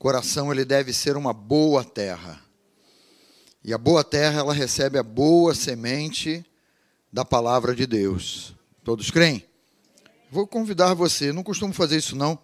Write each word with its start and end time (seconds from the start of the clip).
coração 0.00 0.50
ele 0.50 0.64
deve 0.64 0.94
ser 0.94 1.14
uma 1.14 1.34
boa 1.34 1.84
terra. 1.84 2.40
E 3.62 3.74
a 3.74 3.76
boa 3.76 4.02
terra 4.02 4.40
ela 4.40 4.54
recebe 4.54 4.98
a 4.98 5.02
boa 5.02 5.54
semente 5.54 6.42
da 7.12 7.22
palavra 7.22 7.74
de 7.74 7.86
Deus. 7.86 8.54
Todos 8.82 9.10
creem? 9.10 9.44
Vou 10.32 10.46
convidar 10.46 10.94
você, 10.94 11.34
não 11.34 11.42
costumo 11.42 11.74
fazer 11.74 11.98
isso 11.98 12.16
não, 12.16 12.38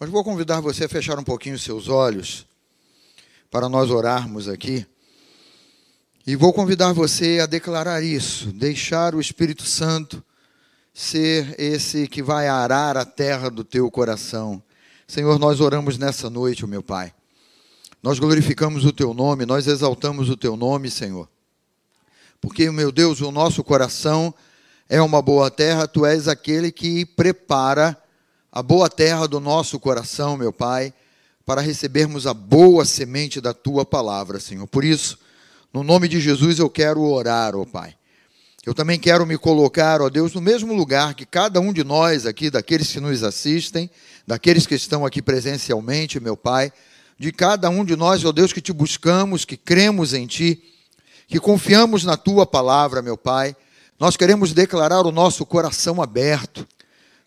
mas 0.00 0.08
vou 0.08 0.24
convidar 0.24 0.62
você 0.62 0.86
a 0.86 0.88
fechar 0.88 1.18
um 1.18 1.24
pouquinho 1.24 1.56
os 1.56 1.62
seus 1.62 1.88
olhos 1.88 2.46
para 3.50 3.68
nós 3.68 3.90
orarmos 3.90 4.48
aqui. 4.48 4.86
E 6.26 6.34
vou 6.36 6.54
convidar 6.54 6.94
você 6.94 7.38
a 7.38 7.44
declarar 7.44 8.02
isso, 8.02 8.50
deixar 8.50 9.14
o 9.14 9.20
Espírito 9.20 9.64
Santo 9.64 10.24
ser 10.94 11.54
esse 11.60 12.08
que 12.08 12.22
vai 12.22 12.48
arar 12.48 12.96
a 12.96 13.04
terra 13.04 13.50
do 13.50 13.62
teu 13.62 13.90
coração. 13.90 14.62
Senhor, 15.10 15.38
nós 15.38 15.58
oramos 15.58 15.96
nessa 15.96 16.28
noite, 16.28 16.66
meu 16.66 16.82
Pai. 16.82 17.14
Nós 18.02 18.18
glorificamos 18.18 18.84
o 18.84 18.92
teu 18.92 19.14
nome, 19.14 19.46
nós 19.46 19.66
exaltamos 19.66 20.28
o 20.28 20.36
teu 20.36 20.54
nome, 20.54 20.90
Senhor. 20.90 21.26
Porque, 22.42 22.70
meu 22.70 22.92
Deus, 22.92 23.22
o 23.22 23.32
nosso 23.32 23.64
coração 23.64 24.34
é 24.86 25.00
uma 25.00 25.22
boa 25.22 25.50
terra, 25.50 25.88
tu 25.88 26.04
és 26.04 26.28
aquele 26.28 26.70
que 26.70 27.06
prepara 27.06 27.96
a 28.52 28.62
boa 28.62 28.90
terra 28.90 29.26
do 29.26 29.40
nosso 29.40 29.80
coração, 29.80 30.36
meu 30.36 30.52
Pai, 30.52 30.92
para 31.46 31.62
recebermos 31.62 32.26
a 32.26 32.34
boa 32.34 32.84
semente 32.84 33.40
da 33.40 33.54
tua 33.54 33.86
palavra, 33.86 34.38
Senhor. 34.38 34.66
Por 34.66 34.84
isso, 34.84 35.18
no 35.72 35.82
nome 35.82 36.06
de 36.06 36.20
Jesus 36.20 36.58
eu 36.58 36.68
quero 36.68 37.00
orar, 37.00 37.56
ó 37.56 37.64
Pai. 37.64 37.94
Eu 38.66 38.74
também 38.74 38.98
quero 38.98 39.24
me 39.24 39.38
colocar, 39.38 40.02
ó 40.02 40.10
Deus, 40.10 40.34
no 40.34 40.42
mesmo 40.42 40.74
lugar 40.74 41.14
que 41.14 41.24
cada 41.24 41.58
um 41.58 41.72
de 41.72 41.82
nós 41.82 42.26
aqui, 42.26 42.50
daqueles 42.50 42.92
que 42.92 43.00
nos 43.00 43.22
assistem, 43.22 43.88
daqueles 44.28 44.66
que 44.66 44.74
estão 44.74 45.06
aqui 45.06 45.22
presencialmente, 45.22 46.20
meu 46.20 46.36
Pai, 46.36 46.70
de 47.18 47.32
cada 47.32 47.70
um 47.70 47.82
de 47.82 47.96
nós, 47.96 48.22
ó 48.26 48.30
Deus, 48.30 48.52
que 48.52 48.60
te 48.60 48.74
buscamos, 48.74 49.46
que 49.46 49.56
cremos 49.56 50.12
em 50.12 50.26
Ti, 50.26 50.62
que 51.26 51.40
confiamos 51.40 52.04
na 52.04 52.14
Tua 52.14 52.46
palavra, 52.46 53.00
meu 53.00 53.16
Pai. 53.16 53.56
Nós 53.98 54.18
queremos 54.18 54.52
declarar 54.52 55.06
o 55.06 55.10
nosso 55.10 55.46
coração 55.46 56.02
aberto 56.02 56.68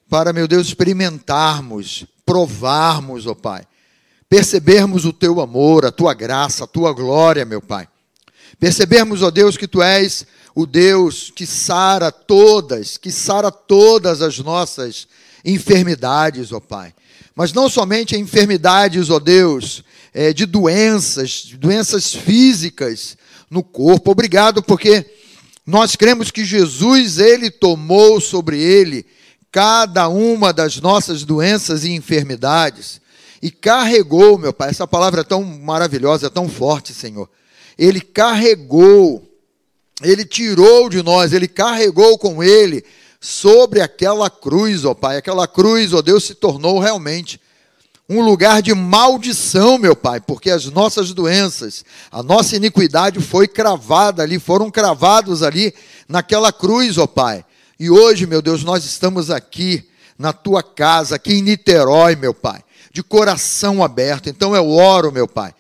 para, 0.08 0.32
meu 0.32 0.48
Deus, 0.48 0.68
experimentarmos, 0.68 2.06
provarmos, 2.24 3.26
ó 3.26 3.34
Pai, 3.34 3.66
percebermos 4.30 5.04
o 5.04 5.12
Teu 5.12 5.42
amor, 5.42 5.88
a 5.88 5.92
Tua 5.92 6.14
graça, 6.14 6.66
a 6.66 6.68
Tua 6.68 6.94
glória, 6.94 7.44
meu 7.46 7.64
Pai. 7.64 7.88
Percebermos, 8.60 9.24
ó 9.24 9.32
Deus, 9.32 9.58
que 9.58 9.68
Tu 9.68 9.82
és 9.82 10.24
o 10.54 10.68
Deus 10.68 11.32
que 11.36 11.48
sara 11.48 12.12
todas, 12.12 12.96
que 12.96 13.12
sara 13.12 13.52
todas 13.52 14.22
as 14.22 14.38
nossas 14.38 15.08
enfermidades, 15.44 16.52
ó 16.52 16.60
Pai. 16.60 16.94
Mas 17.36 17.54
não 17.54 17.70
somente 17.70 18.18
enfermidades, 18.18 19.10
ó 19.10 19.20
Deus, 19.20 19.84
é, 20.14 20.34
de 20.34 20.46
doenças, 20.46 21.46
doenças 21.58 22.14
físicas 22.14 23.18
no 23.50 23.64
corpo. 23.64 24.12
Obrigado, 24.12 24.62
porque 24.62 25.06
nós 25.66 25.96
cremos 25.96 26.32
que 26.32 26.44
Jesus, 26.44 27.18
Ele 27.18 27.50
tomou 27.50 28.20
sobre 28.20 28.62
Ele 28.62 29.06
cada 29.52 30.08
uma 30.08 30.54
das 30.54 30.80
nossas 30.80 31.24
doenças 31.24 31.84
e 31.84 31.92
enfermidades 31.92 33.02
e 33.42 33.50
carregou, 33.50 34.38
meu 34.38 34.54
Pai, 34.54 34.70
essa 34.70 34.88
palavra 34.88 35.22
é 35.22 35.24
tão 35.24 35.44
maravilhosa, 35.44 36.28
é 36.28 36.30
tão 36.30 36.48
forte, 36.48 36.94
Senhor. 36.94 37.28
Ele 37.78 38.00
carregou, 38.00 39.28
Ele 40.02 40.24
tirou 40.24 40.90
de 40.90 41.02
nós, 41.02 41.34
Ele 41.34 41.48
carregou 41.48 42.18
com 42.18 42.44
Ele 42.44 42.86
sobre 43.22 43.80
aquela 43.80 44.32
cruz, 44.32 44.84
ó 44.84 44.96
Pai. 44.96 45.18
Aquela 45.18 45.48
cruz, 45.48 45.94
ó 45.94 46.02
Deus, 46.02 46.24
se 46.24 46.34
tornou 46.34 46.80
realmente 46.80 47.40
um 48.10 48.20
lugar 48.20 48.62
de 48.62 48.74
maldição, 48.74 49.78
meu 49.78 49.96
Pai, 49.96 50.20
porque 50.20 50.50
as 50.50 50.66
nossas 50.66 51.14
doenças, 51.14 51.86
a 52.12 52.22
nossa 52.22 52.58
iniquidade 52.58 53.22
foi 53.22 53.48
cravada 53.48 54.24
ali, 54.24 54.38
foram 54.38 54.70
cravados 54.70 55.44
ali 55.44 55.74
naquela 56.10 56.52
cruz, 56.52 56.98
ó 56.98 57.06
Pai. 57.06 57.46
E 57.80 57.90
hoje, 57.90 58.26
meu 58.26 58.42
Deus, 58.42 58.64
nós 58.64 58.84
estamos 58.84 59.30
aqui 59.30 59.88
na 60.18 60.34
tua 60.34 60.62
casa, 60.62 61.16
aqui 61.16 61.36
em 61.36 61.42
Niterói, 61.42 62.16
meu 62.16 62.34
Pai, 62.34 62.64
de 62.92 63.02
coração 63.02 63.84
aberto. 63.84 64.30
Então 64.30 64.56
eu 64.56 64.70
oro, 64.70 65.12
meu 65.12 65.28
Pai, 65.28 65.54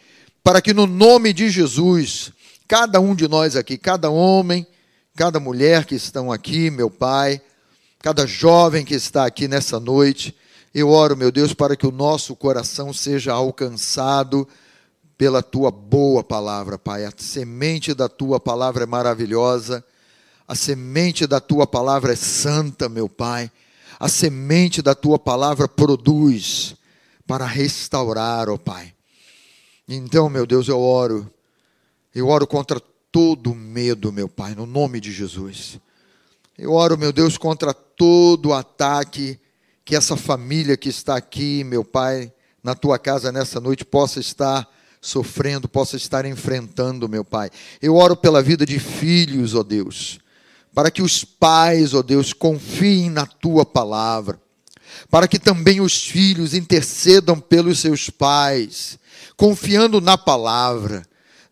para 0.44 0.62
que 0.62 0.74
no 0.74 0.85
nome 0.85 1.31
de 1.31 1.50
Jesus, 1.50 2.31
cada 2.68 3.00
um 3.00 3.16
de 3.16 3.28
nós 3.28 3.56
aqui, 3.56 3.78
cada 3.78 4.09
homem, 4.09 4.68
cada 5.16 5.40
mulher 5.40 5.85
que 5.85 5.96
estão 5.96 6.31
aqui, 6.31 6.69
meu 6.69 6.90
Pai, 6.90 7.41
cada 8.01 8.25
jovem 8.25 8.84
que 8.84 8.95
está 8.95 9.25
aqui 9.25 9.47
nessa 9.47 9.79
noite. 9.79 10.35
Eu 10.73 10.89
oro, 10.89 11.16
meu 11.16 11.31
Deus, 11.31 11.53
para 11.53 11.75
que 11.75 11.85
o 11.85 11.91
nosso 11.91 12.35
coração 12.35 12.91
seja 12.91 13.34
alcançado 13.34 14.47
pela 15.17 15.44
tua 15.44 15.69
boa 15.69 16.23
palavra, 16.23 16.79
Pai. 16.79 17.06
A 17.06 17.13
semente 17.16 17.94
da 17.94 18.09
tua 18.09 18.40
palavra 18.40 18.84
é 18.84 18.88
maravilhosa, 18.88 19.85
a 20.47 20.56
semente 20.56 21.28
da 21.28 21.40
tua 21.40 21.67
palavra 21.67 22.13
é 22.13 22.16
santa, 22.16 22.90
meu 22.90 23.07
Pai. 23.07 23.51
A 24.00 24.09
semente 24.09 24.81
da 24.81 24.95
tua 24.95 25.19
palavra 25.19 25.67
produz 25.67 26.75
para 27.28 27.45
restaurar, 27.45 28.50
ó 28.50 28.57
Pai. 28.57 28.95
Então, 29.88 30.28
meu 30.28 30.47
Deus, 30.47 30.67
eu 30.67 30.79
oro, 30.79 31.31
eu 32.16 32.28
oro 32.28 32.47
contra 32.47 32.81
todo 33.11 33.53
medo, 33.53 34.11
meu 34.11 34.28
Pai, 34.28 34.56
no 34.56 34.66
nome 34.66 35.00
de 35.00 35.11
Jesus. 35.11 35.79
Eu 36.61 36.73
oro, 36.73 36.95
meu 36.95 37.11
Deus, 37.11 37.39
contra 37.39 37.73
todo 37.73 38.53
ataque 38.53 39.39
que 39.83 39.95
essa 39.95 40.16
família 40.16 40.77
que 40.77 40.89
está 40.89 41.16
aqui, 41.16 41.63
meu 41.63 41.83
Pai, 41.83 42.31
na 42.63 42.75
tua 42.75 42.99
casa 42.99 43.31
nessa 43.31 43.59
noite, 43.59 43.83
possa 43.83 44.19
estar 44.19 44.69
sofrendo, 45.01 45.67
possa 45.67 45.97
estar 45.97 46.23
enfrentando, 46.23 47.09
meu 47.09 47.25
Pai. 47.25 47.49
Eu 47.81 47.95
oro 47.95 48.16
pela 48.16 48.44
vida 48.44 48.63
de 48.63 48.77
filhos, 48.77 49.55
ó 49.55 49.63
Deus, 49.63 50.19
para 50.72 50.91
que 50.91 51.01
os 51.01 51.23
pais, 51.23 51.95
ó 51.95 52.03
Deus, 52.03 52.31
confiem 52.31 53.09
na 53.09 53.25
tua 53.25 53.66
palavra, 53.66 54.39
para 55.09 55.28
que 55.28 55.39
também 55.39 55.81
os 55.81 56.05
filhos 56.05 56.53
intercedam 56.53 57.39
pelos 57.39 57.79
seus 57.79 58.11
pais, 58.11 58.99
confiando 59.35 59.99
na 59.99 60.16
palavra 60.16 61.01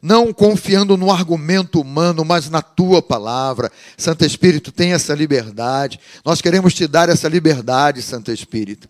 não 0.01 0.31
confiando 0.31 0.95
no 0.95 1.11
argumento 1.11 1.81
humano, 1.81 2.23
mas 2.23 2.49
na 2.49 2.61
tua 2.61 3.01
palavra. 3.01 3.71
Santo 3.97 4.25
Espírito, 4.25 4.71
tem 4.71 4.93
essa 4.93 5.13
liberdade. 5.13 5.99
Nós 6.23 6.41
queremos 6.41 6.73
te 6.73 6.87
dar 6.87 7.09
essa 7.09 7.27
liberdade, 7.27 8.01
Santo 8.01 8.31
Espírito, 8.31 8.87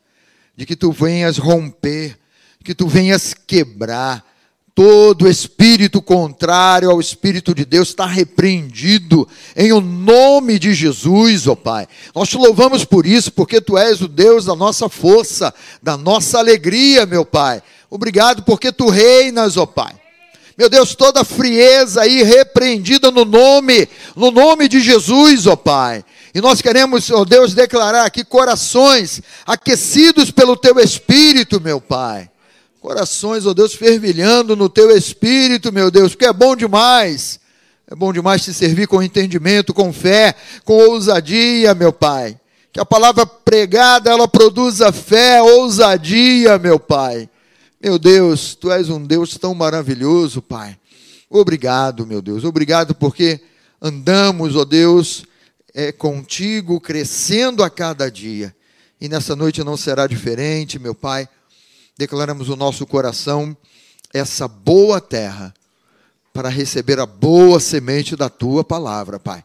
de 0.56 0.66
que 0.66 0.76
tu 0.76 0.92
venhas 0.92 1.38
romper, 1.38 2.18
que 2.64 2.76
tu 2.76 2.88
venhas 2.88 3.34
quebrar. 3.34 4.28
Todo 4.76 5.28
espírito 5.28 6.02
contrário 6.02 6.90
ao 6.90 7.02
Espírito 7.02 7.54
de 7.54 7.66
Deus 7.66 7.90
está 7.90 8.06
repreendido 8.06 9.28
em 9.54 9.74
o 9.74 9.82
nome 9.82 10.58
de 10.58 10.74
Jesus, 10.74 11.48
ó 11.48 11.56
Pai. 11.56 11.86
Nós 12.16 12.30
te 12.30 12.38
louvamos 12.38 12.86
por 12.86 13.06
isso, 13.06 13.30
porque 13.30 13.60
tu 13.60 13.78
és 13.78 14.00
o 14.00 14.08
Deus 14.08 14.46
da 14.46 14.56
nossa 14.56 14.88
força, 14.88 15.54
da 15.84 15.98
nossa 15.98 16.40
alegria, 16.40 17.06
meu 17.06 17.26
Pai. 17.26 17.62
Obrigado 17.90 18.44
porque 18.44 18.72
tu 18.72 18.88
reinas, 18.88 19.58
ó 19.58 19.66
Pai. 19.66 19.99
Meu 20.60 20.68
Deus, 20.68 20.94
toda 20.94 21.24
frieza 21.24 22.02
aí 22.02 22.22
repreendida 22.22 23.10
no 23.10 23.24
nome, 23.24 23.88
no 24.14 24.30
nome 24.30 24.68
de 24.68 24.82
Jesus, 24.82 25.48
ó 25.48 25.56
Pai. 25.56 26.04
E 26.36 26.42
nós 26.42 26.62
queremos, 26.62 27.10
ó 27.12 27.24
Deus, 27.24 27.54
declarar 27.54 28.04
aqui 28.04 28.26
corações 28.26 29.22
aquecidos 29.46 30.32
pelo 30.32 30.58
teu 30.58 30.78
espírito, 30.78 31.62
meu 31.62 31.80
Pai. 31.80 32.30
Corações, 32.82 33.46
ó 33.46 33.54
Deus, 33.54 33.74
fervilhando 33.74 34.54
no 34.54 34.68
teu 34.68 34.92
espírito, 34.92 35.72
meu 35.72 35.90
Deus, 35.90 36.12
porque 36.12 36.26
é 36.26 36.34
bom 36.34 36.58
demais. 36.58 37.40
É 37.90 37.96
bom 37.96 38.12
demais 38.12 38.44
te 38.44 38.54
servir 38.54 38.86
com 38.86 39.02
entendimento, 39.02 39.74
com 39.74 39.94
fé, 39.94 40.36
com 40.66 40.74
ousadia, 40.74 41.74
meu 41.74 41.94
Pai. 41.94 42.38
Que 42.74 42.82
a 42.82 42.86
palavra 42.86 43.26
pregada 43.26 44.12
ela 44.12 44.28
produza 44.28 44.92
fé, 44.92 45.42
ousadia, 45.42 46.60
meu 46.60 46.78
Pai. 46.78 47.30
Meu 47.82 47.98
Deus, 47.98 48.56
tu 48.56 48.70
és 48.70 48.90
um 48.90 49.02
Deus 49.02 49.38
tão 49.38 49.56
maravilhoso, 49.56 50.42
Pai. 50.42 50.78
Obrigado, 51.30 52.06
meu 52.06 52.22
Deus. 52.22 52.44
Obrigado 52.44 52.94
porque 52.94 53.40
andamos, 53.82 54.58
ó 54.58 54.66
Deus, 54.66 55.24
é, 55.74 55.90
contigo, 55.90 56.82
crescendo 56.82 57.64
a 57.64 57.70
cada 57.70 58.12
dia. 58.12 58.54
E 59.00 59.08
nessa 59.08 59.34
noite 59.34 59.64
não 59.64 59.78
será 59.78 60.08
diferente, 60.08 60.78
meu 60.78 60.94
Pai. 60.94 61.26
Declaramos 61.98 62.50
o 62.50 62.58
nosso 62.58 62.86
coração 62.86 63.56
essa 64.14 64.46
boa 64.46 65.00
terra 65.00 65.54
para 66.34 66.50
receber 66.50 67.00
a 67.00 67.06
boa 67.06 67.62
semente 67.62 68.14
da 68.14 68.28
tua 68.28 68.62
palavra, 68.62 69.18
Pai. 69.18 69.42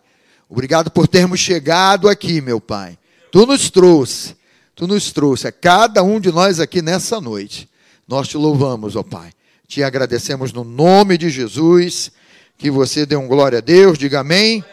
Obrigado 0.49 0.91
por 0.91 1.07
termos 1.07 1.39
chegado 1.39 2.09
aqui, 2.09 2.41
meu 2.41 2.61
Pai. 2.61 2.99
Tu 3.31 3.47
nos 3.47 3.71
trouxe, 3.71 4.35
tu 4.75 4.89
nos 4.89 5.13
trouxe 5.13 5.47
a 5.47 5.53
cada 5.53 6.03
um 6.03 6.19
de 6.19 6.33
nós 6.33 6.59
aqui 6.59 6.83
nessa 6.83 7.21
noite. 7.21 7.73
Nós 8.07 8.29
te 8.29 8.37
louvamos, 8.37 8.97
ó 8.97 9.03
Pai. 9.03 9.33
Te 9.67 9.83
agradecemos 9.83 10.53
no 10.53 10.63
nome 10.63 11.17
de 11.17 11.31
Jesus. 11.31 12.13
Que 12.59 12.71
você 12.71 13.07
dê 13.07 13.17
um 13.17 13.27
glória 13.27 13.59
a 13.59 13.61
Deus. 13.61 13.99
Diga 13.99 14.21
amém. 14.21 14.65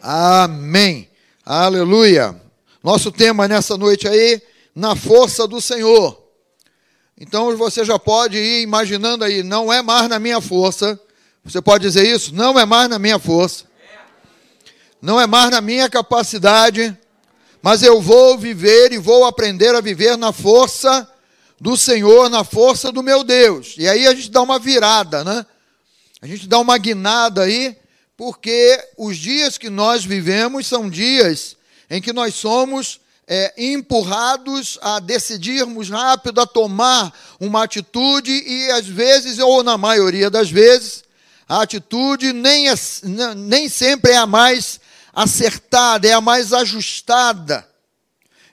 Amém. 0.00 1.08
Aleluia. 1.44 2.34
Nosso 2.82 3.12
tema 3.12 3.46
nessa 3.46 3.76
noite 3.76 4.08
aí, 4.08 4.40
na 4.74 4.96
força 4.96 5.46
do 5.46 5.60
Senhor. 5.60 6.22
Então 7.18 7.56
você 7.56 7.84
já 7.84 7.98
pode 7.98 8.36
ir 8.36 8.62
imaginando 8.62 9.24
aí, 9.24 9.42
não 9.42 9.72
é 9.72 9.82
mais 9.82 10.08
na 10.08 10.18
minha 10.18 10.40
força. 10.40 10.98
Você 11.44 11.62
pode 11.62 11.82
dizer 11.82 12.06
isso? 12.06 12.34
Não 12.34 12.58
é 12.58 12.64
mais 12.64 12.88
na 12.88 12.98
minha 12.98 13.18
força. 13.18 13.64
Não 15.00 15.20
é 15.20 15.26
mais 15.26 15.50
na 15.50 15.60
minha 15.60 15.88
capacidade, 15.88 16.96
mas 17.62 17.82
eu 17.82 18.00
vou 18.00 18.36
viver 18.36 18.92
e 18.92 18.98
vou 18.98 19.24
aprender 19.24 19.74
a 19.74 19.80
viver 19.80 20.16
na 20.16 20.32
força 20.32 21.08
do 21.60 21.76
Senhor, 21.76 22.28
na 22.28 22.44
força 22.44 22.92
do 22.92 23.02
meu 23.02 23.24
Deus. 23.24 23.74
E 23.78 23.88
aí 23.88 24.06
a 24.06 24.14
gente 24.14 24.30
dá 24.30 24.42
uma 24.42 24.58
virada, 24.58 25.24
né? 25.24 25.46
A 26.20 26.26
gente 26.26 26.46
dá 26.46 26.58
uma 26.58 26.76
guinada 26.78 27.42
aí, 27.42 27.76
porque 28.16 28.82
os 28.96 29.16
dias 29.16 29.58
que 29.58 29.68
nós 29.68 30.04
vivemos 30.04 30.66
são 30.66 30.88
dias 30.88 31.56
em 31.90 32.00
que 32.00 32.12
nós 32.12 32.34
somos 32.34 33.00
é, 33.26 33.52
empurrados 33.56 34.78
a 34.80 35.00
decidirmos 35.00 35.90
rápido, 35.90 36.40
a 36.40 36.46
tomar 36.46 37.12
uma 37.40 37.64
atitude, 37.64 38.30
e 38.30 38.70
às 38.70 38.86
vezes, 38.86 39.38
ou 39.38 39.62
na 39.62 39.76
maioria 39.76 40.30
das 40.30 40.50
vezes, 40.50 41.04
a 41.48 41.62
atitude 41.62 42.32
nem, 42.32 42.68
é, 42.68 42.74
nem 43.36 43.68
sempre 43.68 44.12
é 44.12 44.16
a 44.16 44.26
mais 44.26 44.80
acertada, 45.12 46.06
é 46.06 46.12
a 46.12 46.20
mais 46.20 46.52
ajustada. 46.52 47.66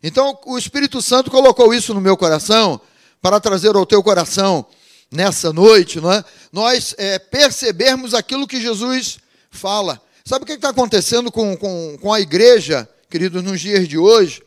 Então, 0.02 0.38
o 0.46 0.58
Espírito 0.58 1.02
Santo 1.02 1.32
colocou 1.32 1.74
isso 1.74 1.94
no 1.94 2.02
meu 2.02 2.18
coração, 2.18 2.82
para 3.24 3.40
trazer 3.40 3.74
ao 3.74 3.86
teu 3.86 4.04
coração 4.04 4.66
nessa 5.10 5.54
noite, 5.54 6.02
não 6.02 6.12
é? 6.12 6.26
nós 6.52 6.94
é, 6.98 7.18
percebermos 7.18 8.14
aquilo 8.14 8.46
que 8.46 8.60
Jesus 8.60 9.18
fala. 9.50 10.02
Sabe 10.26 10.44
o 10.44 10.46
que 10.46 10.52
está 10.52 10.70
acontecendo 10.70 11.32
com, 11.32 11.56
com, 11.56 11.98
com 12.02 12.12
a 12.12 12.20
igreja, 12.20 12.88
queridos, 13.10 13.42
nos 13.42 13.62
dias 13.62 13.88
de 13.88 13.98
hoje? 13.98 14.44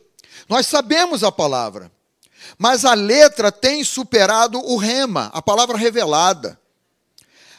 Nós 0.47 0.67
sabemos 0.67 1.23
a 1.23 1.31
palavra, 1.31 1.91
mas 2.55 2.85
a 2.85 2.93
letra 2.93 3.51
tem 3.51 3.83
superado 3.83 4.59
o 4.59 4.77
rema, 4.77 5.31
a 5.33 5.41
palavra 5.41 5.75
revelada. 5.75 6.59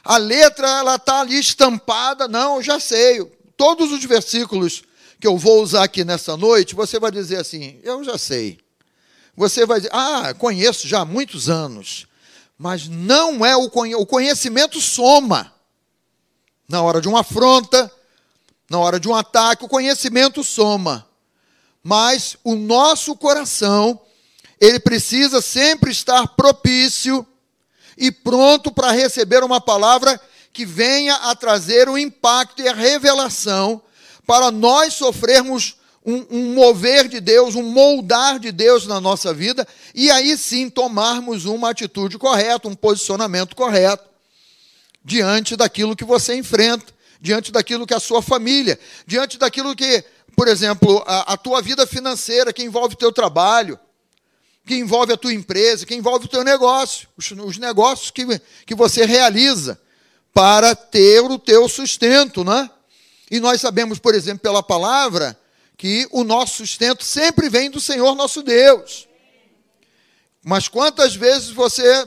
A 0.05 0.19
letra, 0.19 0.69
ela 0.69 0.95
está 0.95 1.23
ali 1.23 1.37
estampada, 1.37 2.29
não, 2.29 2.63
já 2.63 2.79
sei. 2.79 3.25
Todos 3.57 3.91
os 3.91 4.05
versículos 4.05 4.85
que 5.21 5.27
eu 5.27 5.37
vou 5.37 5.65
usar 5.65 5.83
aqui 5.83 6.05
nessa 6.05 6.37
noite, 6.37 6.77
você 6.77 7.01
vai 7.01 7.11
dizer 7.11 7.39
assim, 7.39 7.81
eu 7.83 8.05
já 8.05 8.17
sei. 8.17 8.61
Você 9.39 9.65
vai 9.65 9.79
dizer, 9.79 9.95
ah, 9.95 10.35
conheço 10.35 10.89
já 10.89 11.03
há 11.03 11.05
muitos 11.05 11.49
anos. 11.49 12.09
Mas 12.59 12.89
não 12.89 13.47
é 13.47 13.57
o, 13.57 13.71
conhe 13.71 13.95
o 13.95 14.05
conhecimento 14.05 14.81
soma. 14.81 15.55
Na 16.69 16.83
hora 16.83 17.01
de 17.01 17.07
uma 17.07 17.21
afronta, 17.21 17.89
na 18.69 18.81
hora 18.81 18.99
de 18.99 19.09
um 19.09 19.15
ataque, 19.15 19.65
o 19.65 19.69
conhecimento 19.69 20.43
soma. 20.43 21.07
Mas 21.85 22.37
o 22.43 22.57
nosso 22.57 23.15
coração, 23.15 24.01
ele 24.61 24.81
precisa 24.81 25.41
sempre 25.41 25.93
estar 25.93 26.27
propício 26.35 27.25
e 27.97 28.11
pronto 28.11 28.73
para 28.73 28.91
receber 28.91 29.45
uma 29.45 29.61
palavra 29.61 30.21
que 30.53 30.67
venha 30.67 31.15
a 31.15 31.37
trazer 31.37 31.89
o 31.89 31.97
impacto 31.97 32.61
e 32.61 32.69
a 32.69 32.75
revelação 32.75 33.81
para 34.27 34.51
nós 34.51 34.95
sofrermos 34.95 35.78
um, 36.09 36.27
um, 36.31 36.55
mover 36.55 37.07
de 37.07 37.21
Deus, 37.21 37.55
um 37.55 37.63
moldar 37.63 38.39
de 38.39 38.51
Deus 38.51 38.87
na 38.87 38.99
nossa 38.99 39.35
vida, 39.35 39.69
e 39.95 40.11
aí 40.11 40.39
sim 40.39 40.71
tomarmos 40.71 41.45
uma 41.45 41.69
atitude 41.69 42.17
correta, 42.17 42.67
um 42.67 42.75
posicionamento 42.75 43.55
correto, 43.55 44.09
diante 45.05 45.55
daquilo 45.55 45.95
que 45.95 46.07
você 46.07 46.35
enfrenta, 46.35 46.87
diante 47.21 47.53
daquilo 47.53 47.87
que 47.87 47.93
a 47.93 48.01
sua 48.01 48.23
família, 48.23 48.81
diante 49.07 49.37
daquilo 49.37 49.77
que, 49.77 50.03
por 50.35 50.49
exemplo, 50.49 51.05
a, 51.07 51.35
a 51.35 51.37
tua 51.37 51.61
vida 51.61 51.87
financeira, 51.87 52.55
que 52.55 52.65
envolve 52.65 52.95
o 52.95 52.99
teu 52.99 53.13
trabalho, 53.13 53.79
que 54.65 54.77
envolve 54.77 55.13
a 55.13 55.17
tua 55.17 55.35
empresa, 55.35 55.85
que 55.85 55.95
envolve 55.95 56.25
o 56.25 56.29
teu 56.29 56.43
negócio, 56.43 57.07
os, 57.19 57.31
os 57.33 57.59
negócios 57.59 58.11
que, 58.11 58.25
que 58.65 58.75
você 58.75 59.05
realiza 59.05 59.79
para 60.33 60.75
ter 60.75 61.21
o 61.21 61.39
teu 61.39 61.69
sustento, 61.69 62.43
né? 62.43 62.71
E 63.31 63.41
nós 63.41 63.61
sabemos, 63.61 63.99
por 63.99 64.15
exemplo, 64.15 64.41
pela 64.41 64.63
palavra, 64.63 65.39
que 65.79 66.09
o 66.11 66.25
nosso 66.25 66.57
sustento 66.57 67.05
sempre 67.05 67.49
vem 67.49 67.71
do 67.71 67.81
Senhor 67.81 68.17
nosso 68.17 68.43
Deus. 68.43 69.09
Mas 70.45 70.67
quantas 70.67 71.15
vezes 71.15 71.51
você, 71.51 72.05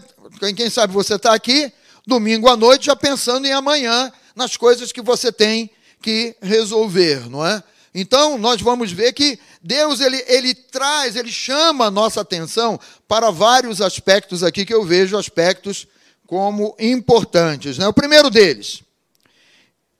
quem 0.56 0.70
sabe 0.70 0.94
você 0.94 1.16
está 1.16 1.34
aqui, 1.34 1.72
domingo 2.06 2.50
à 2.50 2.58
noite, 2.58 2.88
já 2.88 2.96
pensando 2.96 3.48
em 3.48 3.54
amanhã, 3.54 4.12
nas 4.36 4.58
coisas 4.58 4.92
que 4.92 5.02
você 5.02 5.32
tem 5.32 5.70
que 6.02 6.36
resolver, 6.42 7.30
não 7.30 7.46
é? 7.46 7.64
Então, 7.94 8.38
nós 8.38 8.62
vamos 8.62 8.92
ver 8.92 9.14
que 9.14 9.40
Deus, 9.62 10.00
ele, 10.00 10.24
ele 10.28 10.54
traz, 10.54 11.16
ele 11.16 11.32
chama 11.32 11.86
a 11.86 11.92
nossa 11.92 12.22
atenção 12.22 12.80
para 13.08 13.32
vários 13.32 13.82
aspectos 13.82 14.44
aqui 14.44 14.66
que 14.66 14.74
eu 14.74 14.84
vejo 14.84 15.18
aspectos 15.18 15.88
como 16.26 16.76
importantes. 16.80 17.78
Né? 17.78 17.88
O 17.88 17.94
primeiro 17.94 18.30
deles, 18.30 18.82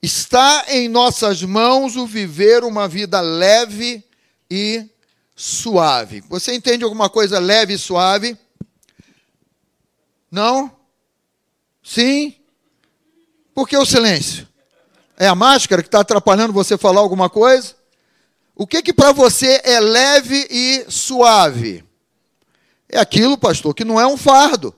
Está 0.02 0.66
em 0.68 0.90
nossas 0.90 1.44
mãos 1.44 1.96
o 1.96 2.08
viver 2.08 2.64
uma 2.64 2.88
vida 2.88 3.22
leve 3.22 4.04
e 4.50 4.90
suave. 5.36 6.22
Você 6.28 6.56
entende 6.56 6.84
alguma 6.84 7.08
coisa 7.08 7.38
leve 7.38 7.76
e 7.76 7.78
suave? 7.78 8.36
Não? 10.32 10.76
Sim? 11.84 12.36
Por 13.54 13.70
que 13.70 13.78
o 13.78 13.86
silêncio? 13.86 14.48
É 15.18 15.28
a 15.28 15.36
máscara 15.36 15.84
que 15.84 15.88
está 15.88 16.00
atrapalhando 16.00 16.52
você 16.52 16.80
falar 16.80 17.02
alguma 17.02 17.30
coisa? 17.30 17.76
O 18.56 18.66
que 18.66 18.82
que 18.82 18.94
para 18.94 19.12
você 19.12 19.62
é 19.64 19.80
leve 19.80 20.48
e 20.50 20.86
suave? 20.90 21.84
É 22.90 23.00
aquilo, 23.00 23.38
pastor, 23.38 23.76
que 23.76 23.86
não 23.86 24.02
é 24.02 24.08
um 24.08 24.18
fardo. 24.18 24.74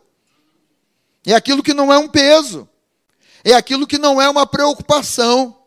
É 1.25 1.33
aquilo 1.33 1.63
que 1.63 1.73
não 1.73 1.93
é 1.93 1.97
um 1.97 2.09
peso 2.09 2.67
é 3.43 3.53
aquilo 3.53 3.85
que 3.85 3.97
não 3.97 4.21
é 4.21 4.29
uma 4.29 4.45
preocupação. 4.47 5.57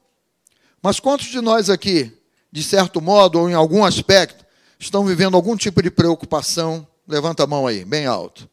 Mas 0.83 1.01
quantos 1.01 1.27
de 1.27 1.41
nós 1.41 1.69
aqui, 1.69 2.13
de 2.51 2.63
certo 2.63 3.01
modo 3.01 3.41
ou 3.41 3.51
em 3.51 3.55
algum 3.55 3.85
aspecto, 3.85 4.45
estão 4.79 5.05
vivendo 5.05 5.35
algum 5.35 5.57
tipo 5.57 5.83
de 5.83 5.91
preocupação? 5.91 6.87
Levanta 7.07 7.45
a 7.45 7.47
mão 7.47 7.67
aí, 7.67 7.85
bem 7.85 8.07
alto. 8.07 8.49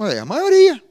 É 0.00 0.18
a 0.18 0.24
maioria. 0.24 0.82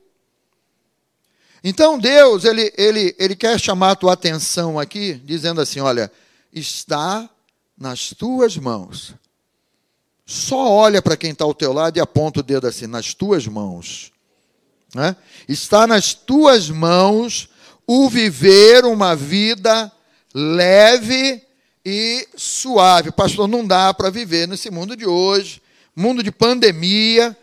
Então 1.64 2.00
Deus, 2.00 2.44
ele, 2.44 2.74
ele, 2.78 3.16
ele 3.20 3.36
quer 3.36 3.60
chamar 3.60 3.92
a 3.92 3.96
tua 3.96 4.14
atenção 4.14 4.80
aqui, 4.80 5.14
dizendo 5.26 5.62
assim: 5.62 5.80
olha, 5.80 6.12
está 6.52 7.30
nas 7.78 8.10
tuas 8.10 8.58
mãos. 8.58 9.14
Só 10.26 10.70
olha 10.70 11.02
para 11.02 11.18
quem 11.18 11.32
está 11.32 11.44
ao 11.44 11.54
teu 11.54 11.74
lado 11.74 11.98
e 11.98 12.00
aponta 12.00 12.40
o 12.40 12.44
dedo 12.44 12.68
assim, 12.68 12.88
nas 12.88 13.14
tuas 13.14 13.46
mãos. 13.48 14.12
Né? 14.94 15.16
Está 15.48 15.88
nas 15.88 16.14
tuas 16.14 16.70
mãos 16.70 17.50
o 17.88 18.10
viver 18.10 18.86
uma 18.86 19.16
vida 19.16 19.92
leve 20.34 21.42
e 21.86 22.28
suave. 22.36 23.12
Pastor, 23.12 23.48
não 23.48 23.66
dá 23.66 23.94
para 23.94 24.10
viver 24.10 24.48
nesse 24.48 24.70
mundo 24.70 24.96
de 24.96 25.06
hoje, 25.06 25.62
mundo 25.96 26.22
de 26.22 26.32
pandemia, 26.32 27.36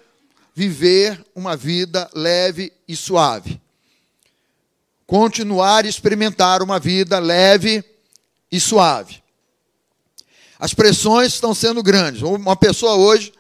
viver 0.55 1.25
uma 1.35 1.57
vida 1.57 2.09
leve 2.15 2.73
e 2.87 2.95
suave. 2.95 3.61
Continuar 5.07 5.85
a 5.85 5.89
experimentar 5.89 6.63
uma 6.63 6.79
vida 6.79 7.19
leve 7.19 7.83
e 8.53 8.61
suave. 8.61 9.23
As 10.59 10.75
pressões 10.75 11.35
estão 11.35 11.55
sendo 11.55 11.83
grandes. 11.83 12.23
Uma 12.23 12.57
pessoa 12.57 12.95
hoje 12.95 13.33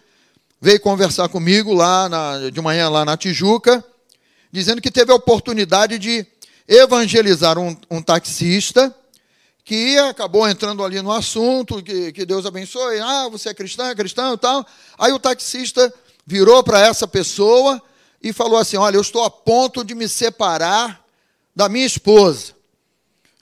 veio 0.61 0.81
conversar 0.81 1.29
comigo 1.29 1.75
lá 1.75 2.09
na, 2.09 2.50
de 2.50 2.61
manhã 2.61 2.88
lá 2.88 3.05
na 3.05 3.17
Tijuca 3.17 3.85
dizendo 4.50 4.81
que 4.81 4.90
teve 4.90 5.12
a 5.12 5.17
oportunidade 5.17 5.99
de 5.99 6.26
evangelizar 6.67 7.59
um, 7.59 7.76
um 7.90 8.02
taxista 8.02 8.95
que 9.64 9.99
acabou 9.99 10.49
entrando 10.49 10.83
ali 10.83 11.02
no 11.02 11.12
assunto, 11.12 11.83
que, 11.83 12.11
que 12.12 12.25
Deus 12.25 12.47
abençoe, 12.47 13.00
ah, 13.00 13.28
você 13.28 13.50
é 13.50 13.55
cristão, 13.55 13.87
é 13.87 13.95
cristão 13.95 14.35
e 14.35 14.38
tal. 14.38 14.67
Aí 14.99 15.12
o 15.12 15.19
taxista 15.19 15.93
virou 16.26 16.62
para 16.62 16.81
essa 16.81 17.07
pessoa 17.07 17.83
e 18.23 18.33
falou 18.33 18.59
assim: 18.59 18.76
Olha, 18.76 18.97
eu 18.97 19.02
estou 19.02 19.25
a 19.25 19.31
ponto 19.31 19.85
de 19.85 19.95
me 19.95 20.09
separar 20.09 21.05
da 21.55 21.69
minha 21.69 21.87
esposa. 21.87 22.55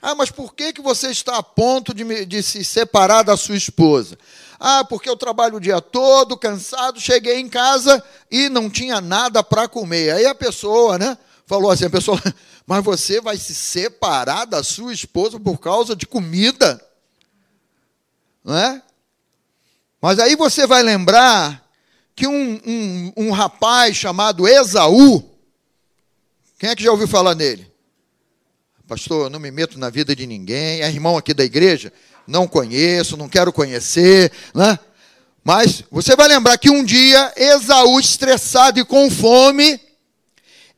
Ah, 0.01 0.15
mas 0.15 0.29
por 0.29 0.53
que, 0.53 0.73
que 0.73 0.81
você 0.81 1.09
está 1.09 1.37
a 1.37 1.43
ponto 1.43 1.93
de, 1.93 2.03
me, 2.03 2.25
de 2.25 2.43
se 2.43 2.63
separar 2.63 3.23
da 3.23 3.35
sua 3.35 3.55
esposa? 3.55 4.17
Ah, 4.59 4.83
porque 4.83 5.09
eu 5.09 5.15
trabalho 5.15 5.57
o 5.57 5.61
dia 5.61 5.79
todo, 5.79 6.37
cansado, 6.37 6.99
cheguei 6.99 7.39
em 7.39 7.47
casa 7.47 8.03
e 8.31 8.49
não 8.49 8.69
tinha 8.69 8.99
nada 8.99 9.43
para 9.43 9.67
comer. 9.67 10.11
Aí 10.11 10.25
a 10.25 10.33
pessoa, 10.33 10.97
né, 10.97 11.17
falou 11.45 11.69
assim, 11.69 11.85
a 11.85 11.89
pessoa, 11.89 12.21
mas 12.65 12.83
você 12.83 13.21
vai 13.21 13.37
se 13.37 13.53
separar 13.53 14.45
da 14.45 14.63
sua 14.63 14.93
esposa 14.93 15.39
por 15.39 15.59
causa 15.59 15.95
de 15.95 16.07
comida? 16.07 16.83
Não 18.43 18.57
é? 18.57 18.81
Mas 20.01 20.19
aí 20.19 20.35
você 20.35 20.65
vai 20.65 20.81
lembrar 20.81 21.63
que 22.15 22.27
um, 22.27 22.61
um, 22.65 23.13
um 23.17 23.31
rapaz 23.31 23.95
chamado 23.95 24.47
Esaú, 24.47 25.23
quem 26.57 26.69
é 26.69 26.75
que 26.75 26.83
já 26.83 26.91
ouviu 26.91 27.07
falar 27.07 27.35
nele? 27.35 27.71
Pastor, 28.87 29.25
eu 29.25 29.29
não 29.29 29.39
me 29.39 29.51
meto 29.51 29.77
na 29.77 29.89
vida 29.89 30.15
de 30.15 30.25
ninguém, 30.25 30.81
é 30.81 30.87
irmão 30.89 31.17
aqui 31.17 31.33
da 31.33 31.43
igreja? 31.43 31.91
Não 32.27 32.47
conheço, 32.47 33.15
não 33.15 33.29
quero 33.29 33.53
conhecer, 33.53 34.31
né? 34.53 34.77
Mas 35.43 35.83
você 35.89 36.15
vai 36.15 36.27
lembrar 36.27 36.57
que 36.57 36.69
um 36.69 36.83
dia 36.83 37.31
Esaú, 37.37 37.99
estressado 37.99 38.79
e 38.79 38.85
com 38.85 39.09
fome, 39.09 39.79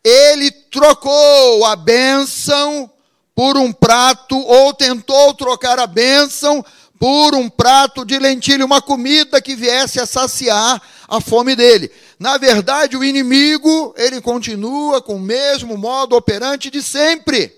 ele 0.04 0.52
trocou 0.52 1.66
a 1.66 1.76
bênção 1.76 2.90
por 3.34 3.58
um 3.58 3.72
prato, 3.72 4.38
ou 4.38 4.74
tentou 4.74 5.34
trocar 5.34 5.80
a 5.80 5.88
bênção 5.88 6.64
por 7.00 7.34
um 7.34 7.50
prato 7.50 8.06
de 8.06 8.20
lentilha, 8.20 8.66
uma 8.66 8.82
comida 8.82 9.42
que 9.42 9.56
viesse 9.56 10.00
a 10.00 10.06
saciar 10.06 10.82
a 11.08 11.22
fome 11.22 11.56
dele. 11.56 11.90
Na 12.20 12.38
verdade, 12.38 12.98
o 12.98 13.04
inimigo, 13.04 13.96
ele 13.98 14.20
continua 14.20 15.02
com 15.02 15.16
o 15.16 15.20
mesmo 15.20 15.78
modo 15.78 16.16
operante 16.16 16.70
de 16.70 16.84
sempre. 16.84 17.56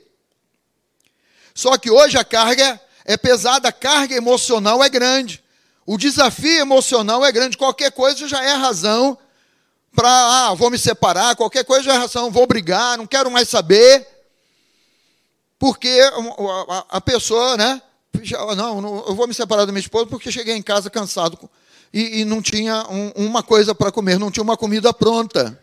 Só 1.53 1.77
que 1.77 1.89
hoje 1.89 2.17
a 2.17 2.23
carga 2.23 2.79
é 3.05 3.17
pesada, 3.17 3.69
a 3.69 3.71
carga 3.71 4.15
emocional 4.15 4.83
é 4.83 4.89
grande. 4.89 5.43
O 5.85 5.97
desafio 5.97 6.59
emocional 6.59 7.25
é 7.25 7.31
grande. 7.31 7.57
Qualquer 7.57 7.91
coisa 7.91 8.27
já 8.27 8.43
é 8.43 8.53
razão 8.53 9.17
para, 9.93 10.09
ah, 10.09 10.53
vou 10.53 10.69
me 10.69 10.77
separar, 10.77 11.35
qualquer 11.35 11.65
coisa 11.65 11.83
já 11.83 11.95
é 11.95 11.97
razão, 11.97 12.31
vou 12.31 12.47
brigar, 12.47 12.97
não 12.97 13.05
quero 13.05 13.29
mais 13.29 13.49
saber. 13.49 14.07
Porque 15.59 15.99
a 16.89 17.01
pessoa, 17.01 17.57
né? 17.57 17.81
Não, 18.57 19.05
eu 19.07 19.15
vou 19.15 19.27
me 19.27 19.33
separar 19.33 19.65
da 19.65 19.71
minha 19.71 19.81
esposa 19.81 20.05
porque 20.05 20.31
cheguei 20.31 20.55
em 20.55 20.61
casa 20.61 20.89
cansado 20.89 21.37
e, 21.93 22.21
e 22.21 22.25
não 22.25 22.41
tinha 22.41 22.85
um, 22.89 23.25
uma 23.27 23.43
coisa 23.43 23.73
para 23.73 23.91
comer, 23.91 24.19
não 24.19 24.31
tinha 24.31 24.43
uma 24.43 24.57
comida 24.57 24.93
pronta. 24.93 25.57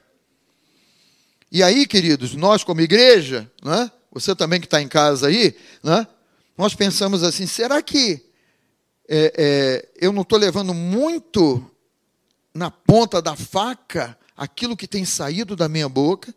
E 1.51 1.63
aí, 1.63 1.87
queridos, 1.87 2.35
nós 2.35 2.63
como 2.63 2.81
igreja, 2.81 3.51
né? 3.63 3.91
você 4.13 4.35
também 4.35 4.61
que 4.61 4.67
está 4.67 4.81
em 4.81 4.89
casa 4.89 5.29
aí, 5.29 5.55
né? 5.83 6.07
Nós 6.59 6.75
pensamos 6.75 7.23
assim: 7.23 7.47
será 7.47 7.81
que 7.81 8.21
é, 9.09 9.33
é, 9.39 9.89
eu 10.05 10.13
não 10.13 10.23
estou 10.23 10.37
levando 10.37 10.75
muito 10.75 11.65
na 12.53 12.69
ponta 12.69 13.23
da 13.23 13.37
faca 13.37 14.19
aquilo 14.37 14.77
que 14.77 14.89
tem 14.89 15.05
saído 15.05 15.55
da 15.55 15.69
minha 15.69 15.89
boca, 15.89 16.35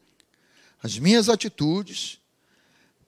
as 0.84 1.00
minhas 1.00 1.28
atitudes? 1.28 2.20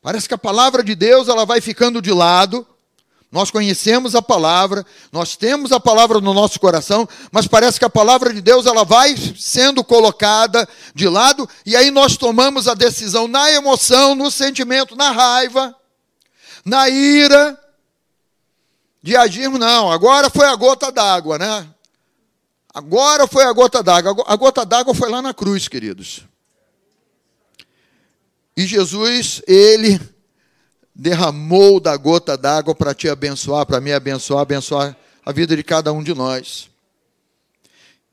Parece 0.01 0.27
que 0.27 0.33
a 0.33 0.39
palavra 0.39 0.83
de 0.83 0.95
Deus 0.95 1.29
ela 1.29 1.45
vai 1.45 1.61
ficando 1.61 2.01
de 2.01 2.11
lado, 2.11 2.67
nós 3.31 3.51
conhecemos 3.51 4.15
a 4.15 4.21
palavra, 4.21 4.83
nós 5.11 5.35
temos 5.35 5.71
a 5.71 5.79
palavra 5.79 6.19
no 6.19 6.33
nosso 6.33 6.59
coração, 6.59 7.07
mas 7.31 7.47
parece 7.47 7.77
que 7.77 7.85
a 7.85 7.89
palavra 7.89 8.33
de 8.33 8.41
Deus 8.41 8.65
ela 8.65 8.83
vai 8.83 9.15
sendo 9.37 9.83
colocada 9.83 10.67
de 10.93 11.07
lado 11.07 11.47
e 11.65 11.75
aí 11.75 11.89
nós 11.91 12.17
tomamos 12.17 12.67
a 12.67 12.73
decisão 12.73 13.27
na 13.27 13.51
emoção, 13.51 14.13
no 14.13 14.29
sentimento, 14.29 14.95
na 14.95 15.11
raiva, 15.11 15.75
na 16.63 16.89
ira 16.89 17.59
de 19.01 19.15
agirmos 19.15 19.59
não. 19.59 19.91
Agora 19.91 20.29
foi 20.29 20.47
a 20.47 20.55
gota 20.55 20.91
d'água, 20.91 21.37
né? 21.37 21.67
Agora 22.73 23.27
foi 23.27 23.43
a 23.43 23.53
gota 23.53 23.83
d'água. 23.83 24.23
A 24.25 24.35
gota 24.35 24.65
d'água 24.65 24.95
foi 24.95 25.09
lá 25.09 25.21
na 25.21 25.33
cruz, 25.33 25.67
queridos. 25.67 26.23
E 28.55 28.65
Jesus, 28.65 29.41
ele 29.47 29.99
derramou 30.95 31.79
da 31.79 31.97
gota 31.97 32.37
d'água 32.37 32.73
para 32.73 32.93
te 32.93 33.09
abençoar, 33.09 33.65
para 33.65 33.81
me 33.81 33.91
abençoar, 33.91 34.41
abençoar 34.41 34.95
a 35.25 35.31
vida 35.31 35.55
de 35.55 35.63
cada 35.63 35.91
um 35.91 36.03
de 36.03 36.13
nós. 36.13 36.69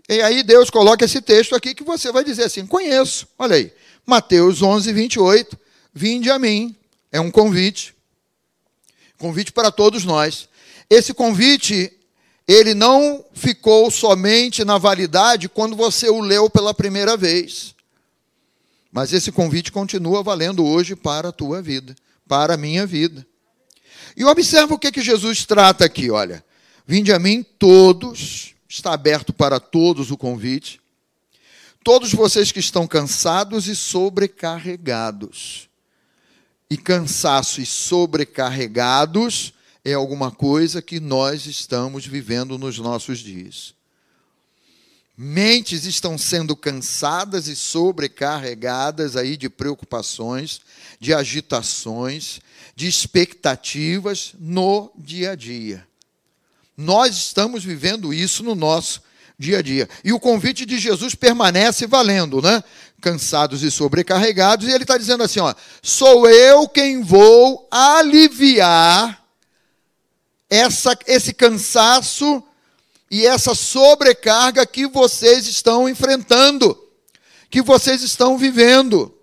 E 0.08 0.20
aí 0.22 0.42
Deus 0.42 0.70
coloca 0.70 1.04
esse 1.04 1.20
texto 1.20 1.54
aqui 1.54 1.74
que 1.74 1.84
você 1.84 2.10
vai 2.10 2.24
dizer 2.24 2.44
assim: 2.44 2.66
conheço. 2.66 3.28
Olha 3.38 3.56
aí, 3.56 3.72
Mateus 4.04 4.60
11, 4.60 4.92
28. 4.92 5.58
Vinde 5.94 6.30
a 6.30 6.38
mim. 6.38 6.74
É 7.12 7.20
um 7.20 7.30
convite. 7.30 7.94
Convite 9.20 9.52
para 9.52 9.70
todos 9.70 10.04
nós. 10.04 10.48
Esse 10.90 11.14
convite, 11.14 11.92
ele 12.48 12.74
não 12.74 13.24
ficou 13.32 13.88
somente 13.88 14.64
na 14.64 14.78
validade 14.78 15.48
quando 15.48 15.76
você 15.76 16.08
o 16.08 16.20
leu 16.20 16.50
pela 16.50 16.74
primeira 16.74 17.16
vez. 17.16 17.76
Mas 18.90 19.12
esse 19.12 19.30
convite 19.30 19.70
continua 19.70 20.24
valendo 20.24 20.66
hoje 20.66 20.96
para 20.96 21.28
a 21.28 21.32
tua 21.32 21.62
vida 21.62 21.94
para 22.30 22.54
a 22.54 22.56
minha 22.56 22.86
vida. 22.86 23.26
E 24.16 24.24
observa 24.24 24.72
o 24.72 24.78
que, 24.78 24.92
que 24.92 25.02
Jesus 25.02 25.44
trata 25.44 25.84
aqui, 25.84 26.12
olha. 26.12 26.44
Vinde 26.86 27.12
a 27.12 27.18
mim 27.18 27.42
todos, 27.42 28.54
está 28.68 28.92
aberto 28.94 29.32
para 29.32 29.58
todos 29.58 30.12
o 30.12 30.16
convite. 30.16 30.80
Todos 31.82 32.12
vocês 32.12 32.52
que 32.52 32.60
estão 32.60 32.86
cansados 32.86 33.66
e 33.66 33.74
sobrecarregados. 33.74 35.68
E 36.70 36.76
cansaço 36.76 37.60
e 37.60 37.66
sobrecarregados 37.66 39.52
é 39.84 39.92
alguma 39.92 40.30
coisa 40.30 40.80
que 40.80 41.00
nós 41.00 41.46
estamos 41.46 42.06
vivendo 42.06 42.56
nos 42.56 42.78
nossos 42.78 43.18
dias. 43.18 43.74
Mentes 45.16 45.84
estão 45.84 46.16
sendo 46.16 46.56
cansadas 46.56 47.46
e 47.46 47.56
sobrecarregadas 47.56 49.16
aí 49.16 49.36
de 49.36 49.50
preocupações, 49.50 50.60
de 50.98 51.12
agitações, 51.12 52.40
de 52.74 52.86
expectativas 52.86 54.32
no 54.38 54.90
dia 54.96 55.32
a 55.32 55.34
dia. 55.34 55.86
Nós 56.76 57.16
estamos 57.16 57.62
vivendo 57.62 58.14
isso 58.14 58.42
no 58.42 58.54
nosso 58.54 59.02
dia 59.40 59.60
a 59.60 59.62
dia. 59.62 59.88
E 60.04 60.12
o 60.12 60.20
convite 60.20 60.66
de 60.66 60.78
Jesus 60.78 61.14
permanece 61.14 61.86
valendo, 61.86 62.42
né? 62.42 62.62
Cansados 63.00 63.62
e 63.62 63.70
sobrecarregados, 63.70 64.68
e 64.68 64.70
ele 64.70 64.84
está 64.84 64.98
dizendo 64.98 65.22
assim: 65.22 65.40
ó, 65.40 65.54
sou 65.82 66.28
eu 66.28 66.68
quem 66.68 67.02
vou 67.02 67.66
aliviar 67.70 69.24
essa, 70.50 70.96
esse 71.06 71.32
cansaço 71.32 72.42
e 73.10 73.26
essa 73.26 73.54
sobrecarga 73.54 74.66
que 74.66 74.86
vocês 74.86 75.46
estão 75.46 75.88
enfrentando, 75.88 76.78
que 77.48 77.62
vocês 77.62 78.02
estão 78.02 78.36
vivendo. 78.36 79.16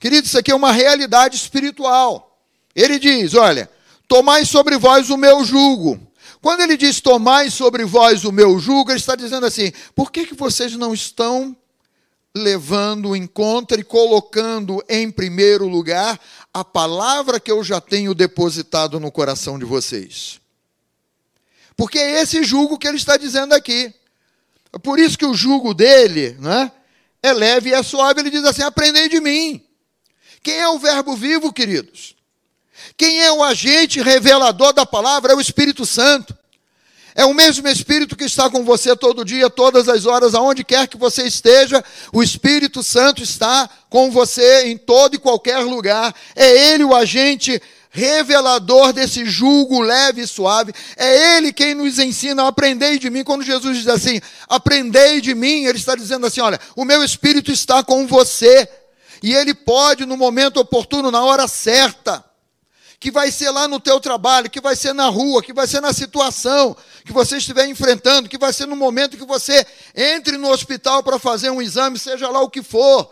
Querido, 0.00 0.26
isso 0.26 0.36
aqui 0.36 0.50
é 0.50 0.54
uma 0.54 0.72
realidade 0.72 1.36
espiritual. 1.36 2.40
Ele 2.74 2.98
diz: 2.98 3.34
olha, 3.34 3.70
tomai 4.08 4.44
sobre 4.44 4.76
vós 4.76 5.10
o 5.10 5.16
meu 5.16 5.44
jugo. 5.44 6.11
Quando 6.42 6.60
ele 6.60 6.76
diz 6.76 7.00
tomai 7.00 7.48
sobre 7.50 7.84
vós 7.84 8.24
o 8.24 8.32
meu 8.32 8.58
jugo, 8.58 8.90
ele 8.90 8.98
está 8.98 9.14
dizendo 9.14 9.46
assim: 9.46 9.72
por 9.94 10.10
que, 10.10 10.26
que 10.26 10.34
vocês 10.34 10.74
não 10.76 10.92
estão 10.92 11.56
levando 12.34 13.14
em 13.14 13.28
conta 13.28 13.76
e 13.78 13.84
colocando 13.84 14.82
em 14.88 15.08
primeiro 15.08 15.68
lugar 15.68 16.18
a 16.52 16.64
palavra 16.64 17.38
que 17.38 17.52
eu 17.52 17.62
já 17.62 17.80
tenho 17.80 18.12
depositado 18.12 18.98
no 18.98 19.12
coração 19.12 19.56
de 19.56 19.64
vocês? 19.64 20.40
Porque 21.76 22.00
é 22.00 22.20
esse 22.20 22.42
jugo 22.42 22.76
que 22.76 22.88
ele 22.88 22.96
está 22.96 23.16
dizendo 23.16 23.54
aqui. 23.54 23.94
É 24.72 24.78
por 24.78 24.98
isso 24.98 25.16
que 25.16 25.26
o 25.26 25.34
jugo 25.34 25.72
dele 25.72 26.36
né, 26.40 26.72
é 27.22 27.32
leve 27.32 27.70
e 27.70 27.72
é 27.74 27.84
suave. 27.84 28.18
Ele 28.18 28.30
diz 28.30 28.44
assim: 28.44 28.62
aprendei 28.62 29.08
de 29.08 29.20
mim. 29.20 29.64
Quem 30.42 30.58
é 30.58 30.68
o 30.68 30.78
Verbo 30.80 31.14
vivo, 31.14 31.52
queridos? 31.52 32.16
Quem 33.02 33.20
é 33.20 33.32
o 33.32 33.42
agente 33.42 34.00
revelador 34.00 34.72
da 34.72 34.86
palavra? 34.86 35.32
É 35.32 35.34
o 35.34 35.40
Espírito 35.40 35.84
Santo. 35.84 36.38
É 37.16 37.24
o 37.24 37.34
mesmo 37.34 37.66
Espírito 37.66 38.14
que 38.14 38.22
está 38.22 38.48
com 38.48 38.64
você 38.64 38.94
todo 38.94 39.24
dia, 39.24 39.50
todas 39.50 39.88
as 39.88 40.06
horas, 40.06 40.36
aonde 40.36 40.62
quer 40.62 40.86
que 40.86 40.96
você 40.96 41.24
esteja, 41.24 41.84
o 42.12 42.22
Espírito 42.22 42.80
Santo 42.80 43.20
está 43.20 43.68
com 43.90 44.08
você 44.12 44.68
em 44.68 44.78
todo 44.78 45.16
e 45.16 45.18
qualquer 45.18 45.58
lugar. 45.64 46.14
É 46.36 46.48
Ele 46.72 46.84
o 46.84 46.94
agente 46.94 47.60
revelador 47.90 48.92
desse 48.92 49.24
julgo 49.24 49.80
leve 49.80 50.20
e 50.20 50.26
suave. 50.28 50.72
É 50.96 51.36
Ele 51.36 51.52
quem 51.52 51.74
nos 51.74 51.98
ensina 51.98 52.44
a 52.44 52.48
aprender 52.50 53.00
de 53.00 53.10
mim. 53.10 53.24
Quando 53.24 53.42
Jesus 53.42 53.78
diz 53.78 53.88
assim, 53.88 54.20
aprendei 54.48 55.20
de 55.20 55.34
mim, 55.34 55.64
Ele 55.64 55.76
está 55.76 55.96
dizendo 55.96 56.24
assim: 56.24 56.40
olha, 56.40 56.60
o 56.76 56.84
meu 56.84 57.02
Espírito 57.02 57.50
está 57.50 57.82
com 57.82 58.06
você. 58.06 58.68
E 59.20 59.34
Ele 59.34 59.54
pode, 59.54 60.06
no 60.06 60.16
momento 60.16 60.60
oportuno, 60.60 61.10
na 61.10 61.24
hora 61.24 61.48
certa, 61.48 62.24
que 63.02 63.10
vai 63.10 63.32
ser 63.32 63.50
lá 63.50 63.66
no 63.66 63.80
teu 63.80 63.98
trabalho, 63.98 64.48
que 64.48 64.60
vai 64.60 64.76
ser 64.76 64.92
na 64.92 65.08
rua, 65.08 65.42
que 65.42 65.52
vai 65.52 65.66
ser 65.66 65.80
na 65.80 65.92
situação 65.92 66.76
que 67.04 67.12
você 67.12 67.38
estiver 67.38 67.66
enfrentando, 67.66 68.28
que 68.28 68.38
vai 68.38 68.52
ser 68.52 68.64
no 68.66 68.76
momento 68.76 69.16
que 69.16 69.26
você 69.26 69.66
entre 69.92 70.38
no 70.38 70.48
hospital 70.48 71.02
para 71.02 71.18
fazer 71.18 71.50
um 71.50 71.60
exame, 71.60 71.98
seja 71.98 72.28
lá 72.28 72.40
o 72.40 72.48
que 72.48 72.62
for 72.62 73.10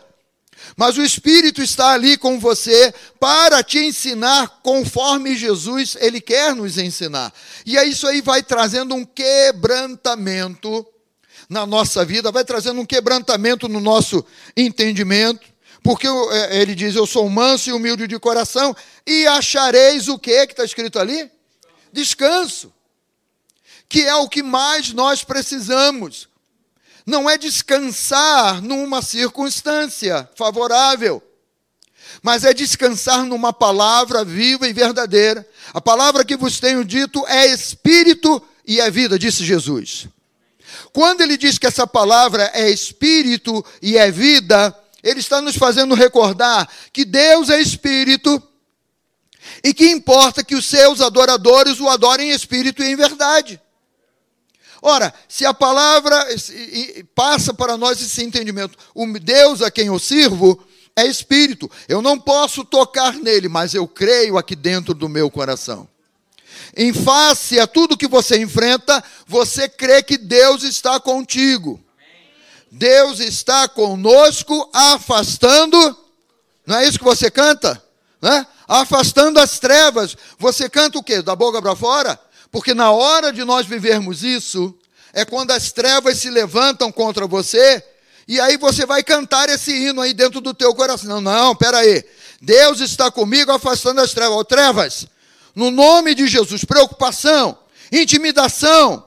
mas 0.76 0.98
o 0.98 1.02
Espírito 1.02 1.62
está 1.62 1.92
ali 1.92 2.18
com 2.18 2.38
você 2.38 2.92
para 3.18 3.64
te 3.64 3.78
ensinar 3.78 4.60
conforme 4.62 5.34
Jesus 5.34 5.96
ele 5.98 6.20
quer 6.20 6.54
nos 6.54 6.76
ensinar. 6.76 7.32
E 7.64 7.78
aí 7.78 7.90
isso 7.90 8.06
aí 8.06 8.20
vai 8.20 8.42
trazendo 8.42 8.94
um 8.94 9.02
quebrantamento 9.02 10.86
na 11.48 11.64
nossa 11.64 12.04
vida, 12.04 12.30
vai 12.30 12.44
trazendo 12.44 12.78
um 12.78 12.86
quebrantamento 12.86 13.68
no 13.68 13.80
nosso 13.80 14.22
entendimento. 14.54 15.48
Porque 15.82 16.06
é, 16.06 16.60
ele 16.60 16.74
diz: 16.74 16.94
Eu 16.94 17.06
sou 17.06 17.28
manso 17.28 17.70
e 17.70 17.72
humilde 17.72 18.06
de 18.06 18.18
coração, 18.18 18.74
e 19.06 19.26
achareis 19.26 20.08
o 20.08 20.18
que 20.18 20.46
que 20.46 20.52
está 20.52 20.64
escrito 20.64 20.98
ali? 20.98 21.30
Descanso. 21.92 22.72
Que 23.88 24.02
é 24.02 24.14
o 24.14 24.28
que 24.28 24.42
mais 24.42 24.92
nós 24.92 25.24
precisamos 25.24 26.30
não 27.10 27.28
é 27.28 27.36
descansar 27.36 28.62
numa 28.62 29.02
circunstância 29.02 30.28
favorável, 30.36 31.22
mas 32.22 32.44
é 32.44 32.54
descansar 32.54 33.24
numa 33.24 33.52
palavra 33.52 34.24
viva 34.24 34.68
e 34.68 34.72
verdadeira. 34.72 35.46
A 35.74 35.80
palavra 35.80 36.24
que 36.24 36.36
vos 36.36 36.60
tenho 36.60 36.84
dito 36.84 37.26
é 37.26 37.46
espírito 37.46 38.42
e 38.66 38.80
é 38.80 38.90
vida, 38.90 39.18
disse 39.18 39.44
Jesus. 39.44 40.08
Quando 40.92 41.20
ele 41.20 41.36
diz 41.36 41.58
que 41.58 41.66
essa 41.66 41.86
palavra 41.86 42.50
é 42.54 42.70
espírito 42.70 43.64
e 43.82 43.96
é 43.96 44.10
vida, 44.10 44.76
ele 45.02 45.20
está 45.20 45.40
nos 45.40 45.56
fazendo 45.56 45.94
recordar 45.94 46.68
que 46.92 47.04
Deus 47.04 47.50
é 47.50 47.60
espírito 47.60 48.42
e 49.64 49.72
que 49.72 49.90
importa 49.90 50.44
que 50.44 50.54
os 50.54 50.66
seus 50.66 51.00
adoradores 51.00 51.80
o 51.80 51.88
adorem 51.88 52.30
em 52.30 52.34
espírito 52.34 52.82
e 52.82 52.88
em 52.88 52.96
verdade. 52.96 53.60
Ora, 54.82 55.12
se 55.28 55.44
a 55.44 55.52
palavra 55.52 56.26
passa 57.14 57.52
para 57.52 57.76
nós 57.76 58.00
esse 58.00 58.22
entendimento, 58.24 58.78
o 58.94 59.06
Deus 59.18 59.60
a 59.60 59.70
quem 59.70 59.88
eu 59.88 59.98
sirvo 59.98 60.62
é 60.96 61.06
espírito. 61.06 61.70
Eu 61.88 62.00
não 62.00 62.18
posso 62.18 62.64
tocar 62.64 63.14
nele, 63.14 63.48
mas 63.48 63.74
eu 63.74 63.86
creio 63.86 64.38
aqui 64.38 64.56
dentro 64.56 64.94
do 64.94 65.08
meu 65.08 65.30
coração. 65.30 65.88
Em 66.76 66.92
face 66.92 67.58
a 67.58 67.66
tudo 67.66 67.96
que 67.96 68.06
você 68.06 68.40
enfrenta, 68.40 69.02
você 69.26 69.68
crê 69.68 70.02
que 70.02 70.16
Deus 70.16 70.62
está 70.62 70.98
contigo. 70.98 71.80
Deus 72.70 73.18
está 73.18 73.68
conosco, 73.68 74.70
afastando. 74.72 75.96
Não 76.64 76.76
é 76.76 76.86
isso 76.86 76.98
que 76.98 77.04
você 77.04 77.30
canta? 77.30 77.82
Né? 78.22 78.46
Afastando 78.68 79.40
as 79.40 79.58
trevas. 79.58 80.16
Você 80.38 80.68
canta 80.68 80.98
o 80.98 81.02
quê? 81.02 81.20
Da 81.20 81.34
boca 81.34 81.60
para 81.60 81.74
fora? 81.74 82.18
Porque 82.50 82.74
na 82.74 82.90
hora 82.92 83.32
de 83.32 83.44
nós 83.44 83.66
vivermos 83.66 84.22
isso, 84.22 84.76
é 85.12 85.24
quando 85.24 85.50
as 85.50 85.72
trevas 85.72 86.18
se 86.18 86.30
levantam 86.30 86.92
contra 86.92 87.26
você, 87.26 87.82
e 88.28 88.40
aí 88.40 88.56
você 88.56 88.86
vai 88.86 89.02
cantar 89.02 89.48
esse 89.48 89.72
hino 89.72 90.00
aí 90.00 90.14
dentro 90.14 90.40
do 90.40 90.54
teu 90.54 90.72
coração. 90.74 91.08
Não, 91.08 91.20
não, 91.20 91.56
peraí. 91.56 92.04
Deus 92.40 92.80
está 92.80 93.10
comigo 93.10 93.50
afastando 93.50 94.00
as 94.00 94.12
trevas. 94.12 94.36
Oh, 94.36 94.44
trevas, 94.44 95.06
no 95.54 95.70
nome 95.70 96.14
de 96.14 96.28
Jesus, 96.28 96.64
preocupação, 96.64 97.58
intimidação, 97.90 99.04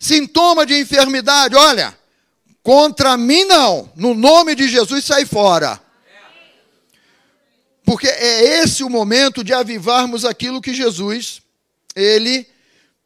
sintoma 0.00 0.66
de 0.66 0.78
enfermidade, 0.78 1.54
olha, 1.54 1.96
contra 2.64 3.16
mim 3.18 3.44
não, 3.44 3.92
no 3.94 4.14
nome 4.14 4.54
de 4.54 4.66
Jesus 4.68 5.04
sai 5.04 5.26
fora. 5.26 5.80
Porque 7.84 8.08
é 8.08 8.62
esse 8.62 8.82
o 8.82 8.88
momento 8.88 9.44
de 9.44 9.52
avivarmos 9.52 10.24
aquilo 10.24 10.62
que 10.62 10.72
Jesus, 10.72 11.42
ele 11.94 12.48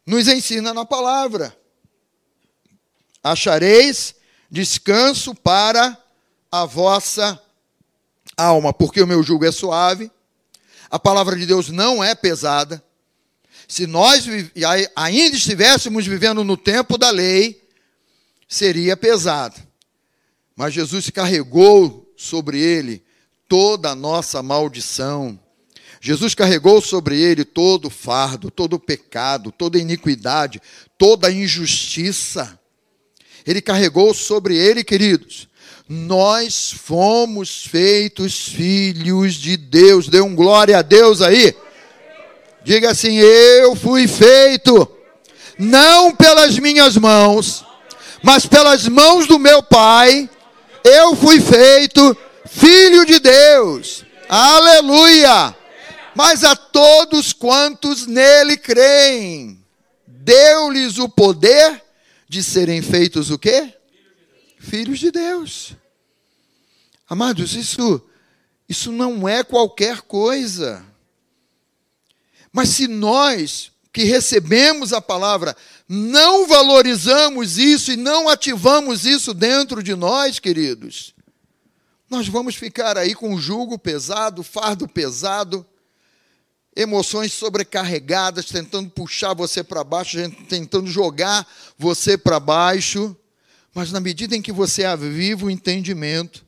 nos 0.07 0.29
ensina 0.29 0.73
na 0.73 0.85
palavra. 0.85 1.55
Achareis 3.23 4.15
descanso 4.49 5.35
para 5.35 5.99
a 6.51 6.65
vossa 6.65 7.43
alma, 8.37 8.73
porque 8.73 9.03
o 9.03 9.07
meu 9.07 9.25
jugo 9.25 9.45
é 9.45 9.51
suave, 9.51 10.11
a 10.89 11.01
palavra 11.01 11.35
de 11.35 11.45
Deus 11.45 11.69
não 11.69 12.03
é 12.03 12.15
pesada. 12.15 12.83
Se 13.67 13.89
nós 13.89 14.25
ainda 14.95 15.37
estivéssemos 15.37 16.07
vivendo 16.07 16.45
no 16.45 16.57
tempo 16.57 16.97
da 16.97 17.11
lei, 17.11 17.68
seria 18.49 18.97
pesado. 18.97 19.57
Mas 20.57 20.75
Jesus 20.75 21.11
carregou 21.11 22.13
sobre 22.17 22.59
ele 22.59 23.05
toda 23.47 23.91
a 23.91 23.95
nossa 23.95 24.43
maldição 24.43 25.39
Jesus 26.01 26.35
carregou 26.35 26.81
sobre 26.81 27.21
ele 27.21 27.45
todo 27.45 27.87
o 27.87 27.91
fardo, 27.91 28.51
todo 28.51 28.75
o 28.75 28.81
pecado, 28.81 29.51
toda 29.51 29.79
a 29.79 29.81
iniquidade, 29.81 30.61
toda 30.97 31.29
a 31.29 31.33
injustiça. 31.33 32.59
Ele 33.47 33.61
carregou 33.61 34.15
sobre 34.15 34.57
ele, 34.57 34.85
queridos. 34.85 35.49
Nós 35.89 36.71
fomos 36.71 37.65
feitos 37.67 38.47
filhos 38.49 39.35
de 39.35 39.57
Deus. 39.57 40.09
Dê 40.09 40.21
um 40.21 40.35
glória 40.35 40.79
a 40.79 40.83
Deus 40.83 41.21
aí. 41.21 41.55
Diga 42.63 42.91
assim: 42.91 43.17
Eu 43.17 43.75
fui 43.75 44.07
feito, 44.07 44.89
não 45.59 46.15
pelas 46.15 46.59
minhas 46.59 46.97
mãos, 46.97 47.65
mas 48.23 48.47
pelas 48.47 48.87
mãos 48.89 49.27
do 49.27 49.39
meu 49.39 49.63
Pai. 49.63 50.29
Eu 50.85 51.15
fui 51.17 51.41
feito 51.41 52.17
filho 52.47 53.05
de 53.05 53.19
Deus. 53.19 54.05
Aleluia! 54.29 55.57
mas 56.19 56.43
a 56.43 56.57
todos 56.57 57.33
quantos 57.33 58.05
nele 58.05 58.57
creem, 58.57 59.65
deu-lhes 60.05 60.99
o 60.99 61.09
poder 61.09 61.81
de 62.29 62.43
serem 62.43 62.83
feitos 62.83 63.31
o 63.31 63.39
quê? 63.39 63.73
Filhos 64.59 64.99
de 64.99 65.13
Deus. 65.13 65.77
Amados, 67.09 67.55
isso 67.55 68.03
isso 68.69 68.91
não 68.91 69.29
é 69.29 69.45
qualquer 69.45 70.01
coisa. 70.01 70.85
Mas 72.53 72.71
se 72.71 72.89
nós 72.89 73.71
que 73.93 74.03
recebemos 74.03 74.93
a 74.93 75.01
palavra 75.01 75.57
não 75.89 76.47
valorizamos 76.47 77.57
isso 77.57 77.93
e 77.93 77.97
não 77.97 78.29
ativamos 78.29 79.07
isso 79.07 79.33
dentro 79.33 79.83
de 79.83 79.95
nós, 79.95 80.39
queridos, 80.39 81.15
nós 82.11 82.29
vamos 82.29 82.55
ficar 82.57 82.99
aí 82.99 83.15
com 83.15 83.39
jugo 83.39 83.79
pesado, 83.79 84.43
fardo 84.43 84.87
pesado, 84.87 85.67
emoções 86.77 87.33
sobrecarregadas, 87.33 88.47
tentando 88.47 88.91
puxar 88.91 89.35
você 89.35 89.65
para 89.65 89.83
baixo, 89.83 90.19
tentando 90.49 90.91
jogar 90.91 91.47
você 91.77 92.17
para 92.17 92.39
baixo. 92.39 93.17
Mas 93.75 93.91
na 93.91 94.01
medida 94.01 94.37
em 94.37 94.43
que 94.43 94.53
você 94.53 94.85
aviva 94.85 95.47
o 95.47 95.51
entendimento, 95.51 96.47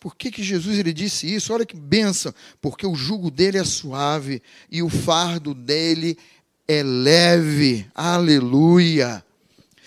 por 0.00 0.16
que, 0.16 0.30
que 0.30 0.42
Jesus 0.42 0.78
ele 0.78 0.92
disse 0.92 1.32
isso? 1.32 1.52
Olha 1.54 1.64
que 1.64 1.76
benção, 1.76 2.34
porque 2.60 2.86
o 2.86 2.94
jugo 2.94 3.30
dele 3.30 3.58
é 3.58 3.64
suave 3.64 4.42
e 4.70 4.82
o 4.82 4.88
fardo 4.88 5.54
dele 5.54 6.18
é 6.66 6.82
leve. 6.82 7.86
Aleluia. 7.94 9.24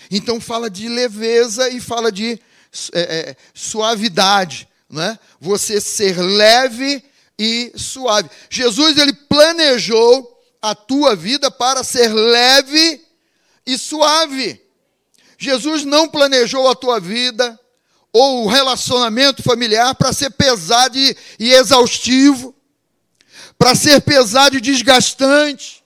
Então 0.09 0.39
fala 0.39 0.69
de 0.69 0.88
leveza 0.88 1.69
e 1.69 1.79
fala 1.79 2.11
de 2.11 2.39
é, 2.93 3.01
é, 3.01 3.35
suavidade, 3.53 4.67
não 4.89 5.01
é? 5.01 5.19
Você 5.39 5.81
ser 5.81 6.17
leve 6.19 7.03
e 7.38 7.71
suave. 7.75 8.29
Jesus 8.49 8.97
ele 8.97 9.13
planejou 9.13 10.35
a 10.61 10.73
tua 10.73 11.15
vida 11.15 11.49
para 11.51 11.83
ser 11.83 12.13
leve 12.13 13.01
e 13.65 13.77
suave. 13.77 14.61
Jesus 15.38 15.83
não 15.83 16.07
planejou 16.07 16.67
a 16.69 16.75
tua 16.75 16.99
vida 16.99 17.59
ou 18.11 18.45
o 18.45 18.47
relacionamento 18.47 19.43
familiar 19.43 19.93
para 19.95 20.13
ser 20.13 20.29
pesado 20.31 20.97
e, 20.97 21.15
e 21.38 21.51
exaustivo, 21.51 22.55
para 23.57 23.75
ser 23.75 24.01
pesado 24.01 24.57
e 24.57 24.61
desgastante. 24.61 25.83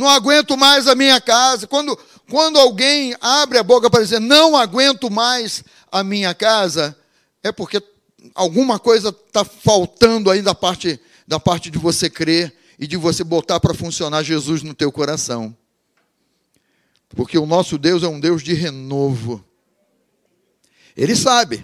Não 0.00 0.08
aguento 0.08 0.56
mais 0.56 0.88
a 0.88 0.94
minha 0.94 1.20
casa. 1.20 1.66
Quando, 1.66 1.94
quando 2.30 2.58
alguém 2.58 3.14
abre 3.20 3.58
a 3.58 3.62
boca 3.62 3.90
para 3.90 4.02
dizer 4.02 4.18
não 4.18 4.56
aguento 4.56 5.10
mais 5.10 5.62
a 5.92 6.02
minha 6.02 6.34
casa, 6.34 6.96
é 7.42 7.52
porque 7.52 7.82
alguma 8.34 8.78
coisa 8.78 9.10
está 9.10 9.44
faltando 9.44 10.30
aí 10.30 10.40
da 10.40 10.54
parte, 10.54 10.98
da 11.28 11.38
parte 11.38 11.70
de 11.70 11.78
você 11.78 12.08
crer 12.08 12.56
e 12.78 12.86
de 12.86 12.96
você 12.96 13.22
botar 13.22 13.60
para 13.60 13.74
funcionar 13.74 14.22
Jesus 14.22 14.62
no 14.62 14.72
teu 14.72 14.90
coração. 14.90 15.54
Porque 17.10 17.36
o 17.36 17.44
nosso 17.44 17.76
Deus 17.76 18.02
é 18.02 18.08
um 18.08 18.18
Deus 18.18 18.42
de 18.42 18.54
renovo. 18.54 19.44
Ele 20.96 21.14
sabe. 21.14 21.62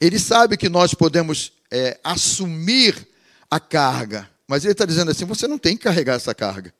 Ele 0.00 0.18
sabe 0.18 0.56
que 0.56 0.68
nós 0.68 0.94
podemos 0.94 1.52
é, 1.70 2.00
assumir 2.02 3.06
a 3.48 3.60
carga. 3.60 4.28
Mas 4.48 4.64
ele 4.64 4.72
está 4.72 4.84
dizendo 4.84 5.12
assim: 5.12 5.24
você 5.24 5.46
não 5.46 5.58
tem 5.58 5.76
que 5.76 5.84
carregar 5.84 6.16
essa 6.16 6.34
carga. 6.34 6.74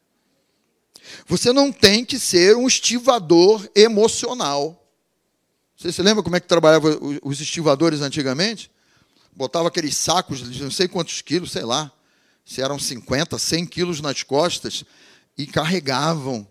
Você 1.27 1.53
não 1.53 1.73
tem 1.73 2.05
que 2.05 2.19
ser 2.19 2.57
um 2.57 2.67
estivador 2.67 3.69
emocional. 3.75 4.79
Você 5.77 5.93
se 5.93 6.03
lembra 6.03 6.23
como 6.23 6.37
é 6.37 6.41
que 6.41 6.47
trabalhavam 6.47 7.19
os 7.23 7.41
estivadores 7.41 8.01
antigamente? 8.01 8.71
botava 9.35 9.69
aqueles 9.69 9.97
sacos 9.97 10.39
de 10.51 10.63
não 10.63 10.71
sei 10.71 10.87
quantos 10.87 11.23
quilos, 11.23 11.53
sei 11.53 11.65
lá, 11.65 11.91
se 12.45 12.61
eram 12.61 12.79
50, 12.79 13.39
100 13.39 13.67
quilos 13.67 14.01
nas 14.01 14.23
costas, 14.23 14.85
e 15.37 15.47
carregavam 15.47 16.47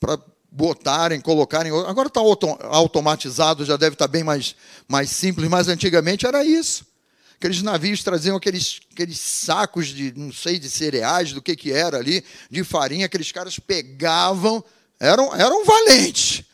para 0.00 0.18
botarem, 0.50 1.20
colocarem. 1.20 1.70
Agora 1.86 2.08
está 2.08 2.20
automatizado, 2.20 3.64
já 3.64 3.76
deve 3.76 3.94
estar 3.94 4.06
tá 4.06 4.10
bem 4.10 4.24
mais, 4.24 4.56
mais 4.88 5.10
simples, 5.10 5.48
mas 5.48 5.68
antigamente 5.68 6.26
era 6.26 6.42
isso. 6.44 6.86
Aqueles 7.38 7.62
navios 7.62 8.02
traziam 8.02 8.36
aqueles, 8.36 8.80
aqueles 8.92 9.18
sacos 9.18 9.86
de, 9.88 10.12
não 10.16 10.32
sei, 10.32 10.58
de 10.58 10.68
cereais, 10.68 11.32
do 11.32 11.40
que, 11.40 11.54
que 11.54 11.72
era 11.72 11.96
ali, 11.96 12.24
de 12.50 12.64
farinha, 12.64 13.06
aqueles 13.06 13.30
caras 13.30 13.58
pegavam, 13.58 14.62
eram, 14.98 15.34
eram 15.34 15.64
valentes 15.64 16.44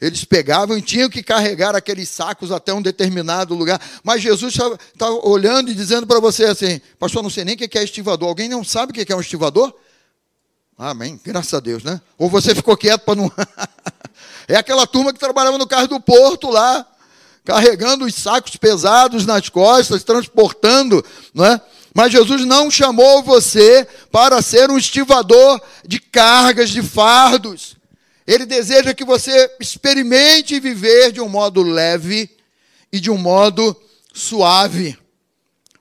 eles 0.00 0.24
pegavam 0.24 0.78
e 0.78 0.82
tinham 0.82 1.10
que 1.10 1.22
carregar 1.22 1.74
aqueles 1.74 2.08
sacos 2.08 2.52
até 2.52 2.72
um 2.72 2.80
determinado 2.80 3.54
lugar. 3.54 3.80
Mas 4.04 4.22
Jesus 4.22 4.54
estava 4.54 5.26
olhando 5.26 5.70
e 5.70 5.74
dizendo 5.74 6.06
para 6.06 6.20
você 6.20 6.44
assim: 6.44 6.80
Pastor, 6.98 7.22
não 7.22 7.30
sei 7.30 7.44
nem 7.44 7.56
o 7.56 7.58
que 7.58 7.78
é 7.78 7.82
estivador. 7.82 8.28
Alguém 8.28 8.48
não 8.48 8.62
sabe 8.62 8.92
o 8.92 8.94
que 8.94 9.12
é 9.12 9.16
um 9.16 9.20
estivador? 9.20 9.74
Amém. 10.78 11.20
Graças 11.24 11.52
a 11.52 11.58
Deus, 11.58 11.82
né? 11.82 12.00
Ou 12.16 12.30
você 12.30 12.54
ficou 12.54 12.76
quieto 12.76 13.02
para 13.02 13.16
não. 13.16 13.32
é 14.46 14.54
aquela 14.54 14.86
turma 14.86 15.12
que 15.12 15.18
trabalhava 15.18 15.58
no 15.58 15.66
carro 15.66 15.88
do 15.88 16.00
porto 16.00 16.48
lá, 16.48 16.86
carregando 17.48 18.04
os 18.04 18.14
sacos 18.14 18.56
pesados 18.56 19.24
nas 19.24 19.48
costas, 19.48 20.04
transportando, 20.04 21.02
não 21.32 21.46
é? 21.46 21.58
Mas 21.94 22.12
Jesus 22.12 22.44
não 22.44 22.70
chamou 22.70 23.22
você 23.22 23.88
para 24.12 24.42
ser 24.42 24.70
um 24.70 24.76
estivador 24.76 25.58
de 25.82 25.98
cargas, 25.98 26.68
de 26.68 26.82
fardos. 26.82 27.74
Ele 28.26 28.44
deseja 28.44 28.92
que 28.92 29.02
você 29.02 29.50
experimente 29.58 30.60
viver 30.60 31.10
de 31.10 31.22
um 31.22 31.28
modo 31.30 31.62
leve 31.62 32.28
e 32.92 33.00
de 33.00 33.10
um 33.10 33.16
modo 33.16 33.74
suave. 34.12 34.98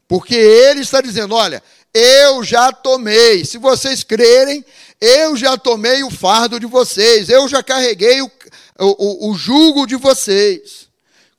Porque 0.08 0.36
ele 0.36 0.80
está 0.80 1.01
dizendo: 1.01 1.36
olha, 1.36 1.62
eu 1.93 2.45
já 2.45 2.71
tomei. 2.71 3.43
Se 3.43 3.58
vocês 3.58 4.06
crerem, 4.06 4.63
eu 5.01 5.36
já 5.36 5.58
tomei 5.58 6.01
o 6.01 6.10
fardo 6.10 6.62
de 6.62 6.65
vocês, 6.65 7.27
eu 7.27 7.45
já 7.49 7.62
carreguei 7.62 8.21
o, 8.21 8.32
o, 8.80 9.32
o 9.32 9.36
jugo 9.36 9.86
de 9.86 9.97
vocês. 9.97 10.87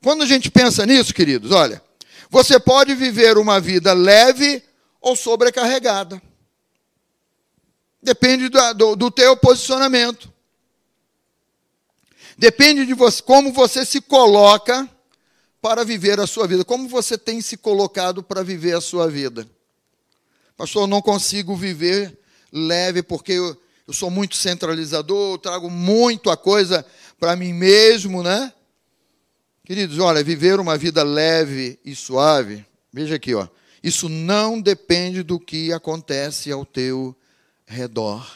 Quando 0.03 0.23
a 0.23 0.27
gente 0.27 0.51
pensa 0.51 0.87
nisso, 0.87 1.13
queridos, 1.13 1.51
olha, 1.51 1.83
você 2.31 2.59
pode 2.61 2.95
viver 2.95 3.37
uma 3.37 3.61
vida 3.61 3.93
leve 3.93 4.63
ou 5.01 5.17
sobrecarregada. 5.17 6.21
Depende 8.03 8.49
do, 8.49 8.75
do, 8.75 8.97
do 8.97 9.11
teu 9.11 9.37
posicionamento. 9.37 10.33
Depende 12.37 12.87
de 12.87 12.95
você, 12.95 13.21
como 13.21 13.53
você 13.53 13.85
se 13.85 14.01
coloca 14.01 14.89
para 15.61 15.85
viver 15.85 16.21
a 16.21 16.27
sua 16.27 16.47
vida. 16.47 16.65
Como 16.65 16.89
você 16.89 17.19
tem 17.19 17.41
se 17.41 17.57
colocado 17.57 18.23
para 18.23 18.45
viver 18.45 18.77
a 18.77 18.81
sua 18.81 19.11
vida? 19.11 19.49
Pastor, 20.57 20.85
eu 20.85 20.87
não 20.87 21.03
consigo 21.03 21.57
viver 21.57 22.17
leve 22.53 23.03
porque 23.03 23.33
eu, 23.33 23.61
eu 23.87 23.93
sou 23.93 24.11
muito 24.11 24.37
centralizador, 24.37 25.35
eu 25.35 25.39
trago 25.39 25.69
muito 25.69 26.31
a 26.31 26.37
coisa 26.37 26.87
para 27.19 27.35
mim 27.35 27.53
mesmo, 27.53 28.23
né? 28.23 28.53
Queridos, 29.69 29.99
olha, 29.99 30.25
viver 30.25 30.59
uma 30.59 30.79
vida 30.79 31.03
leve 31.03 31.79
e 31.85 31.95
suave, 31.95 32.65
veja 32.91 33.17
aqui, 33.17 33.35
ó. 33.35 33.47
Isso 33.83 34.09
não 34.09 34.59
depende 34.59 35.23
do 35.23 35.39
que 35.39 35.75
acontece 35.75 36.51
ao 36.51 36.65
teu 36.65 37.15
redor, 37.67 38.27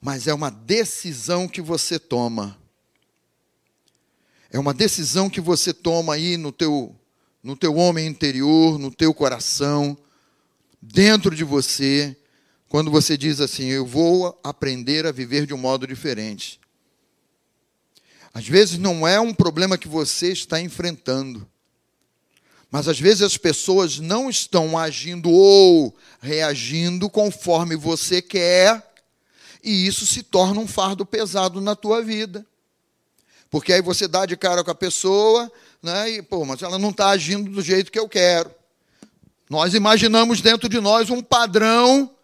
mas 0.00 0.26
é 0.26 0.32
uma 0.32 0.50
decisão 0.50 1.46
que 1.46 1.60
você 1.60 1.98
toma. 1.98 2.58
É 4.50 4.58
uma 4.58 4.72
decisão 4.72 5.28
que 5.28 5.42
você 5.42 5.74
toma 5.74 6.14
aí 6.14 6.38
no 6.38 6.50
teu, 6.52 6.96
no 7.42 7.54
teu 7.54 7.76
homem 7.76 8.06
interior, 8.06 8.78
no 8.78 8.90
teu 8.90 9.12
coração, 9.12 9.94
dentro 10.80 11.36
de 11.36 11.44
você, 11.44 12.16
quando 12.66 12.90
você 12.90 13.14
diz 13.14 13.42
assim: 13.42 13.66
Eu 13.66 13.84
vou 13.84 14.40
aprender 14.42 15.04
a 15.04 15.12
viver 15.12 15.44
de 15.44 15.52
um 15.52 15.58
modo 15.58 15.86
diferente. 15.86 16.58
Às 18.32 18.46
vezes 18.46 18.78
não 18.78 19.06
é 19.06 19.20
um 19.20 19.34
problema 19.34 19.76
que 19.76 19.88
você 19.88 20.32
está 20.32 20.60
enfrentando, 20.60 21.46
mas 22.70 22.86
às 22.86 23.00
vezes 23.00 23.22
as 23.22 23.36
pessoas 23.36 23.98
não 23.98 24.30
estão 24.30 24.78
agindo 24.78 25.28
ou 25.28 25.94
reagindo 26.20 27.10
conforme 27.10 27.74
você 27.74 28.22
quer, 28.22 28.86
e 29.62 29.86
isso 29.86 30.06
se 30.06 30.22
torna 30.22 30.60
um 30.60 30.68
fardo 30.68 31.04
pesado 31.04 31.60
na 31.60 31.74
tua 31.74 32.02
vida. 32.02 32.46
Porque 33.50 33.72
aí 33.72 33.82
você 33.82 34.06
dá 34.06 34.24
de 34.24 34.36
cara 34.36 34.62
com 34.62 34.70
a 34.70 34.74
pessoa, 34.74 35.50
né, 35.82 36.10
e, 36.10 36.22
pô, 36.22 36.44
mas 36.44 36.62
ela 36.62 36.78
não 36.78 36.90
está 36.90 37.08
agindo 37.08 37.50
do 37.50 37.60
jeito 37.60 37.90
que 37.90 37.98
eu 37.98 38.08
quero. 38.08 38.50
Nós 39.50 39.74
imaginamos 39.74 40.40
dentro 40.40 40.68
de 40.68 40.80
nós 40.80 41.10
um 41.10 41.20
padrão 41.20 42.14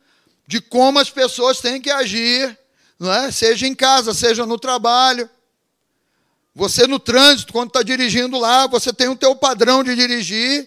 de 0.47 0.61
como 0.61 1.01
as 1.01 1.11
pessoas 1.11 1.61
têm 1.61 1.81
que 1.81 1.90
agir, 1.90 2.57
não 3.01 3.12
é? 3.12 3.33
seja 3.33 3.66
em 3.66 3.75
casa, 3.75 4.14
seja 4.14 4.47
no 4.47 4.57
trabalho. 4.57 5.29
Você 6.57 6.87
no 6.87 6.99
trânsito, 6.99 7.53
quando 7.53 7.69
está 7.69 7.83
dirigindo 7.83 8.38
lá, 8.38 8.66
você 8.66 8.90
tem 8.90 9.09
o 9.09 9.14
teu 9.14 9.37
padrão 9.37 9.85
de 9.85 9.95
dirigir, 9.95 10.66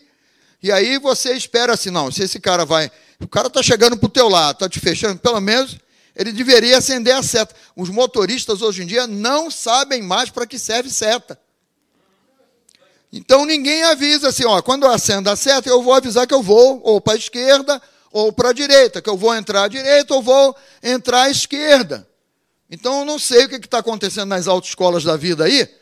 e 0.61 0.71
aí 0.71 0.99
você 0.99 1.33
espera 1.33 1.73
assim, 1.73 1.89
não, 1.89 2.11
se 2.11 2.21
esse 2.21 2.39
cara 2.39 2.63
vai, 2.63 2.91
o 3.19 3.27
cara 3.27 3.47
está 3.47 3.63
chegando 3.63 3.97
para 3.97 4.05
o 4.05 4.11
teu 4.11 4.29
lado, 4.29 4.57
está 4.57 4.69
te 4.69 4.79
fechando, 4.79 5.19
pelo 5.19 5.41
menos 5.41 5.77
ele 6.15 6.31
deveria 6.31 6.77
acender 6.77 7.15
a 7.15 7.23
seta. 7.23 7.55
Os 7.75 7.89
motoristas 7.89 8.61
hoje 8.61 8.83
em 8.83 8.85
dia 8.85 9.07
não 9.07 9.49
sabem 9.49 10.03
mais 10.03 10.29
para 10.29 10.45
que 10.45 10.59
serve 10.59 10.91
seta. 10.91 11.39
Então 13.11 13.43
ninguém 13.43 13.83
avisa 13.85 14.29
assim, 14.29 14.45
ó, 14.45 14.61
quando 14.61 14.83
eu 14.83 14.91
acendo 14.91 15.27
a 15.27 15.35
seta, 15.35 15.67
eu 15.67 15.81
vou 15.81 15.95
avisar 15.95 16.27
que 16.27 16.33
eu 16.35 16.43
vou 16.43 16.79
ou 16.83 17.01
para 17.01 17.13
a 17.13 17.17
esquerda 17.17 17.81
ou 18.11 18.31
para 18.31 18.49
a 18.49 18.53
direita, 18.53 19.01
que 19.01 19.09
eu 19.09 19.17
vou 19.17 19.33
entrar 19.33 19.63
à 19.63 19.67
direita 19.67 20.13
ou 20.13 20.21
vou 20.21 20.55
entrar 20.83 21.23
à 21.23 21.29
esquerda. 21.31 22.07
Então 22.69 22.99
eu 22.99 23.05
não 23.05 23.17
sei 23.17 23.45
o 23.45 23.49
que 23.49 23.55
está 23.55 23.79
acontecendo 23.79 24.29
nas 24.29 24.47
autoescolas 24.47 25.03
da 25.03 25.17
vida 25.17 25.45
aí, 25.45 25.78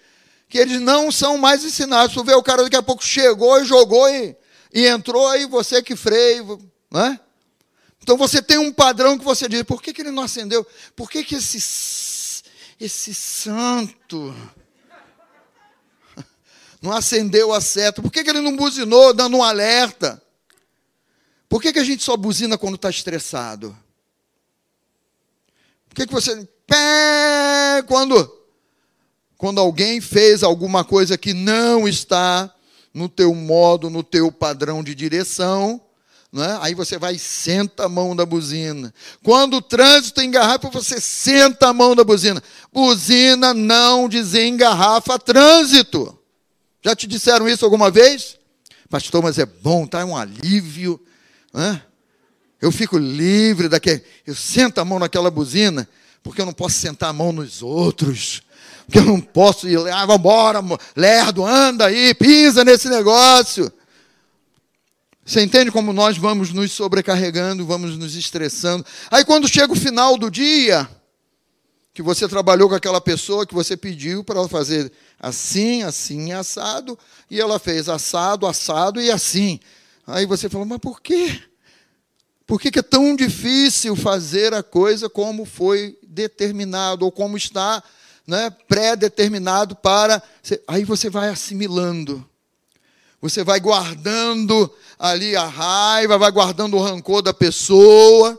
que 0.49 0.57
eles 0.57 0.79
não 0.79 1.11
são 1.11 1.37
mais 1.37 1.63
ensinados. 1.63 2.13
Tu 2.13 2.23
vê 2.23 2.33
o 2.33 2.43
cara 2.43 2.63
daqui 2.63 2.75
a 2.75 2.83
pouco 2.83 3.03
chegou 3.03 3.61
e 3.61 3.65
jogou 3.65 4.09
e, 4.09 4.35
e 4.73 4.85
entrou, 4.85 5.27
aí 5.27 5.45
você 5.45 5.81
que 5.81 5.95
freia, 5.95 6.43
né? 6.91 7.19
Então 8.01 8.15
você 8.15 8.41
tem 8.41 8.57
um 8.57 8.71
padrão 8.71 9.17
que 9.17 9.25
você 9.25 9.49
diz: 9.49 9.63
por 9.63 9.81
que, 9.81 9.93
que 9.93 10.01
ele 10.01 10.11
não 10.11 10.23
acendeu? 10.23 10.65
Por 10.95 11.09
que, 11.09 11.23
que 11.23 11.35
esse, 11.35 12.43
esse 12.79 13.13
santo 13.13 14.33
não 16.81 16.93
acendeu 16.93 17.51
a 17.51 17.59
seta? 17.59 18.01
Por 18.01 18.11
que, 18.11 18.23
que 18.23 18.29
ele 18.29 18.41
não 18.41 18.55
buzinou 18.55 19.13
dando 19.13 19.37
um 19.37 19.43
alerta? 19.43 20.21
Por 21.49 21.61
que, 21.61 21.73
que 21.73 21.79
a 21.79 21.83
gente 21.83 22.03
só 22.03 22.15
buzina 22.15 22.57
quando 22.57 22.75
está 22.75 22.89
estressado? 22.89 23.77
Por 25.89 25.95
que, 25.95 26.07
que 26.07 26.13
você. 26.13 26.47
Pé, 26.65 27.81
quando, 27.87 28.36
quando 29.37 29.59
alguém 29.59 30.01
fez 30.01 30.43
alguma 30.43 30.83
coisa 30.83 31.17
que 31.17 31.33
não 31.33 31.87
está 31.87 32.53
no 32.93 33.07
teu 33.07 33.33
modo, 33.35 33.89
no 33.89 34.01
teu 34.01 34.31
padrão 34.31 34.83
de 34.83 34.95
direção, 34.95 35.81
é? 36.35 36.57
Aí 36.61 36.75
você 36.75 36.97
vai 36.97 37.15
e 37.15 37.19
senta 37.19 37.85
a 37.85 37.89
mão 37.89 38.15
da 38.15 38.25
buzina. 38.25 38.93
Quando 39.23 39.57
o 39.57 39.61
trânsito 39.61 40.21
engarrafa, 40.21 40.69
você 40.69 40.99
senta 40.99 41.69
a 41.69 41.73
mão 41.73 41.95
da 41.95 42.03
buzina. 42.03 42.43
Buzina 42.71 43.53
não 43.53 44.09
desengarrafa 44.09 45.17
trânsito. 45.17 46.17
Já 46.83 46.95
te 46.95 47.07
disseram 47.07 47.47
isso 47.47 47.63
alguma 47.63 47.89
vez? 47.89 48.37
Pastor, 48.89 49.23
mas 49.23 49.37
é 49.37 49.45
bom, 49.45 49.87
tá? 49.87 50.01
É 50.01 50.05
um 50.05 50.17
alívio. 50.17 50.99
É? 51.53 51.79
Eu 52.61 52.71
fico 52.71 52.97
livre 52.97 53.69
daquele. 53.69 54.03
Eu 54.25 54.35
sento 54.35 54.79
a 54.79 54.85
mão 54.85 54.99
naquela 54.99 55.31
buzina, 55.31 55.87
porque 56.21 56.41
eu 56.41 56.45
não 56.45 56.53
posso 56.53 56.75
sentar 56.75 57.09
a 57.09 57.13
mão 57.13 57.31
nos 57.31 57.61
outros. 57.61 58.41
Porque 58.87 58.99
eu 58.99 59.03
não 59.03 59.19
posso 59.19 59.67
ir, 59.67 59.77
ah, 59.91 60.05
vambora, 60.05 60.61
lerdo, 60.95 61.45
anda 61.45 61.87
aí, 61.87 62.13
pisa 62.13 62.63
nesse 62.63 62.87
negócio. 62.87 63.71
Você 65.25 65.41
entende 65.41 65.69
como 65.69 65.91
nós 65.91 66.17
vamos 66.17 66.53
nos 66.53 66.71
sobrecarregando, 66.71 67.65
vamos 67.65 67.97
nos 67.97 68.15
estressando. 68.15 68.85
Aí 69.11 69.25
quando 69.25 69.45
chega 69.45 69.73
o 69.73 69.75
final 69.75 70.17
do 70.17 70.31
dia, 70.31 70.89
que 71.93 72.01
você 72.01 72.29
trabalhou 72.29 72.69
com 72.69 72.75
aquela 72.75 73.01
pessoa 73.01 73.45
que 73.45 73.53
você 73.53 73.75
pediu 73.75 74.23
para 74.23 74.39
ela 74.39 74.47
fazer 74.47 74.89
assim, 75.19 75.83
assim, 75.83 76.31
assado, 76.31 76.97
e 77.29 77.41
ela 77.41 77.59
fez 77.59 77.89
assado, 77.89 78.47
assado 78.47 79.01
e 79.01 79.11
assim. 79.11 79.59
Aí 80.05 80.25
você 80.25 80.47
falou, 80.47 80.65
mas 80.65 80.79
por 80.79 81.01
quê? 81.01 81.41
Por 82.45 82.61
que, 82.61 82.71
que 82.71 82.79
é 82.79 82.83
tão 82.83 83.13
difícil 83.17 83.97
fazer 83.97 84.53
a 84.53 84.63
coisa 84.63 85.09
como 85.09 85.43
foi 85.43 85.99
determinado, 86.07 87.03
ou 87.03 87.11
como 87.11 87.35
está 87.35 87.83
né, 88.27 88.49
pré-determinado 88.67 89.75
para. 89.75 90.21
Aí 90.67 90.83
você 90.83 91.09
vai 91.09 91.29
assimilando. 91.29 92.27
Você 93.21 93.43
vai 93.43 93.59
guardando 93.59 94.71
ali 94.99 95.35
a 95.35 95.45
raiva, 95.45 96.17
vai 96.17 96.31
guardando 96.31 96.75
o 96.75 96.81
rancor 96.81 97.21
da 97.21 97.33
pessoa. 97.33 98.37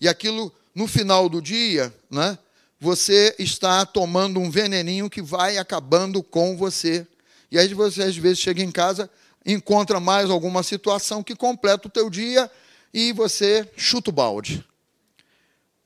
E 0.00 0.08
aquilo, 0.08 0.52
no 0.74 0.86
final 0.86 1.28
do 1.28 1.42
dia, 1.42 1.92
né, 2.10 2.38
você 2.80 3.34
está 3.38 3.84
tomando 3.84 4.38
um 4.38 4.50
veneninho 4.50 5.10
que 5.10 5.20
vai 5.20 5.58
acabando 5.58 6.22
com 6.22 6.56
você. 6.56 7.06
E 7.50 7.58
aí 7.58 7.74
você, 7.74 8.04
às 8.04 8.16
vezes, 8.16 8.38
chega 8.38 8.62
em 8.62 8.70
casa, 8.70 9.10
encontra 9.44 10.00
mais 10.00 10.30
alguma 10.30 10.62
situação 10.62 11.22
que 11.22 11.34
completa 11.34 11.88
o 11.88 11.90
teu 11.90 12.08
dia 12.08 12.50
e 12.94 13.12
você 13.12 13.68
chuta 13.76 14.10
o 14.10 14.12
balde. 14.12 14.64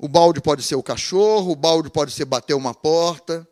O 0.03 0.09
balde 0.09 0.41
pode 0.41 0.63
ser 0.63 0.77
o 0.77 0.83
cachorro, 0.83 1.53
o 1.53 1.55
balde 1.55 1.91
pode 1.91 2.11
ser 2.13 2.25
bater 2.25 2.55
uma 2.55 2.73
porta. 2.73 3.47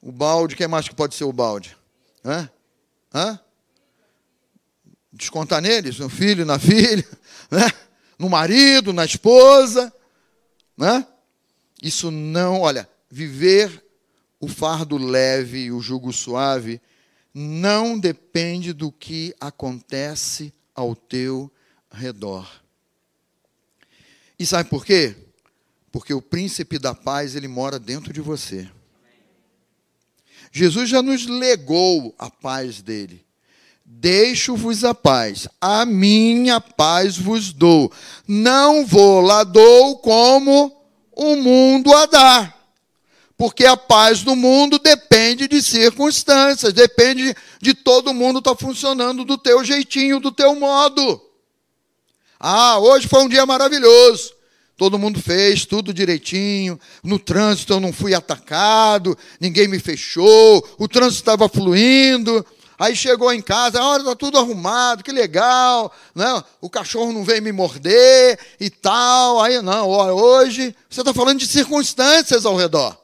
O 0.00 0.12
balde, 0.12 0.54
quem 0.54 0.68
mais 0.68 0.88
que 0.88 0.94
pode 0.94 1.16
ser 1.16 1.24
o 1.24 1.32
balde? 1.32 1.76
Hã? 2.24 2.48
Hã? 3.12 3.40
Descontar 5.12 5.60
neles, 5.60 5.98
no 5.98 6.08
filho, 6.08 6.46
na 6.46 6.56
filha, 6.56 7.04
né? 7.50 7.68
no 8.16 8.30
marido, 8.30 8.92
na 8.92 9.04
esposa. 9.04 9.92
Né? 10.76 11.04
Isso 11.82 12.12
não, 12.12 12.60
olha, 12.60 12.88
viver 13.10 13.84
o 14.38 14.46
fardo 14.46 14.96
leve 14.96 15.64
e 15.64 15.72
o 15.72 15.80
jugo 15.80 16.12
suave 16.12 16.80
não 17.34 17.98
depende 17.98 18.72
do 18.72 18.92
que 18.92 19.34
acontece 19.40 20.54
ao 20.76 20.94
teu 20.94 21.50
redor. 21.90 22.48
E 24.38 24.46
sabe 24.46 24.70
por 24.70 24.86
quê? 24.86 25.16
Porque 25.92 26.14
o 26.14 26.22
príncipe 26.22 26.78
da 26.78 26.94
paz, 26.94 27.34
ele 27.34 27.48
mora 27.48 27.78
dentro 27.78 28.12
de 28.12 28.20
você. 28.20 28.68
Jesus 30.52 30.88
já 30.88 31.02
nos 31.02 31.26
legou 31.26 32.14
a 32.18 32.30
paz 32.30 32.82
dele. 32.82 33.24
Deixo-vos 33.84 34.84
a 34.84 34.94
paz, 34.94 35.48
a 35.60 35.84
minha 35.84 36.60
paz 36.60 37.16
vos 37.16 37.52
dou. 37.52 37.90
Não 38.26 38.86
vou 38.86 39.20
lá 39.20 39.42
dou 39.42 39.98
como 39.98 40.80
o 41.12 41.36
mundo 41.36 41.92
a 41.92 42.06
dar. 42.06 42.60
Porque 43.36 43.64
a 43.64 43.76
paz 43.76 44.22
do 44.22 44.36
mundo 44.36 44.78
depende 44.78 45.48
de 45.48 45.62
circunstâncias, 45.62 46.72
depende 46.72 47.34
de 47.60 47.74
todo 47.74 48.14
mundo 48.14 48.38
estar 48.38 48.54
tá 48.54 48.60
funcionando 48.60 49.24
do 49.24 49.36
teu 49.36 49.64
jeitinho, 49.64 50.20
do 50.20 50.30
teu 50.30 50.54
modo. 50.54 51.20
Ah, 52.38 52.78
hoje 52.78 53.08
foi 53.08 53.24
um 53.24 53.28
dia 53.28 53.44
maravilhoso. 53.44 54.34
Todo 54.80 54.98
mundo 54.98 55.20
fez 55.20 55.66
tudo 55.66 55.92
direitinho. 55.92 56.80
No 57.04 57.18
trânsito 57.18 57.74
eu 57.74 57.80
não 57.80 57.92
fui 57.92 58.14
atacado, 58.14 59.14
ninguém 59.38 59.68
me 59.68 59.78
fechou, 59.78 60.66
o 60.78 60.88
trânsito 60.88 61.20
estava 61.20 61.50
fluindo. 61.50 62.42
Aí 62.78 62.96
chegou 62.96 63.30
em 63.30 63.42
casa, 63.42 63.78
a 63.78 63.86
hora 63.86 64.00
está 64.00 64.16
tudo 64.16 64.38
arrumado, 64.38 65.04
que 65.04 65.12
legal, 65.12 65.94
né? 66.14 66.42
o 66.62 66.70
cachorro 66.70 67.12
não 67.12 67.22
veio 67.22 67.42
me 67.42 67.52
morder 67.52 68.38
e 68.58 68.70
tal. 68.70 69.42
Aí 69.42 69.60
não, 69.60 69.86
hoje 69.86 70.74
você 70.88 71.02
está 71.02 71.12
falando 71.12 71.40
de 71.40 71.46
circunstâncias 71.46 72.46
ao 72.46 72.56
redor. 72.56 72.98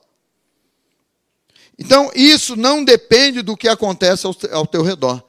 Então, 1.79 2.11
isso 2.15 2.57
não 2.57 2.83
depende 2.83 3.43
do 3.43 3.55
que 3.55 3.69
acontece 3.69 4.25
ao, 4.25 4.35
ao 4.51 4.67
teu 4.67 4.83
redor, 4.83 5.23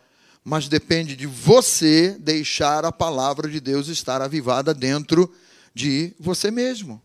mas 0.45 0.69
depende 0.69 1.13
de 1.13 1.27
você 1.27 2.15
deixar 2.17 2.85
a 2.85 2.91
palavra 2.93 3.49
de 3.49 3.59
Deus 3.59 3.89
estar 3.89 4.21
avivada 4.21 4.73
dentro 4.73 5.25
de 5.25 5.46
você 6.19 6.49
mesmo. 6.49 7.01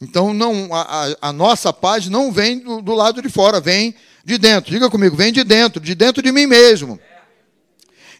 Então, 0.00 0.34
não, 0.34 0.74
a, 0.74 1.16
a 1.22 1.32
nossa 1.32 1.72
paz 1.72 2.06
não 2.08 2.30
vem 2.30 2.58
do, 2.58 2.82
do 2.82 2.94
lado 2.94 3.22
de 3.22 3.28
fora, 3.28 3.60
vem 3.60 3.94
de 4.24 4.36
dentro. 4.36 4.70
Diga 4.70 4.90
comigo, 4.90 5.16
vem 5.16 5.32
de 5.32 5.42
dentro, 5.42 5.80
de 5.80 5.94
dentro 5.94 6.22
de 6.22 6.30
mim 6.30 6.46
mesmo. 6.46 7.00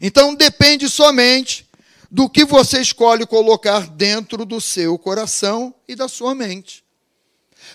Então, 0.00 0.34
depende 0.34 0.88
somente 0.88 1.66
do 2.10 2.28
que 2.28 2.44
você 2.44 2.80
escolhe 2.80 3.26
colocar 3.26 3.86
dentro 3.88 4.44
do 4.46 4.60
seu 4.60 4.98
coração 4.98 5.74
e 5.86 5.94
da 5.94 6.08
sua 6.08 6.34
mente. 6.34 6.82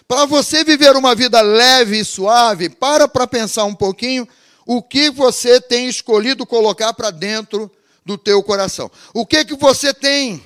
Para 0.07 0.25
você 0.25 0.63
viver 0.63 0.95
uma 0.95 1.13
vida 1.13 1.41
leve 1.41 1.99
e 1.99 2.05
suave, 2.05 2.69
para 2.69 3.07
para 3.07 3.27
pensar 3.27 3.65
um 3.65 3.75
pouquinho 3.75 4.27
o 4.65 4.81
que 4.81 5.09
você 5.09 5.59
tem 5.61 5.87
escolhido 5.87 6.45
colocar 6.45 6.93
para 6.93 7.11
dentro 7.11 7.71
do 8.05 8.17
teu 8.17 8.41
coração. 8.41 8.89
O 9.13 9.25
que 9.25 9.45
que 9.45 9.55
você 9.55 9.93
tem 9.93 10.43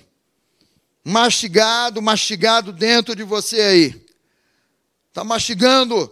mastigado, 1.06 2.02
mastigado 2.02 2.74
dentro 2.74 3.16
de 3.16 3.24
você 3.24 3.62
aí? 3.62 4.06
Está 5.10 5.24
mastigando 5.24 6.12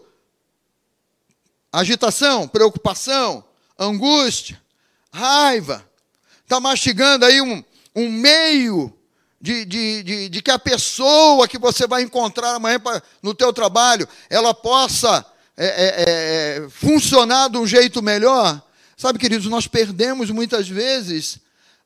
agitação, 1.72 2.48
preocupação, 2.48 3.44
angústia, 3.78 4.62
raiva. 5.12 5.84
Está 6.44 6.60
mastigando 6.60 7.26
aí 7.26 7.42
um, 7.42 7.64
um 7.96 8.12
meio 8.12 8.96
de, 9.42 9.66
de, 9.66 10.04
de, 10.04 10.30
de, 10.30 10.42
que 10.42 10.52
a 10.52 10.60
pessoa 10.60 11.48
que 11.48 11.58
você 11.58 11.86
vai 11.88 12.04
encontrar 12.04 12.56
amanhã 12.56 12.80
pra, 12.80 13.02
no 13.22 13.34
teu 13.34 13.52
trabalho, 13.52 14.08
ela 14.30 14.54
possa 14.54 15.26
é, 15.58 15.66
é, 15.66 16.04
é, 16.66 16.70
funcionar 16.70 17.50
de 17.50 17.58
um 17.58 17.68
jeito 17.68 18.02
melhor. 18.02 18.62
Sabe, 18.96 19.20
queridos, 19.20 19.48
nós 19.48 19.68
perdemos 19.68 20.30
muitas 20.30 20.70
vezes 20.70 21.40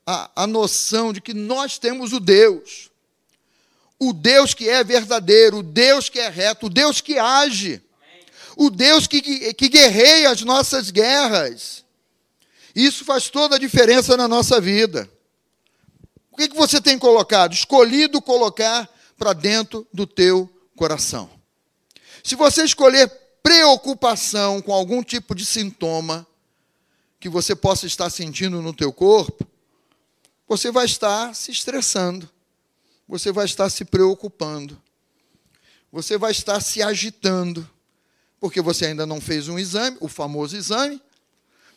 a, 0.06 0.30
a 0.36 0.46
noção 0.46 1.12
de 1.12 1.20
que 1.20 1.34
nós 1.34 1.78
temos 1.78 2.12
o 2.12 2.20
Deus 2.20 2.90
o 3.98 4.12
Deus 4.12 4.54
que 4.54 4.68
é 4.68 4.84
verdadeiro, 4.84 5.58
o 5.58 5.62
Deus 5.62 6.08
que 6.08 6.20
é 6.20 6.28
reto, 6.28 6.66
o 6.66 6.70
Deus 6.70 7.00
que 7.00 7.18
age, 7.18 7.82
o 8.56 8.70
Deus 8.70 9.06
que, 9.06 9.52
que 9.54 9.68
guerreia 9.68 10.30
as 10.30 10.42
nossas 10.42 10.90
guerras. 10.90 11.84
Isso 12.74 13.04
faz 13.04 13.28
toda 13.28 13.56
a 13.56 13.58
diferença 13.58 14.16
na 14.16 14.28
nossa 14.28 14.60
vida. 14.60 15.10
O 16.30 16.36
que, 16.36 16.48
que 16.48 16.56
você 16.56 16.80
tem 16.80 16.98
colocado? 16.98 17.52
Escolhido 17.52 18.22
colocar 18.22 18.88
para 19.16 19.32
dentro 19.32 19.86
do 19.92 20.06
teu 20.06 20.48
coração. 20.76 21.28
Se 22.22 22.36
você 22.36 22.62
escolher 22.62 23.10
preocupação 23.42 24.62
com 24.62 24.72
algum 24.72 25.02
tipo 25.02 25.34
de 25.34 25.44
sintoma 25.44 26.26
que 27.18 27.28
você 27.28 27.56
possa 27.56 27.86
estar 27.86 28.10
sentindo 28.10 28.62
no 28.62 28.72
teu 28.72 28.92
corpo, 28.92 29.44
você 30.46 30.70
vai 30.70 30.84
estar 30.84 31.34
se 31.34 31.50
estressando 31.50 32.30
você 33.08 33.32
vai 33.32 33.46
estar 33.46 33.70
se 33.70 33.84
preocupando, 33.84 34.80
você 35.90 36.18
vai 36.18 36.30
estar 36.30 36.60
se 36.60 36.82
agitando, 36.82 37.68
porque 38.38 38.60
você 38.60 38.86
ainda 38.86 39.06
não 39.06 39.20
fez 39.20 39.48
um 39.48 39.58
exame, 39.58 39.96
o 40.00 40.08
famoso 40.08 40.56
exame, 40.56 41.00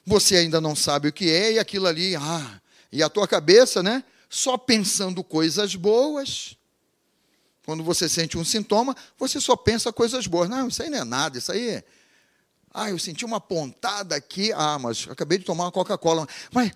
você 0.05 0.35
ainda 0.35 0.59
não 0.59 0.75
sabe 0.75 1.07
o 1.07 1.13
que 1.13 1.29
é, 1.29 1.53
e 1.53 1.59
aquilo 1.59 1.87
ali, 1.87 2.15
ah, 2.15 2.61
e 2.91 3.01
a 3.01 3.09
tua 3.09 3.27
cabeça, 3.27 3.81
né, 3.81 4.03
só 4.29 4.57
pensando 4.57 5.23
coisas 5.23 5.75
boas. 5.75 6.57
Quando 7.65 7.83
você 7.83 8.09
sente 8.09 8.37
um 8.37 8.43
sintoma, 8.43 8.95
você 9.17 9.39
só 9.39 9.55
pensa 9.55 9.93
coisas 9.93 10.25
boas. 10.25 10.49
Não, 10.49 10.67
isso 10.67 10.81
aí 10.81 10.89
não 10.89 10.97
é 10.97 11.03
nada, 11.03 11.37
isso 11.37 11.51
aí 11.51 11.69
é. 11.69 11.83
Ah, 12.73 12.89
eu 12.89 12.97
senti 12.97 13.23
uma 13.23 13.39
pontada 13.39 14.15
aqui. 14.15 14.51
Ah, 14.53 14.79
mas 14.79 15.07
acabei 15.09 15.37
de 15.37 15.45
tomar 15.45 15.65
uma 15.65 15.71
Coca-Cola. 15.71 16.27
Mas 16.51 16.71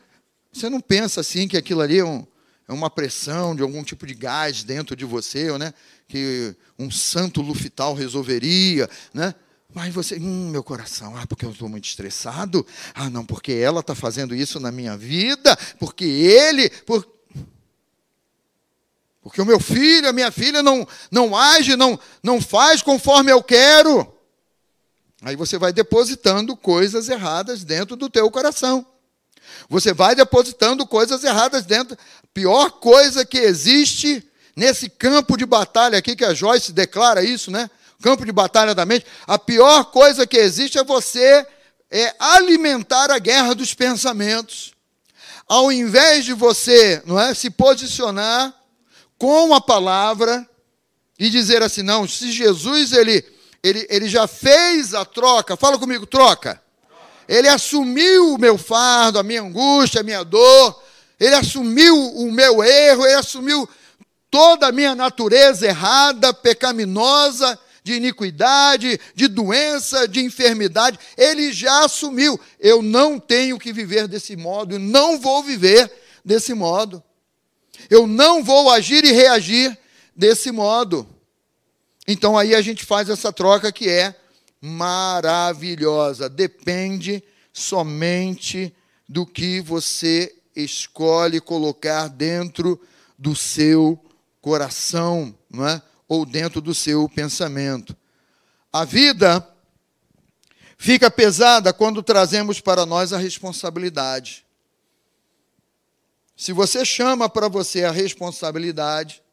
você 0.53 0.69
não 0.69 0.79
pensa 0.79 1.21
assim 1.21 1.47
que 1.47 1.57
aquilo 1.57 1.81
ali 1.81 1.99
é 1.99 2.05
um, 2.05 2.27
uma 2.73 2.89
pressão 2.89 3.55
de 3.55 3.61
algum 3.61 3.83
tipo 3.83 4.07
de 4.07 4.13
gás 4.13 4.63
dentro 4.63 4.95
de 4.95 5.05
você, 5.05 5.55
né? 5.57 5.73
que 6.07 6.55
um 6.77 6.91
santo 6.91 7.41
lufital 7.41 7.93
resolveria, 7.93 8.89
né? 9.13 9.33
Mas 9.73 9.93
você, 9.93 10.15
hum, 10.15 10.49
meu 10.51 10.63
coração, 10.63 11.17
ah, 11.17 11.27
porque 11.27 11.45
eu 11.45 11.51
estou 11.51 11.67
muito 11.67 11.85
estressado? 11.85 12.65
Ah, 12.93 13.09
não, 13.09 13.25
porque 13.25 13.51
ela 13.51 13.81
está 13.81 13.93
fazendo 13.93 14.33
isso 14.33 14.59
na 14.59 14.71
minha 14.71 14.95
vida, 14.95 15.57
porque 15.77 16.05
ele, 16.05 16.69
por... 16.69 17.05
porque 19.21 19.41
o 19.41 19.45
meu 19.45 19.59
filho, 19.59 20.07
a 20.07 20.13
minha 20.13 20.31
filha 20.31 20.63
não, 20.63 20.87
não 21.11 21.35
age, 21.35 21.75
não, 21.75 21.99
não 22.23 22.39
faz 22.39 22.81
conforme 22.81 23.31
eu 23.31 23.43
quero. 23.43 24.13
Aí 25.21 25.35
você 25.35 25.57
vai 25.57 25.73
depositando 25.73 26.55
coisas 26.55 27.09
erradas 27.09 27.63
dentro 27.63 27.97
do 27.97 28.09
teu 28.09 28.31
coração. 28.31 28.85
Você 29.69 29.93
vai 29.93 30.15
depositando 30.15 30.85
coisas 30.85 31.23
erradas 31.23 31.65
dentro. 31.65 31.97
Pior 32.33 32.71
coisa 32.71 33.25
que 33.25 33.37
existe 33.37 34.23
nesse 34.55 34.89
campo 34.89 35.37
de 35.37 35.45
batalha 35.45 35.97
aqui, 35.97 36.15
que 36.15 36.25
a 36.25 36.33
Joyce 36.33 36.71
declara 36.71 37.23
isso, 37.23 37.51
né? 37.51 37.69
Campo 38.01 38.25
de 38.25 38.31
batalha 38.31 38.73
da 38.73 38.85
mente. 38.85 39.05
A 39.27 39.37
pior 39.37 39.85
coisa 39.85 40.27
que 40.27 40.37
existe 40.37 40.77
é 40.77 40.83
você 40.83 41.45
é, 41.89 42.15
alimentar 42.19 43.11
a 43.11 43.19
guerra 43.19 43.53
dos 43.53 43.73
pensamentos. 43.73 44.73
Ao 45.47 45.71
invés 45.71 46.25
de 46.25 46.33
você 46.33 47.01
não 47.05 47.19
é, 47.19 47.33
se 47.33 47.49
posicionar 47.49 48.53
com 49.17 49.53
a 49.53 49.61
palavra 49.61 50.47
e 51.17 51.29
dizer 51.29 51.63
assim, 51.63 51.81
não, 51.81 52.07
se 52.07 52.31
Jesus 52.31 52.91
ele, 52.91 53.23
ele, 53.63 53.87
ele 53.89 54.07
já 54.07 54.27
fez 54.27 54.93
a 54.93 55.05
troca, 55.05 55.55
fala 55.55 55.79
comigo, 55.79 56.05
troca. 56.05 56.61
Ele 57.27 57.47
assumiu 57.47 58.33
o 58.33 58.37
meu 58.37 58.57
fardo, 58.57 59.19
a 59.19 59.23
minha 59.23 59.41
angústia, 59.41 60.01
a 60.01 60.03
minha 60.03 60.23
dor. 60.23 60.81
Ele 61.19 61.35
assumiu 61.35 61.95
o 61.95 62.31
meu 62.31 62.63
erro, 62.63 63.05
ele 63.05 63.15
assumiu 63.15 63.67
toda 64.29 64.67
a 64.67 64.71
minha 64.71 64.93
natureza 64.93 65.65
errada, 65.65 66.33
pecaminosa, 66.33 67.57
de 67.83 67.93
iniquidade, 67.93 68.99
de 69.13 69.27
doença, 69.27 70.07
de 70.07 70.19
enfermidade. 70.19 70.99
Ele 71.15 71.53
já 71.53 71.85
assumiu. 71.85 72.39
Eu 72.59 72.81
não 72.81 73.19
tenho 73.19 73.59
que 73.59 73.71
viver 73.71 74.07
desse 74.07 74.35
modo, 74.35 74.79
não 74.79 75.19
vou 75.19 75.43
viver 75.43 75.91
desse 76.23 76.53
modo. 76.53 77.03
Eu 77.89 78.07
não 78.07 78.43
vou 78.43 78.71
agir 78.71 79.05
e 79.05 79.11
reagir 79.11 79.77
desse 80.15 80.51
modo. 80.51 81.07
Então 82.07 82.37
aí 82.37 82.55
a 82.55 82.61
gente 82.61 82.83
faz 82.83 83.09
essa 83.09 83.31
troca 83.31 83.71
que 83.71 83.87
é 83.87 84.15
maravilhosa. 84.65 86.27
Depende 86.27 87.23
somente 87.53 88.75
do 89.07 89.25
que 89.25 89.61
você 89.61 90.35
escolhe 90.55 91.39
colocar 91.39 92.07
dentro 92.07 92.81
do 93.17 93.35
seu 93.35 93.99
coração, 94.41 95.35
não 95.49 95.67
é? 95.67 95.81
ou 96.07 96.25
dentro 96.25 96.61
do 96.61 96.73
seu 96.73 97.07
pensamento. 97.09 97.95
A 98.73 98.83
vida 98.83 99.47
fica 100.77 101.09
pesada 101.09 101.71
quando 101.71 102.03
trazemos 102.03 102.59
para 102.59 102.85
nós 102.85 103.13
a 103.13 103.17
responsabilidade. 103.17 104.45
Se 106.35 106.51
você 106.51 106.83
chama 106.83 107.29
para 107.29 107.47
você 107.47 107.85
a 107.85 107.91
responsabilidade, 107.91 109.23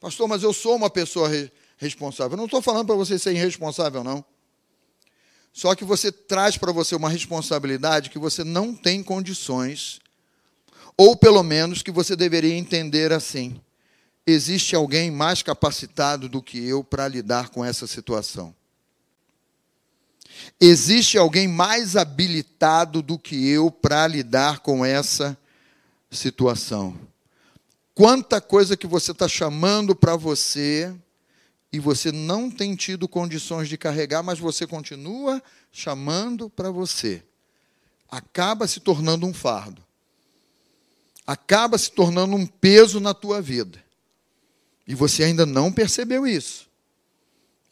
pastor, 0.00 0.26
mas 0.26 0.42
eu 0.42 0.52
sou 0.52 0.76
uma 0.76 0.88
pessoa 0.88 1.28
responsável. 1.76 2.32
Eu 2.32 2.38
não 2.38 2.46
estou 2.46 2.62
falando 2.62 2.86
para 2.86 2.96
você 2.96 3.18
ser 3.18 3.32
irresponsável, 3.32 4.02
não. 4.02 4.24
Só 5.54 5.72
que 5.76 5.84
você 5.84 6.10
traz 6.10 6.58
para 6.58 6.72
você 6.72 6.96
uma 6.96 7.08
responsabilidade 7.08 8.10
que 8.10 8.18
você 8.18 8.42
não 8.42 8.74
tem 8.74 9.04
condições, 9.04 10.00
ou 10.96 11.16
pelo 11.16 11.44
menos 11.44 11.80
que 11.80 11.92
você 11.92 12.16
deveria 12.16 12.56
entender 12.56 13.12
assim: 13.12 13.60
existe 14.26 14.74
alguém 14.74 15.12
mais 15.12 15.44
capacitado 15.44 16.28
do 16.28 16.42
que 16.42 16.58
eu 16.58 16.82
para 16.82 17.06
lidar 17.06 17.50
com 17.50 17.64
essa 17.64 17.86
situação. 17.86 18.52
Existe 20.60 21.16
alguém 21.16 21.46
mais 21.46 21.94
habilitado 21.94 23.00
do 23.00 23.16
que 23.16 23.48
eu 23.48 23.70
para 23.70 24.08
lidar 24.08 24.58
com 24.58 24.84
essa 24.84 25.38
situação. 26.10 26.98
Quanta 27.94 28.40
coisa 28.40 28.76
que 28.76 28.88
você 28.88 29.12
está 29.12 29.28
chamando 29.28 29.94
para 29.94 30.16
você 30.16 30.92
e 31.74 31.80
você 31.80 32.12
não 32.12 32.48
tem 32.48 32.76
tido 32.76 33.08
condições 33.08 33.68
de 33.68 33.76
carregar, 33.76 34.22
mas 34.22 34.38
você 34.38 34.64
continua 34.64 35.42
chamando 35.72 36.48
para 36.48 36.70
você. 36.70 37.20
Acaba 38.08 38.68
se 38.68 38.78
tornando 38.78 39.26
um 39.26 39.34
fardo. 39.34 39.82
Acaba 41.26 41.76
se 41.76 41.90
tornando 41.90 42.36
um 42.36 42.46
peso 42.46 43.00
na 43.00 43.12
tua 43.12 43.42
vida. 43.42 43.82
E 44.86 44.94
você 44.94 45.24
ainda 45.24 45.44
não 45.44 45.72
percebeu 45.72 46.24
isso. 46.24 46.70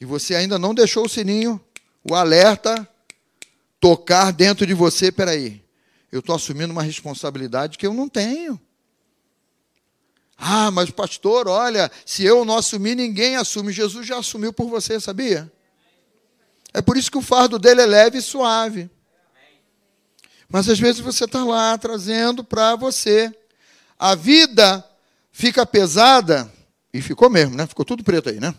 E 0.00 0.04
você 0.04 0.34
ainda 0.34 0.58
não 0.58 0.74
deixou 0.74 1.06
o 1.06 1.08
sininho, 1.08 1.64
o 2.02 2.16
alerta, 2.16 2.88
tocar 3.78 4.32
dentro 4.32 4.66
de 4.66 4.74
você. 4.74 5.12
Peraí, 5.12 5.64
eu 6.10 6.18
estou 6.18 6.34
assumindo 6.34 6.72
uma 6.72 6.82
responsabilidade 6.82 7.78
que 7.78 7.86
eu 7.86 7.94
não 7.94 8.08
tenho. 8.08 8.60
Ah, 10.44 10.72
mas 10.72 10.90
pastor, 10.90 11.46
olha, 11.46 11.88
se 12.04 12.24
eu 12.24 12.44
não 12.44 12.56
assumir, 12.56 12.96
ninguém 12.96 13.36
assume. 13.36 13.72
Jesus 13.72 14.04
já 14.04 14.18
assumiu 14.18 14.52
por 14.52 14.68
você, 14.68 14.98
sabia? 14.98 15.50
É 16.74 16.82
por 16.82 16.96
isso 16.96 17.08
que 17.08 17.16
o 17.16 17.22
fardo 17.22 17.60
dele 17.60 17.80
é 17.80 17.86
leve 17.86 18.18
e 18.18 18.22
suave. 18.22 18.90
Mas 20.48 20.68
às 20.68 20.80
vezes 20.80 21.00
você 21.00 21.26
está 21.26 21.44
lá 21.44 21.78
trazendo 21.78 22.42
para 22.42 22.74
você. 22.74 23.32
A 23.96 24.16
vida 24.16 24.84
fica 25.30 25.64
pesada, 25.64 26.52
e 26.92 27.00
ficou 27.00 27.30
mesmo, 27.30 27.54
né? 27.54 27.64
Ficou 27.64 27.84
tudo 27.84 28.02
preto 28.02 28.28
aí, 28.28 28.40
né? 28.40 28.52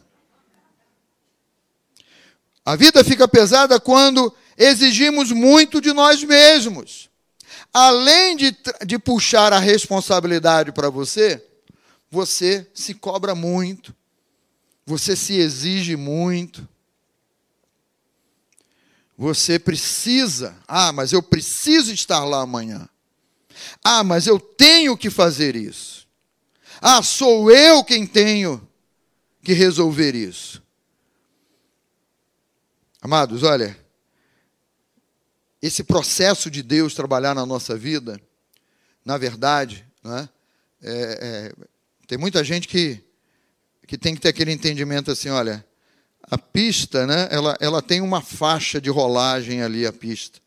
A 2.63 2.77
vida 2.77 3.03
fica 3.03 3.27
pesada 3.27 3.77
quando 3.77 4.33
exigimos 4.57 5.33
muito 5.33 5.81
de 5.81 5.91
nós 5.91 6.23
mesmos. 6.23 7.09
Além 7.73 8.37
de, 8.37 8.55
de 8.85 8.97
puxar 8.97 9.51
a 9.51 9.59
responsabilidade 9.59 10.71
para 10.71 10.89
você, 10.89 11.45
você 12.13 12.69
se 12.75 12.93
cobra 12.93 13.33
muito, 13.33 13.93
você 14.85 15.15
se 15.15 15.33
exige 15.33 15.95
muito. 15.95 16.69
Você 19.17 19.57
precisa, 19.57 20.55
ah, 20.67 20.91
mas 20.91 21.11
eu 21.11 21.23
preciso 21.23 21.91
estar 21.91 22.23
lá 22.23 22.41
amanhã. 22.41 22.87
Ah, 23.83 24.03
mas 24.03 24.27
eu 24.27 24.39
tenho 24.39 24.95
que 24.95 25.09
fazer 25.09 25.55
isso. 25.55 26.07
Ah, 26.79 27.01
sou 27.01 27.49
eu 27.49 27.83
quem 27.83 28.05
tenho 28.05 28.61
que 29.43 29.53
resolver 29.53 30.13
isso. 30.13 30.61
Amados, 33.01 33.41
olha, 33.41 33.75
esse 35.61 35.83
processo 35.83 36.51
de 36.51 36.61
Deus 36.61 36.93
trabalhar 36.93 37.33
na 37.33 37.45
nossa 37.45 37.75
vida, 37.75 38.21
na 39.03 39.17
verdade, 39.17 39.85
né, 40.03 40.29
é, 40.81 41.51
é, 41.51 41.72
tem 42.07 42.17
muita 42.17 42.43
gente 42.43 42.67
que, 42.67 43.03
que 43.87 43.97
tem 43.97 44.15
que 44.15 44.21
ter 44.21 44.29
aquele 44.29 44.51
entendimento 44.51 45.11
assim, 45.11 45.29
olha, 45.29 45.65
a 46.23 46.37
pista, 46.37 47.05
né, 47.05 47.27
ela, 47.31 47.57
ela 47.59 47.81
tem 47.81 48.01
uma 48.01 48.21
faixa 48.21 48.79
de 48.79 48.89
rolagem 48.89 49.61
ali, 49.61 49.85
a 49.85 49.93
pista. 49.93 50.39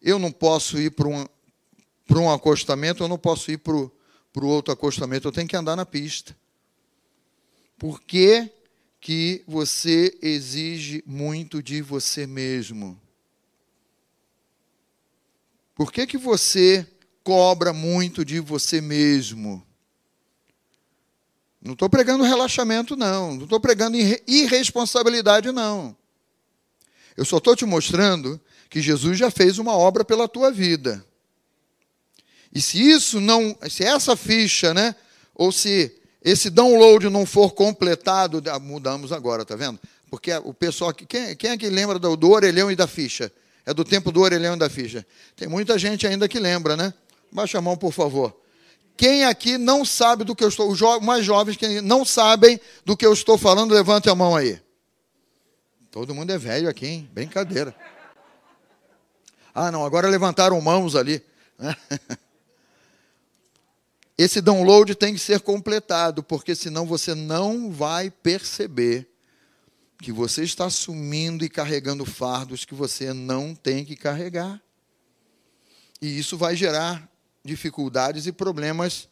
Eu 0.00 0.18
não 0.18 0.32
posso 0.32 0.78
ir 0.78 0.90
para 0.90 1.08
um, 1.08 1.26
um 2.10 2.30
acostamento, 2.30 3.02
eu 3.02 3.08
não 3.08 3.18
posso 3.18 3.50
ir 3.50 3.58
para 3.58 3.74
o 3.74 3.90
outro 4.46 4.72
acostamento, 4.72 5.28
eu 5.28 5.32
tenho 5.32 5.48
que 5.48 5.56
andar 5.56 5.76
na 5.76 5.84
pista. 5.84 6.36
Por 7.78 8.00
que, 8.00 8.50
que 9.00 9.42
você 9.46 10.16
exige 10.20 11.02
muito 11.06 11.62
de 11.62 11.80
você 11.82 12.26
mesmo? 12.26 13.00
Por 15.74 15.90
que, 15.90 16.06
que 16.06 16.18
você 16.18 16.86
cobra 17.24 17.72
muito 17.72 18.24
de 18.24 18.38
você 18.38 18.80
mesmo? 18.80 19.66
Não 21.62 21.74
estou 21.74 21.88
pregando 21.90 22.24
relaxamento, 22.24 22.96
não. 22.96 23.34
Não 23.34 23.44
estou 23.44 23.60
pregando 23.60 23.96
irresponsabilidade, 24.26 25.52
não. 25.52 25.96
Eu 27.16 27.24
só 27.24 27.36
estou 27.36 27.54
te 27.54 27.66
mostrando 27.66 28.40
que 28.70 28.80
Jesus 28.80 29.18
já 29.18 29.30
fez 29.30 29.58
uma 29.58 29.76
obra 29.76 30.04
pela 30.04 30.28
tua 30.28 30.50
vida. 30.50 31.04
E 32.52 32.60
se 32.60 32.80
isso 32.80 33.20
não, 33.20 33.56
se 33.68 33.84
essa 33.84 34.16
ficha, 34.16 34.72
né, 34.72 34.94
ou 35.34 35.52
se 35.52 35.94
esse 36.22 36.48
download 36.50 37.08
não 37.08 37.26
for 37.26 37.52
completado, 37.52 38.42
mudamos 38.60 39.12
agora, 39.12 39.44
tá 39.44 39.54
vendo? 39.54 39.78
Porque 40.08 40.32
o 40.44 40.54
pessoal, 40.54 40.92
quem, 40.92 41.36
quem 41.36 41.50
é 41.50 41.56
que 41.56 41.68
lembra 41.68 41.98
do, 41.98 42.16
do 42.16 42.30
orelhão 42.30 42.70
e 42.70 42.76
da 42.76 42.86
ficha? 42.86 43.30
É 43.64 43.74
do 43.74 43.84
tempo 43.84 44.10
do 44.10 44.20
orelhão 44.20 44.54
e 44.54 44.58
da 44.58 44.70
ficha. 44.70 45.06
Tem 45.36 45.46
muita 45.46 45.78
gente 45.78 46.06
ainda 46.06 46.28
que 46.28 46.38
lembra, 46.38 46.76
né? 46.76 46.92
Baixa 47.30 47.58
a 47.58 47.60
mão, 47.60 47.76
por 47.76 47.92
favor. 47.92 48.39
Quem 48.96 49.24
aqui 49.24 49.56
não 49.56 49.84
sabe 49.84 50.24
do 50.24 50.36
que 50.36 50.44
eu 50.44 50.48
estou, 50.48 50.70
os 50.70 50.78
jo 50.78 51.00
mais 51.00 51.24
jovens 51.24 51.56
que 51.56 51.80
não 51.80 52.04
sabem 52.04 52.60
do 52.84 52.96
que 52.96 53.06
eu 53.06 53.12
estou 53.12 53.38
falando, 53.38 53.72
levante 53.72 54.10
a 54.10 54.14
mão 54.14 54.36
aí. 54.36 54.60
Todo 55.90 56.14
mundo 56.14 56.30
é 56.30 56.38
velho 56.38 56.68
aqui, 56.68 56.86
hein? 56.86 57.10
Brincadeira. 57.12 57.74
Ah, 59.54 59.70
não, 59.70 59.84
agora 59.84 60.08
levantaram 60.08 60.60
mãos 60.60 60.94
ali. 60.94 61.22
Esse 64.16 64.40
download 64.40 64.94
tem 64.94 65.14
que 65.14 65.18
ser 65.18 65.40
completado, 65.40 66.22
porque 66.22 66.54
senão 66.54 66.84
você 66.86 67.14
não 67.14 67.72
vai 67.72 68.10
perceber 68.10 69.08
que 69.98 70.12
você 70.12 70.44
está 70.44 70.66
assumindo 70.66 71.44
e 71.44 71.48
carregando 71.48 72.04
fardos 72.04 72.64
que 72.64 72.74
você 72.74 73.12
não 73.12 73.54
tem 73.54 73.84
que 73.84 73.96
carregar. 73.96 74.62
E 76.00 76.18
isso 76.18 76.36
vai 76.36 76.54
gerar 76.54 77.09
dificuldades 77.44 78.26
e 78.26 78.32
problemas 78.32 79.08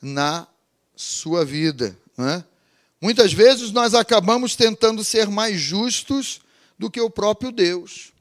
na 0.00 0.46
sua 0.94 1.44
vida. 1.44 1.96
Né? 2.16 2.44
Muitas 3.00 3.32
vezes 3.32 3.72
nós 3.72 3.94
acabamos 3.94 4.54
tentando 4.56 5.02
ser 5.04 5.28
mais 5.28 5.60
justos 5.60 6.40
do 6.78 6.90
que 6.90 7.00
o 7.00 7.10
próprio 7.10 7.50
Deus. 7.50 8.12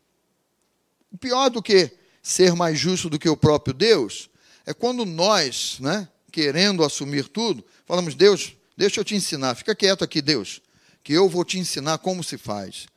O 1.12 1.18
pior 1.18 1.50
do 1.50 1.62
que 1.62 1.92
ser 2.22 2.54
mais 2.56 2.80
justo 2.80 3.10
do 3.10 3.20
que 3.20 3.30
o 3.30 3.38
próprio 3.38 3.74
Deus 3.74 4.30
é 4.66 4.74
quando 4.74 5.06
nós, 5.06 5.78
né, 5.80 6.08
querendo 6.32 6.84
assumir 6.84 7.28
tudo, 7.28 7.64
falamos: 7.86 8.16
Deus, 8.16 8.54
deixa 8.78 9.00
eu 9.00 9.04
te 9.04 9.16
ensinar, 9.16 9.56
fica 9.56 9.76
quieto 9.76 10.04
aqui, 10.04 10.22
Deus, 10.22 10.62
que 11.04 11.14
eu 11.14 11.28
vou 11.28 11.44
te 11.44 11.60
ensinar 11.60 11.98
como 11.98 12.24
se 12.24 12.38
faz. 12.38 12.88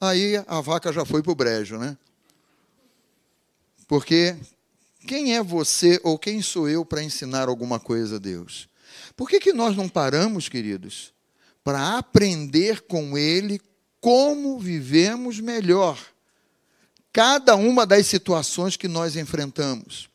Aí 0.00 0.36
a 0.46 0.60
vaca 0.60 0.92
já 0.92 1.04
foi 1.04 1.22
para 1.22 1.32
o 1.32 1.34
brejo, 1.34 1.78
né? 1.78 1.96
Porque 3.86 4.36
quem 5.06 5.34
é 5.34 5.42
você 5.42 6.00
ou 6.02 6.18
quem 6.18 6.42
sou 6.42 6.68
eu 6.68 6.84
para 6.84 7.02
ensinar 7.02 7.48
alguma 7.48 7.78
coisa 7.78 8.16
a 8.16 8.18
Deus? 8.18 8.68
Por 9.16 9.28
que, 9.28 9.38
que 9.38 9.52
nós 9.52 9.76
não 9.76 9.88
paramos, 9.88 10.48
queridos, 10.48 11.12
para 11.62 11.96
aprender 11.96 12.82
com 12.82 13.16
Ele 13.16 13.60
como 14.00 14.58
vivemos 14.58 15.40
melhor 15.40 15.98
cada 17.12 17.54
uma 17.54 17.86
das 17.86 18.06
situações 18.06 18.76
que 18.76 18.88
nós 18.88 19.16
enfrentamos? 19.16 20.10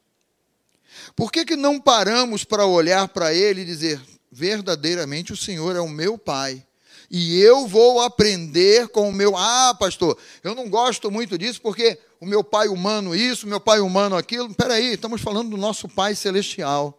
Por 1.15 1.31
que, 1.31 1.45
que 1.45 1.55
não 1.55 1.79
paramos 1.79 2.43
para 2.43 2.65
olhar 2.65 3.07
para 3.07 3.33
Ele 3.33 3.61
e 3.61 3.65
dizer: 3.65 4.01
verdadeiramente 4.31 5.33
o 5.33 5.37
Senhor 5.37 5.75
é 5.75 5.79
o 5.79 5.89
meu 5.89 6.17
Pai? 6.17 6.65
E 7.09 7.39
eu 7.41 7.67
vou 7.67 8.01
aprender 8.01 8.87
com 8.89 9.09
o 9.09 9.13
meu. 9.13 9.35
Ah, 9.35 9.75
pastor, 9.79 10.17
eu 10.43 10.53
não 10.53 10.69
gosto 10.69 11.09
muito 11.09 11.37
disso 11.37 11.59
porque 11.61 11.97
o 12.19 12.25
meu 12.25 12.43
pai 12.43 12.67
humano 12.67 13.15
isso, 13.15 13.45
o 13.45 13.49
meu 13.49 13.59
pai 13.59 13.79
humano 13.79 14.15
aquilo. 14.15 14.49
Espera 14.49 14.75
aí, 14.75 14.93
estamos 14.93 15.21
falando 15.21 15.49
do 15.49 15.57
nosso 15.57 15.87
Pai 15.87 16.13
Celestial. 16.13 16.95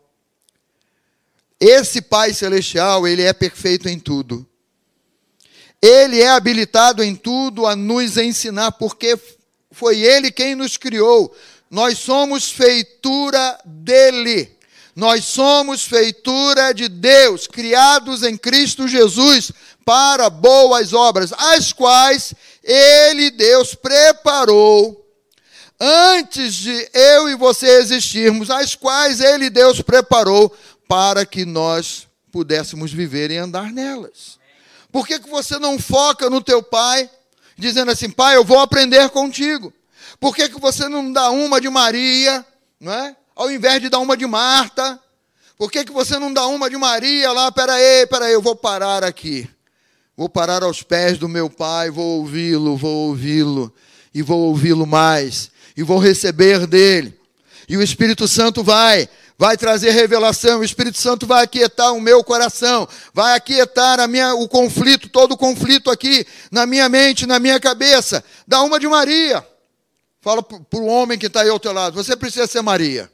Esse 1.61 2.01
Pai 2.01 2.35
Celestial, 2.35 3.07
ele 3.07 3.23
é 3.23 3.33
perfeito 3.33 3.88
em 3.88 3.99
tudo. 3.99 4.46
Ele 5.81 6.20
é 6.20 6.29
habilitado 6.29 7.03
em 7.03 7.14
tudo 7.14 7.66
a 7.66 7.77
nos 7.77 8.16
ensinar, 8.16 8.73
porque 8.73 9.18
foi 9.70 10.01
Ele 10.01 10.31
quem 10.31 10.55
nos 10.55 10.77
criou. 10.77 11.35
Nós 11.70 11.99
somos 11.99 12.51
feitura 12.51 13.59
dele. 13.64 14.59
Nós 14.94 15.25
somos 15.25 15.85
feitura 15.85 16.73
de 16.73 16.88
Deus, 16.88 17.46
criados 17.46 18.23
em 18.23 18.37
Cristo 18.37 18.88
Jesus 18.88 19.53
para 19.85 20.31
boas 20.31 20.93
obras, 20.93 21.33
as 21.33 21.72
quais 21.72 22.35
Ele, 22.62 23.31
Deus, 23.31 23.74
preparou 23.74 25.07
antes 25.78 26.55
de 26.55 26.89
eu 26.93 27.28
e 27.28 27.35
você 27.35 27.78
existirmos, 27.78 28.51
as 28.51 28.74
quais 28.74 29.20
Ele, 29.20 29.51
Deus, 29.51 29.81
preparou 29.81 30.55
para 30.89 31.24
que 31.24 31.45
nós 31.45 32.07
pudéssemos 32.31 32.93
viver 32.93 33.31
e 33.31 33.39
andar 33.39 33.72
nelas. 33.72 34.39
Por 34.93 35.07
que, 35.07 35.18
que 35.18 35.28
você 35.28 35.59
não 35.59 35.78
foca 35.78 36.28
no 36.28 36.43
teu 36.43 36.62
pai, 36.62 37.09
dizendo 37.57 37.91
assim, 37.91 38.11
pai, 38.11 38.37
eu 38.37 38.45
vou 38.45 38.59
aprender 38.59 39.09
contigo? 39.11 39.72
Por 40.18 40.35
que, 40.35 40.49
que 40.49 40.61
você 40.61 40.89
não 40.89 41.12
dá 41.12 41.31
uma 41.31 41.61
de 41.61 41.68
Maria, 41.68 42.45
não 42.78 42.93
é? 42.93 43.16
ao 43.41 43.51
invés 43.51 43.81
de 43.81 43.89
dar 43.89 44.01
uma 44.01 44.18
de 44.18 44.26
Marta? 44.26 45.01
Por 45.57 45.70
que, 45.70 45.83
que 45.83 45.93
você 45.93 46.18
não 46.18 46.31
dá 46.31 46.47
uma 46.47 46.68
de 46.68 46.76
Maria 46.76 47.33
lá? 47.33 47.51
Peraí, 47.51 48.07
peraí, 48.07 48.35
eu 48.35 48.43
vou 48.43 48.55
parar 48.55 49.03
aqui. 49.03 49.49
Vou 50.21 50.29
parar 50.29 50.62
aos 50.62 50.83
pés 50.83 51.16
do 51.16 51.27
meu 51.27 51.49
pai, 51.49 51.91
vou 51.91 52.18
ouvi-lo, 52.18 52.77
vou 52.77 53.09
ouvi-lo, 53.09 53.73
e 54.12 54.21
vou 54.21 54.49
ouvi-lo 54.49 54.87
mais, 54.87 55.51
e 55.75 55.83
vou 55.83 55.99
receber 55.99 56.66
dele. 56.66 57.18
E 57.66 57.75
o 57.75 57.83
Espírito 57.83 58.29
Santo 58.29 58.62
vai, 58.62 59.09
vai 59.39 59.57
trazer 59.57 59.93
revelação, 59.93 60.61
o 60.61 60.62
Espírito 60.62 60.99
Santo 60.99 61.27
vai 61.27 61.45
aquietar 61.45 61.95
o 61.95 62.03
meu 62.03 62.23
coração, 62.23 62.87
vai 63.14 63.35
aquietar 63.35 63.99
a 63.99 64.07
minha, 64.07 64.35
o 64.35 64.47
conflito, 64.47 65.09
todo 65.09 65.33
o 65.33 65.39
conflito 65.39 65.91
aqui 65.91 66.27
na 66.53 66.66
minha 66.66 66.87
mente, 66.87 67.25
na 67.25 67.39
minha 67.39 67.59
cabeça. 67.59 68.23
Dá 68.47 68.61
uma 68.61 68.79
de 68.79 68.87
Maria. 68.87 69.43
Fala 70.21 70.43
para 70.43 70.81
o 70.81 70.85
homem 70.85 71.18
que 71.18 71.29
está 71.29 71.41
aí 71.41 71.49
ao 71.49 71.59
teu 71.59 71.73
lado, 71.73 71.95
você 71.95 72.14
precisa 72.14 72.47
ser 72.47 72.61
Maria. 72.61 73.11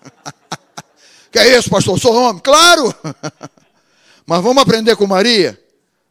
que 1.32 1.40
é 1.40 1.58
isso, 1.58 1.68
pastor? 1.68 1.98
Sou 1.98 2.14
homem? 2.14 2.40
Claro! 2.40 2.94
Mas 4.30 4.44
vamos 4.44 4.62
aprender 4.62 4.94
com 4.94 5.08
Maria? 5.08 5.60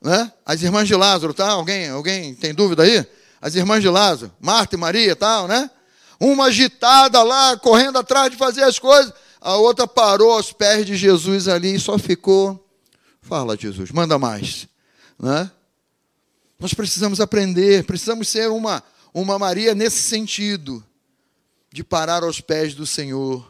Né? 0.02 0.30
As 0.46 0.62
irmãs 0.62 0.86
de 0.86 0.94
Lázaro, 0.94 1.34
tá? 1.34 1.52
Alguém, 1.52 1.88
alguém 1.88 2.36
tem 2.36 2.54
dúvida 2.54 2.84
aí? 2.84 3.08
As 3.40 3.56
irmãs 3.56 3.82
de 3.82 3.88
Lázaro, 3.88 4.30
Marta 4.42 4.76
e 4.76 4.78
Maria, 4.78 5.16
tal, 5.16 5.48
né? 5.48 5.72
Uma 6.20 6.48
agitada 6.48 7.24
lá, 7.24 7.56
correndo 7.56 7.98
atrás 7.98 8.30
de 8.30 8.36
fazer 8.36 8.64
as 8.64 8.78
coisas, 8.78 9.14
a 9.40 9.56
outra 9.56 9.88
parou 9.88 10.34
aos 10.34 10.52
pés 10.52 10.86
de 10.86 10.98
Jesus 10.98 11.48
ali 11.48 11.76
e 11.76 11.80
só 11.80 11.98
ficou. 11.98 12.70
Fala, 13.22 13.56
Jesus, 13.56 13.90
manda 13.90 14.20
mais, 14.20 14.68
né? 15.18 15.50
Nós 16.60 16.74
precisamos 16.74 17.22
aprender, 17.22 17.86
precisamos 17.86 18.28
ser 18.28 18.50
uma 18.50 18.84
uma 19.14 19.40
Maria 19.40 19.74
nesse 19.74 20.02
sentido 20.02 20.86
de 21.72 21.86
parar 21.86 22.24
aos 22.24 22.42
pés 22.42 22.76
do 22.76 22.86
Senhor. 22.86 23.50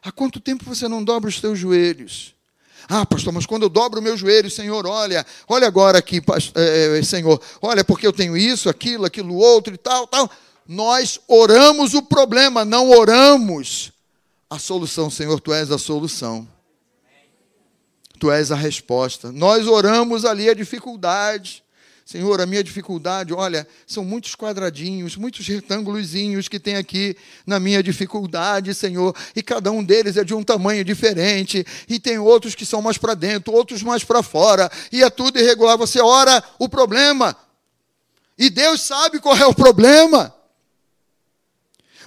Há 0.00 0.12
quanto 0.12 0.38
tempo 0.38 0.64
você 0.64 0.86
não 0.86 1.02
dobra 1.02 1.28
os 1.28 1.40
teus 1.40 1.58
joelhos? 1.58 2.32
Ah, 2.88 3.06
pastor, 3.06 3.32
mas 3.32 3.46
quando 3.46 3.62
eu 3.62 3.68
dobro 3.68 4.00
o 4.00 4.02
meu 4.02 4.16
joelho, 4.16 4.50
Senhor, 4.50 4.86
olha, 4.86 5.24
olha 5.48 5.66
agora 5.66 5.98
aqui, 5.98 6.22
é, 6.54 7.02
Senhor, 7.02 7.40
olha, 7.60 7.84
porque 7.84 8.06
eu 8.06 8.12
tenho 8.12 8.36
isso, 8.36 8.68
aquilo, 8.68 9.04
aquilo 9.04 9.34
outro 9.34 9.74
e 9.74 9.78
tal, 9.78 10.06
tal. 10.06 10.30
Nós 10.66 11.20
oramos 11.26 11.94
o 11.94 12.02
problema, 12.02 12.64
não 12.64 12.90
oramos 12.90 13.92
a 14.48 14.58
solução, 14.58 15.10
Senhor, 15.10 15.40
tu 15.40 15.52
és 15.52 15.70
a 15.70 15.78
solução. 15.78 16.48
Tu 18.18 18.30
és 18.30 18.52
a 18.52 18.54
resposta. 18.54 19.32
Nós 19.32 19.66
oramos 19.66 20.24
ali 20.24 20.48
a 20.48 20.54
dificuldade. 20.54 21.63
Senhor, 22.04 22.38
a 22.38 22.44
minha 22.44 22.62
dificuldade, 22.62 23.32
olha, 23.32 23.66
são 23.86 24.04
muitos 24.04 24.34
quadradinhos, 24.34 25.16
muitos 25.16 25.46
retângulozinhos 25.46 26.48
que 26.48 26.60
tem 26.60 26.76
aqui 26.76 27.16
na 27.46 27.58
minha 27.58 27.82
dificuldade, 27.82 28.74
Senhor, 28.74 29.16
e 29.34 29.42
cada 29.42 29.72
um 29.72 29.82
deles 29.82 30.18
é 30.18 30.22
de 30.22 30.34
um 30.34 30.42
tamanho 30.42 30.84
diferente, 30.84 31.66
e 31.88 31.98
tem 31.98 32.18
outros 32.18 32.54
que 32.54 32.66
são 32.66 32.82
mais 32.82 32.98
para 32.98 33.14
dentro, 33.14 33.54
outros 33.54 33.82
mais 33.82 34.04
para 34.04 34.22
fora, 34.22 34.70
e 34.92 35.02
é 35.02 35.08
tudo 35.08 35.38
irregular. 35.38 35.78
Você 35.78 35.98
ora 35.98 36.44
o 36.58 36.68
problema, 36.68 37.34
e 38.36 38.50
Deus 38.50 38.82
sabe 38.82 39.18
qual 39.18 39.36
é 39.36 39.46
o 39.46 39.54
problema. 39.54 40.34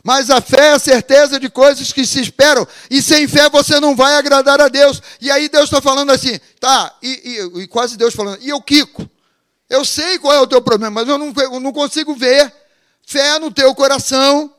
Mas 0.03 0.29
a 0.29 0.39
fé 0.39 0.67
é 0.67 0.73
a 0.73 0.79
certeza 0.79 1.39
de 1.39 1.49
coisas 1.49 1.91
que 1.91 2.05
se 2.05 2.21
esperam. 2.21 2.65
E 2.89 3.01
sem 3.01 3.27
fé 3.27 3.49
você 3.49 3.79
não 3.79 3.95
vai 3.95 4.15
agradar 4.15 4.61
a 4.61 4.69
Deus. 4.69 5.01
E 5.19 5.29
aí 5.29 5.49
Deus 5.49 5.65
está 5.65 5.81
falando 5.81 6.11
assim, 6.11 6.39
tá, 6.61 6.95
e, 7.01 7.51
e, 7.57 7.61
e, 7.63 7.67
quase 7.67 7.97
Deus 7.97 8.13
falando, 8.13 8.41
e 8.41 8.47
eu, 8.47 8.61
Kiko? 8.61 9.09
Eu 9.69 9.83
sei 9.83 10.17
qual 10.19 10.33
é 10.33 10.39
o 10.39 10.47
teu 10.47 10.61
problema, 10.61 11.01
mas 11.01 11.09
eu 11.09 11.17
não, 11.17 11.33
eu 11.35 11.59
não 11.59 11.73
consigo 11.73 12.15
ver 12.15 12.53
fé 13.05 13.39
no 13.39 13.51
teu 13.51 13.73
coração 13.75 14.53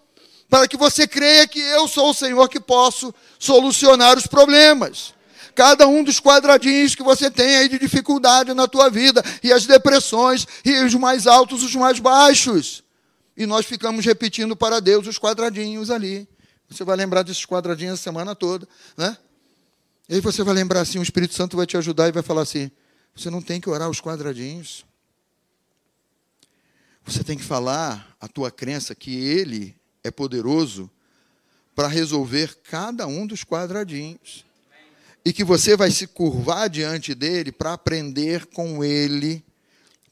para 0.48 0.66
que 0.66 0.76
você 0.76 1.06
creia 1.06 1.46
que 1.46 1.61
eu 1.61 1.86
sou 1.86 2.11
o 2.11 2.14
Senhor 2.14 2.48
que 2.48 2.59
posso 2.59 3.14
solucionar 3.38 4.16
os 4.16 4.26
problemas. 4.26 5.14
Cada 5.54 5.86
um 5.86 6.04
dos 6.04 6.20
quadradinhos 6.20 6.94
que 6.94 7.02
você 7.02 7.30
tem 7.30 7.56
aí 7.56 7.68
de 7.68 7.78
dificuldade 7.78 8.54
na 8.54 8.68
tua 8.68 8.88
vida, 8.88 9.22
e 9.42 9.52
as 9.52 9.66
depressões, 9.66 10.46
e 10.64 10.72
os 10.84 10.94
mais 10.94 11.26
altos, 11.26 11.62
os 11.62 11.74
mais 11.74 11.98
baixos. 11.98 12.84
E 13.36 13.44
nós 13.44 13.66
ficamos 13.66 14.04
repetindo 14.04 14.56
para 14.56 14.80
Deus 14.80 15.06
os 15.06 15.18
quadradinhos 15.18 15.90
ali. 15.90 16.28
Você 16.70 16.84
vai 16.84 16.96
lembrar 16.96 17.22
desses 17.22 17.44
quadradinhos 17.44 17.94
a 17.94 18.02
semana 18.02 18.34
toda, 18.34 18.68
né? 18.96 19.16
E 20.09 20.14
aí 20.14 20.20
você 20.20 20.42
vai 20.42 20.54
lembrar 20.54 20.80
assim, 20.80 20.98
o 20.98 21.02
Espírito 21.02 21.34
Santo 21.34 21.56
vai 21.56 21.66
te 21.66 21.76
ajudar 21.76 22.09
e 22.09 22.12
vai 22.12 22.22
falar 22.22 22.42
assim: 22.42 22.70
você 23.14 23.28
não 23.28 23.42
tem 23.42 23.61
que 23.61 23.68
orar 23.68 23.90
os 23.90 24.00
quadradinhos. 24.00 24.84
Você 27.09 27.24
tem 27.24 27.38
que 27.38 27.42
falar 27.42 28.14
a 28.20 28.28
tua 28.28 28.50
crença 28.50 28.94
que 28.94 29.16
Ele 29.16 29.74
é 30.04 30.11
poderoso 30.11 30.90
para 31.74 31.88
resolver 31.88 32.54
cada 32.62 33.06
um 33.06 33.26
dos 33.26 33.42
quadradinhos. 33.42 34.44
E 35.24 35.32
que 35.32 35.42
você 35.42 35.74
vai 35.74 35.90
se 35.90 36.06
curvar 36.06 36.68
diante 36.68 37.14
dele 37.14 37.50
para 37.50 37.72
aprender 37.72 38.44
com 38.44 38.84
ele, 38.84 39.42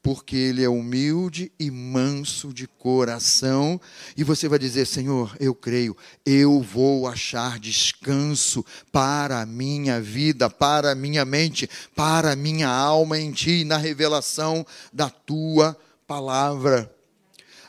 porque 0.03 0.37
ele 0.37 0.65
é 0.65 0.71
humilde 0.71 1.53
e 1.61 1.71
manso 1.71 2.51
de 2.51 2.67
coração. 2.67 3.79
E 4.17 4.25
você 4.25 4.49
vai 4.49 4.59
dizer: 4.59 4.87
Senhor, 4.87 5.37
eu 5.39 5.55
creio, 5.55 5.95
eu 6.25 6.63
vou 6.63 7.07
achar 7.07 7.59
descanso 7.59 8.65
para 8.91 9.43
a 9.43 9.47
minha 9.47 10.01
vida, 10.01 10.49
para 10.49 10.93
a 10.93 10.95
minha 10.95 11.27
mente, 11.27 11.69
para 11.95 12.33
a 12.33 12.37
minha 12.37 12.69
alma 12.69 13.19
em 13.19 13.33
ti, 13.33 13.65
na 13.65 13.77
revelação 13.77 14.67
da 14.95 15.11
tua 15.11 15.77
palavra. 16.07 16.95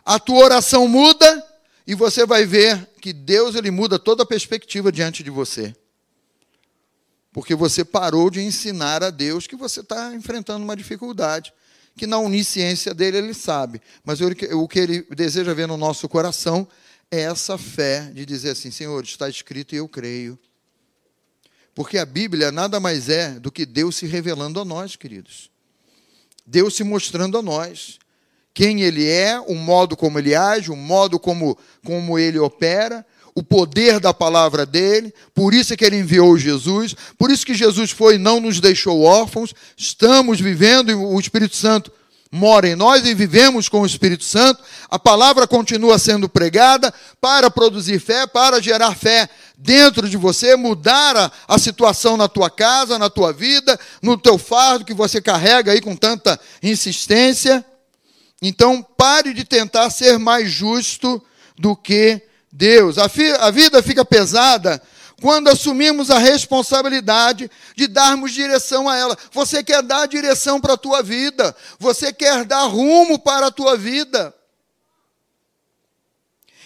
A 0.05 0.19
tua 0.19 0.45
oração 0.45 0.87
muda 0.87 1.45
e 1.85 1.95
você 1.95 2.25
vai 2.25 2.45
ver 2.45 2.87
que 3.01 3.11
Deus 3.11 3.55
ele 3.55 3.71
muda 3.71 3.97
toda 3.97 4.23
a 4.23 4.25
perspectiva 4.25 4.91
diante 4.91 5.23
de 5.23 5.29
você. 5.29 5.75
Porque 7.31 7.55
você 7.55 7.83
parou 7.83 8.29
de 8.29 8.41
ensinar 8.41 9.03
a 9.03 9.09
Deus 9.09 9.47
que 9.47 9.55
você 9.55 9.81
está 9.81 10.13
enfrentando 10.15 10.63
uma 10.63 10.75
dificuldade, 10.75 11.53
que 11.95 12.07
na 12.07 12.17
onisciência 12.17 12.93
dele 12.93 13.17
ele 13.17 13.33
sabe. 13.33 13.81
Mas 14.03 14.19
o 14.21 14.67
que 14.67 14.79
ele 14.79 15.01
deseja 15.15 15.53
ver 15.53 15.67
no 15.67 15.77
nosso 15.77 16.07
coração 16.07 16.67
é 17.11 17.21
essa 17.21 17.57
fé 17.57 18.11
de 18.13 18.25
dizer 18.25 18.51
assim: 18.51 18.71
Senhor, 18.71 19.03
está 19.03 19.29
escrito 19.29 19.75
e 19.75 19.77
eu 19.77 19.87
creio. 19.87 20.37
Porque 21.75 21.97
a 21.97 22.05
Bíblia 22.05 22.51
nada 22.51 22.79
mais 22.79 23.07
é 23.07 23.39
do 23.39 23.51
que 23.51 23.65
Deus 23.65 23.95
se 23.95 24.07
revelando 24.07 24.59
a 24.59 24.65
nós, 24.65 24.95
queridos. 24.95 25.51
Deus 26.45 26.75
se 26.75 26.83
mostrando 26.83 27.37
a 27.37 27.41
nós 27.41 27.99
quem 28.57 28.81
ele 28.81 29.07
é, 29.07 29.39
o 29.39 29.53
modo 29.53 29.95
como 29.95 30.17
ele 30.17 30.33
age, 30.33 30.71
o 30.71 30.75
modo 30.75 31.19
como, 31.19 31.55
como 31.85 32.17
ele 32.17 32.39
opera, 32.39 33.05
o 33.35 33.43
poder 33.43 33.99
da 33.99 34.15
palavra 34.15 34.65
dele, 34.65 35.13
por 35.31 35.53
isso 35.53 35.75
é 35.75 35.77
que 35.77 35.85
ele 35.85 35.99
enviou 35.99 36.35
Jesus, 36.39 36.95
por 37.19 37.29
isso 37.29 37.45
que 37.45 37.53
Jesus 37.53 37.91
foi 37.91 38.15
e 38.15 38.17
não 38.17 38.39
nos 38.39 38.59
deixou 38.59 39.03
órfãos, 39.03 39.53
estamos 39.77 40.41
vivendo, 40.41 40.99
o 40.99 41.19
Espírito 41.19 41.55
Santo 41.55 41.91
mora 42.31 42.67
em 42.67 42.75
nós 42.75 43.05
e 43.05 43.13
vivemos 43.13 43.69
com 43.69 43.81
o 43.81 43.85
Espírito 43.85 44.23
Santo, 44.23 44.63
a 44.89 44.97
palavra 44.97 45.45
continua 45.45 45.99
sendo 45.99 46.27
pregada 46.27 46.91
para 47.21 47.51
produzir 47.51 47.99
fé, 47.99 48.25
para 48.25 48.59
gerar 48.59 48.95
fé 48.95 49.29
dentro 49.55 50.09
de 50.09 50.17
você, 50.17 50.55
mudar 50.55 51.15
a, 51.15 51.31
a 51.47 51.59
situação 51.59 52.17
na 52.17 52.27
tua 52.27 52.49
casa, 52.49 52.97
na 52.97 53.07
tua 53.07 53.31
vida, 53.31 53.79
no 54.01 54.17
teu 54.17 54.35
fardo 54.39 54.83
que 54.83 54.95
você 54.95 55.21
carrega 55.21 55.73
aí 55.73 55.79
com 55.79 55.95
tanta 55.95 56.39
insistência. 56.63 57.63
Então, 58.41 58.83
pare 58.83 59.33
de 59.33 59.43
tentar 59.43 59.89
ser 59.89 60.19
mais 60.19 60.51
justo 60.51 61.23
do 61.57 61.75
que 61.75 62.21
Deus. 62.51 62.97
A, 62.97 63.09
fi, 63.09 63.31
a 63.31 63.49
vida 63.49 63.81
fica 63.81 64.05
pesada 64.05 64.81
quando 65.21 65.47
assumimos 65.47 66.11
a 66.11 66.19
responsabilidade 66.19 67.49
de 67.75 67.87
darmos 67.87 68.31
direção 68.31 68.87
a 68.87 68.95
ela. 68.95 69.17
Você 69.31 69.63
quer 69.63 69.81
dar 69.81 70.07
direção 70.07 70.61
para 70.61 70.73
a 70.73 70.77
tua 70.77 71.01
vida, 71.01 71.55
você 71.79 72.13
quer 72.13 72.45
dar 72.45 72.65
rumo 72.65 73.17
para 73.17 73.47
a 73.47 73.51
tua 73.51 73.75
vida. 73.75 74.33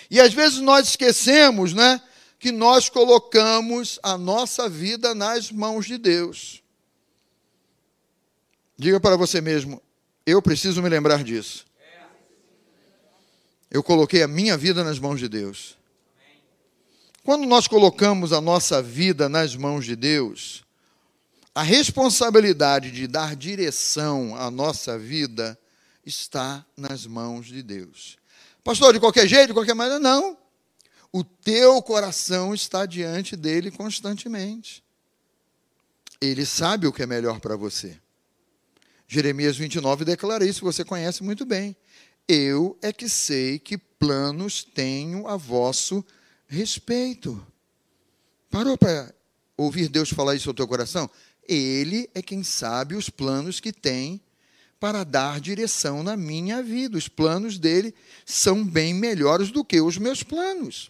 E 0.10 0.20
às 0.20 0.34
vezes 0.34 0.60
nós 0.60 0.90
esquecemos, 0.90 1.74
né, 1.74 2.02
que 2.38 2.52
nós 2.52 2.90
colocamos 2.90 3.98
a 4.04 4.18
nossa 4.18 4.68
vida 4.68 5.16
nas 5.16 5.52
mãos 5.52 5.86
de 5.86 5.98
Deus. 5.98 6.62
Diga 8.78 9.00
para 9.00 9.16
você 9.16 9.40
mesmo, 9.40 9.82
eu 10.26 10.42
preciso 10.42 10.82
me 10.82 10.90
lembrar 10.90 11.24
disso. 11.24 11.66
Eu 13.70 13.82
coloquei 13.82 14.22
a 14.22 14.28
minha 14.28 14.58
vida 14.58 14.84
nas 14.84 15.00
mãos 15.00 15.20
de 15.20 15.30
Deus. 15.30 15.78
Quando 17.24 17.46
nós 17.46 17.68
colocamos 17.68 18.34
a 18.34 18.42
nossa 18.42 18.82
vida 18.82 19.30
nas 19.30 19.56
mãos 19.56 19.86
de 19.86 19.96
Deus, 19.96 20.66
a 21.54 21.64
responsabilidade 21.64 22.92
de 22.92 23.08
dar 23.08 23.36
direção 23.36 24.36
à 24.36 24.50
nossa 24.50 24.98
vida 24.98 25.58
está 26.06 26.66
nas 26.76 27.06
mãos 27.06 27.48
de 27.48 27.62
Deus. 27.62 28.18
Pastor, 28.64 28.94
de 28.94 29.00
qualquer 29.00 29.28
jeito, 29.28 29.48
de 29.48 29.54
qualquer 29.54 29.74
maneira, 29.74 30.00
não. 30.00 30.38
O 31.12 31.24
teu 31.24 31.82
coração 31.82 32.54
está 32.54 32.86
diante 32.86 33.36
dele 33.36 33.70
constantemente. 33.70 34.84
Ele 36.20 36.46
sabe 36.46 36.88
o 36.88 36.94
que 36.94 37.04
é 37.04 37.06
melhor 37.06 37.40
para 37.40 37.56
você. 37.56 38.00
Jeremias 39.14 39.58
29 39.58 40.06
declara 40.06 40.46
isso, 40.46 40.64
você 40.64 40.86
conhece 40.86 41.22
muito 41.22 41.46
bem. 41.46 41.76
Eu 42.30 42.78
é 42.82 42.94
que 42.94 43.10
sei 43.10 43.60
que 43.60 43.78
planos 43.78 44.64
tenho 44.64 45.28
a 45.28 45.36
vosso 45.36 46.02
respeito. 46.48 47.46
Parou 48.50 48.78
para 48.78 49.14
ouvir 49.58 49.90
Deus 49.90 50.12
falar 50.12 50.36
isso 50.36 50.50
ao 50.50 50.54
teu 50.54 50.66
coração? 50.66 51.10
Ele 51.46 52.10
é 52.16 52.22
quem 52.22 52.42
sabe 52.42 52.96
os 52.96 53.10
planos 53.10 53.60
que 53.60 53.74
tem 53.74 54.22
para 54.80 55.04
dar 55.04 55.42
direção 55.42 56.04
na 56.04 56.16
minha 56.16 56.64
vida. 56.64 56.98
Os 56.98 57.10
planos 57.10 57.60
dele 57.60 57.94
são 58.26 58.66
bem 58.66 58.94
melhores 58.94 59.52
do 59.52 59.62
que 59.66 59.82
os 59.82 59.98
meus 59.98 60.24
planos. 60.24 60.90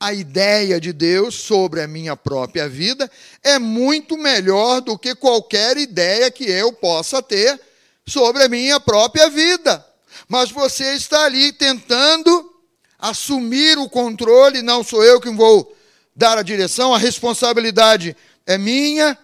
A 0.00 0.12
ideia 0.12 0.80
de 0.80 0.92
Deus 0.92 1.34
sobre 1.34 1.82
a 1.82 1.88
minha 1.88 2.16
própria 2.16 2.68
vida 2.68 3.10
é 3.42 3.58
muito 3.58 4.16
melhor 4.16 4.80
do 4.80 4.96
que 4.96 5.14
qualquer 5.14 5.76
ideia 5.76 6.30
que 6.30 6.44
eu 6.44 6.72
possa 6.72 7.20
ter 7.20 7.60
sobre 8.06 8.44
a 8.44 8.48
minha 8.48 8.78
própria 8.78 9.28
vida. 9.28 9.84
Mas 10.28 10.50
você 10.50 10.94
está 10.94 11.24
ali 11.24 11.52
tentando 11.52 12.54
assumir 12.98 13.76
o 13.78 13.88
controle, 13.88 14.62
não 14.62 14.84
sou 14.84 15.02
eu 15.02 15.20
que 15.20 15.30
vou 15.30 15.76
dar 16.14 16.38
a 16.38 16.42
direção, 16.42 16.94
a 16.94 16.98
responsabilidade 16.98 18.16
é 18.46 18.56
minha, 18.56 19.18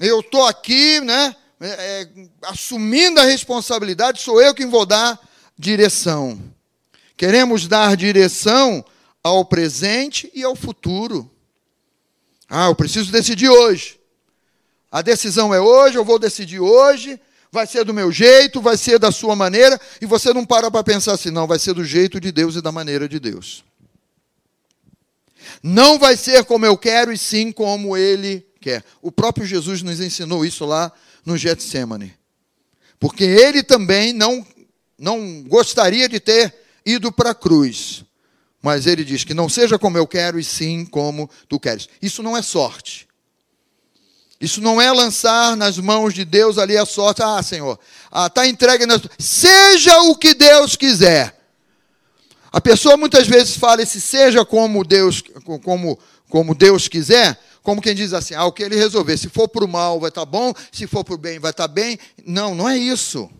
eu 0.00 0.20
estou 0.20 0.46
aqui, 0.46 1.00
né? 1.00 1.34
É, 1.60 1.68
é, 1.68 2.08
assumindo 2.42 3.20
a 3.20 3.24
responsabilidade, 3.24 4.20
sou 4.20 4.42
eu 4.42 4.52
quem 4.52 4.68
vou 4.68 4.84
dar 4.84 5.18
direção. 5.56 6.40
Queremos 7.16 7.68
dar 7.68 7.96
direção 7.96 8.84
ao 9.22 9.44
presente 9.44 10.30
e 10.34 10.42
ao 10.42 10.56
futuro. 10.56 11.30
Ah, 12.48 12.66
eu 12.66 12.74
preciso 12.74 13.10
decidir 13.10 13.48
hoje. 13.48 13.98
A 14.90 15.00
decisão 15.00 15.54
é 15.54 15.60
hoje, 15.60 15.96
eu 15.96 16.04
vou 16.04 16.18
decidir 16.18 16.60
hoje, 16.60 17.18
vai 17.50 17.66
ser 17.66 17.84
do 17.84 17.94
meu 17.94 18.12
jeito, 18.12 18.60
vai 18.60 18.76
ser 18.76 18.98
da 18.98 19.10
sua 19.10 19.34
maneira, 19.34 19.80
e 20.00 20.06
você 20.06 20.34
não 20.34 20.44
para 20.44 20.70
para 20.70 20.84
pensar 20.84 21.14
assim, 21.14 21.30
não, 21.30 21.46
vai 21.46 21.58
ser 21.58 21.72
do 21.72 21.84
jeito 21.84 22.20
de 22.20 22.30
Deus 22.30 22.56
e 22.56 22.60
da 22.60 22.70
maneira 22.70 23.08
de 23.08 23.18
Deus. 23.18 23.64
Não 25.62 25.98
vai 25.98 26.16
ser 26.16 26.44
como 26.44 26.66
eu 26.66 26.76
quero, 26.76 27.12
e 27.12 27.18
sim 27.18 27.50
como 27.50 27.96
Ele 27.96 28.46
quer. 28.60 28.84
O 29.00 29.10
próprio 29.10 29.46
Jesus 29.46 29.82
nos 29.82 30.00
ensinou 30.00 30.44
isso 30.44 30.64
lá 30.64 30.92
no 31.24 31.36
Getsemane. 31.36 32.14
Porque 32.98 33.24
ele 33.24 33.62
também 33.62 34.12
não, 34.12 34.46
não 34.96 35.42
gostaria 35.42 36.08
de 36.08 36.20
ter 36.20 36.54
ido 36.86 37.10
para 37.10 37.30
a 37.30 37.34
cruz. 37.34 38.04
Mas 38.62 38.86
ele 38.86 39.04
diz 39.04 39.24
que 39.24 39.34
não 39.34 39.48
seja 39.48 39.76
como 39.76 39.98
eu 39.98 40.06
quero 40.06 40.38
e 40.38 40.44
sim 40.44 40.86
como 40.86 41.28
tu 41.48 41.58
queres. 41.58 41.88
Isso 42.00 42.22
não 42.22 42.36
é 42.36 42.40
sorte. 42.40 43.08
Isso 44.40 44.60
não 44.60 44.80
é 44.80 44.90
lançar 44.92 45.56
nas 45.56 45.78
mãos 45.78 46.14
de 46.14 46.24
Deus 46.24 46.58
ali 46.58 46.76
a 46.76 46.86
sorte. 46.86 47.22
Ah, 47.22 47.42
Senhor, 47.42 47.78
está 48.04 48.24
ah, 48.24 48.30
tá 48.30 48.46
entregue 48.46 48.86
nas. 48.86 49.02
Seja 49.18 50.00
o 50.02 50.16
que 50.16 50.34
Deus 50.34 50.76
quiser. 50.76 51.36
A 52.52 52.60
pessoa 52.60 52.96
muitas 52.96 53.26
vezes 53.26 53.56
fala 53.56 53.82
esse 53.82 54.00
seja 54.00 54.44
como 54.44 54.84
Deus, 54.84 55.22
como, 55.62 55.98
como 56.28 56.54
Deus 56.54 56.86
quiser, 56.86 57.38
como 57.62 57.80
quem 57.80 57.94
diz 57.94 58.12
assim: 58.12 58.34
ah, 58.34 58.44
o 58.44 58.52
que 58.52 58.62
ele 58.62 58.76
resolver, 58.76 59.16
se 59.16 59.28
for 59.28 59.48
para 59.48 59.64
o 59.64 59.68
mal 59.68 59.98
vai 59.98 60.08
estar 60.08 60.22
tá 60.22 60.26
bom, 60.26 60.52
se 60.70 60.86
for 60.86 61.02
para 61.02 61.14
o 61.14 61.18
bem 61.18 61.38
vai 61.38 61.50
estar 61.50 61.68
tá 61.68 61.72
bem. 61.72 61.98
Não, 62.26 62.54
não 62.54 62.68
é 62.68 62.76
isso. 62.76 63.30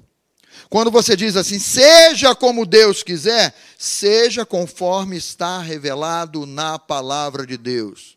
Quando 0.72 0.90
você 0.90 1.14
diz 1.14 1.36
assim, 1.36 1.58
seja 1.58 2.34
como 2.34 2.64
Deus 2.64 3.02
quiser, 3.02 3.54
seja 3.76 4.46
conforme 4.46 5.18
está 5.18 5.58
revelado 5.58 6.46
na 6.46 6.78
palavra 6.78 7.46
de 7.46 7.58
Deus. 7.58 8.16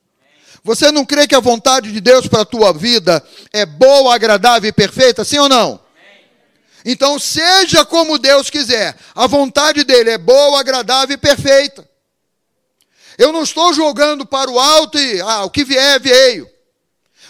Você 0.64 0.90
não 0.90 1.06
crê 1.06 1.28
que 1.28 1.36
a 1.36 1.42
vontade 1.42 1.92
de 1.92 2.00
Deus 2.00 2.28
para 2.30 2.44
a 2.44 2.46
tua 2.46 2.72
vida 2.72 3.22
é 3.52 3.66
boa, 3.66 4.16
agradável 4.16 4.70
e 4.70 4.72
perfeita? 4.72 5.26
Sim 5.26 5.40
ou 5.40 5.50
não? 5.50 5.82
Então, 6.86 7.20
seja 7.20 7.84
como 7.84 8.18
Deus 8.18 8.50
quiser. 8.50 8.96
A 9.14 9.28
vontade 9.28 9.84
dele 9.84 10.12
é 10.12 10.18
boa, 10.18 10.58
agradável 10.58 11.14
e 11.14 11.18
perfeita. 11.18 11.86
Eu 13.18 13.34
não 13.34 13.44
estou 13.44 13.74
jogando 13.74 14.26
para 14.26 14.50
o 14.50 14.58
alto 14.58 14.98
e, 14.98 15.20
ah, 15.20 15.44
o 15.44 15.50
que 15.50 15.66
vier, 15.66 16.00
veio. 16.00 16.50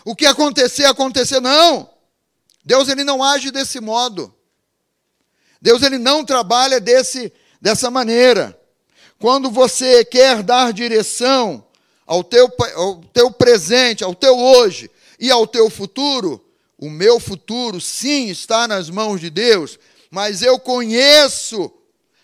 O 0.06 0.16
que 0.16 0.28
acontecer, 0.28 0.86
acontecer. 0.86 1.40
Não. 1.40 1.90
Deus 2.64 2.90
ele 2.90 3.04
não 3.04 3.24
age 3.24 3.50
desse 3.50 3.80
modo. 3.80 4.35
Deus 5.66 5.82
ele 5.82 5.98
não 5.98 6.24
trabalha 6.24 6.80
desse, 6.80 7.34
dessa 7.60 7.90
maneira. 7.90 8.56
Quando 9.18 9.50
você 9.50 10.06
quer 10.06 10.44
dar 10.44 10.72
direção 10.72 11.66
ao 12.06 12.24
teu, 12.24 12.48
ao 12.76 13.02
teu 13.12 13.32
presente, 13.32 14.04
ao 14.04 14.14
teu 14.14 14.38
hoje 14.38 14.92
e 15.20 15.32
ao 15.32 15.48
teu 15.48 15.68
futuro, 15.68 16.40
o 16.78 16.88
meu 16.88 17.20
futuro 17.20 17.82
sim 17.82 18.28
está 18.30 18.68
nas 18.68 18.92
mãos 18.92 19.20
de 19.20 19.32
Deus, 19.32 19.80
mas 20.12 20.44
eu 20.44 20.60
conheço 20.60 21.74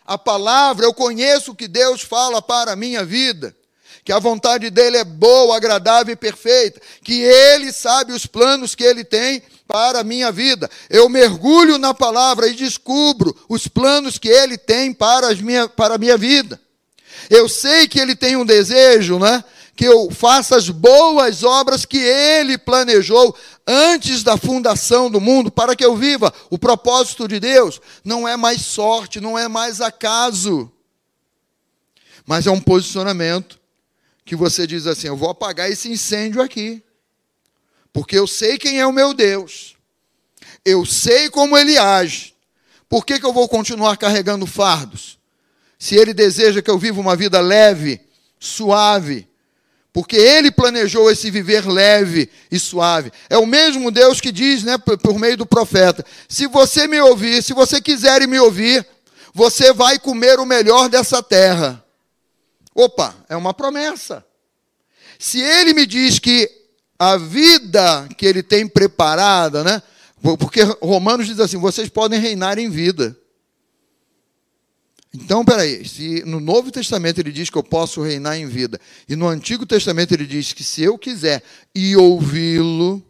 a 0.06 0.20
palavra, 0.20 0.86
eu 0.86 0.94
conheço 0.94 1.54
o 1.54 1.56
que 1.56 1.68
Deus 1.68 2.02
fala 2.02 2.44
para 2.44 2.74
a 2.74 2.76
minha 2.76 3.04
vida. 3.04 3.56
Que 4.04 4.12
a 4.12 4.20
vontade 4.20 4.70
dele 4.70 4.98
é 4.98 5.04
boa, 5.04 5.58
agradável 5.58 6.14
e 6.14 6.16
perfeita. 6.16 6.80
Que 7.04 7.22
ele 7.24 7.74
sabe 7.74 8.14
os 8.14 8.28
planos 8.28 8.76
que 8.76 8.84
ele 8.84 9.04
tem 9.04 9.42
para 9.72 10.02
a 10.02 10.04
minha 10.04 10.32
vida. 10.32 10.70
Eu 10.90 11.08
mergulho 11.08 11.78
na 11.78 11.94
palavra 11.94 12.48
e 12.48 12.54
descubro 12.54 13.34
os 13.48 13.68
planos 13.68 14.18
que 14.18 14.28
ele 14.28 14.58
tem 14.58 14.94
para, 14.94 15.30
as 15.30 15.40
minha, 15.40 15.70
para 15.70 15.96
a 15.96 15.98
minha 15.98 16.18
vida. 16.18 16.60
Eu 17.30 17.48
sei 17.48 17.88
que 17.88 18.00
ele 18.00 18.16
tem 18.16 18.36
um 18.36 18.46
desejo, 18.46 19.18
né? 19.18 19.44
Que 19.74 19.86
eu 19.86 20.12
faça 20.12 20.58
as 20.58 20.70
boas 20.70 21.44
obras 21.44 21.86
que 21.86 21.98
ele 21.98 22.58
planejou 22.58 23.34
antes 23.66 24.22
da 24.22 24.36
fundação 24.36 25.10
do 25.10 25.22
mundo 25.22 25.50
para 25.50 25.76
que 25.76 25.86
eu 25.86 25.96
viva. 25.96 26.34
O 26.50 26.58
propósito 26.60 27.28
de 27.28 27.40
Deus 27.40 27.80
não 28.04 28.28
é 28.28 28.36
mais 28.36 28.62
sorte, 28.62 29.22
não 29.22 29.40
é 29.40 29.48
mais 29.48 29.80
acaso, 29.80 30.70
mas 32.26 32.46
é 32.46 32.52
um 32.52 32.60
posicionamento 32.60 33.58
que 34.26 34.36
você 34.36 34.68
diz 34.68 34.86
assim: 34.86 35.08
eu 35.08 35.18
vou 35.18 35.30
apagar 35.30 35.72
esse 35.72 35.90
incêndio 35.90 36.42
aqui 36.42 36.84
porque 37.94 38.18
eu 38.18 38.28
sei 38.28 38.58
quem 38.58 38.80
é 38.80 38.86
o 38.86 38.94
meu 38.94 39.14
Deus, 39.14 39.76
eu 40.64 40.86
sei 40.86 41.30
como 41.30 41.58
ele 41.58 41.78
age. 41.78 42.34
Por 42.88 43.06
que, 43.06 43.20
que 43.20 43.26
eu 43.26 43.34
vou 43.34 43.48
continuar 43.48 43.98
carregando 43.98 44.46
fardos? 44.46 45.18
Se 45.80 45.96
ele 45.96 46.14
deseja 46.14 46.62
que 46.62 46.70
eu 46.70 46.78
viva 46.78 47.00
uma 47.00 47.16
vida 47.16 47.40
leve, 47.40 48.02
suave, 48.40 49.28
porque 49.94 50.16
ele 50.16 50.52
planejou 50.52 51.12
esse 51.12 51.30
viver 51.30 51.68
leve 51.68 52.30
e 52.50 52.60
suave. 52.60 53.12
É 53.30 53.38
o 53.38 53.46
mesmo 53.46 53.92
Deus 53.92 54.22
que 54.22 54.32
diz, 54.32 54.64
né, 54.64 54.78
por 54.78 55.20
meio 55.20 55.38
do 55.38 55.46
profeta: 55.46 56.06
se 56.30 56.48
você 56.48 56.88
me 56.88 57.00
ouvir, 57.02 57.44
se 57.44 57.54
você 57.54 57.82
quiser 57.82 58.26
me 58.28 58.40
ouvir, 58.40 58.86
você 59.34 59.74
vai 59.74 60.00
comer 60.00 60.40
o 60.40 60.46
melhor 60.46 60.88
dessa 60.88 61.22
terra. 61.22 61.84
Opa, 62.74 63.16
é 63.28 63.36
uma 63.36 63.54
promessa. 63.54 64.26
Se 65.20 65.42
ele 65.42 65.74
me 65.74 65.86
diz 65.86 66.20
que 66.20 66.50
a 67.04 67.18
vida 67.18 68.08
que 68.16 68.28
ele 68.28 68.44
tem 68.44 68.68
preparada, 68.68 69.64
né? 69.64 69.82
Porque 70.38 70.62
Romanos 70.80 71.26
diz 71.26 71.40
assim: 71.40 71.58
vocês 71.58 71.90
podem 71.90 72.20
reinar 72.20 72.60
em 72.60 72.70
vida. 72.70 73.18
Então, 75.12 75.44
peraí, 75.44 75.84
se 75.84 76.24
no 76.26 76.40
Novo 76.40 76.70
Testamento 76.70 77.18
ele 77.18 77.32
diz 77.32 77.50
que 77.50 77.58
eu 77.58 77.64
posso 77.64 78.04
reinar 78.04 78.38
em 78.38 78.46
vida, 78.46 78.80
e 79.10 79.16
no 79.16 79.28
Antigo 79.28 79.66
Testamento 79.66 80.12
ele 80.14 80.28
diz 80.28 80.54
que 80.54 80.64
se 80.64 80.84
eu 80.84 80.96
quiser 80.96 81.42
e 81.74 81.96
ouvi-lo, 81.98 83.04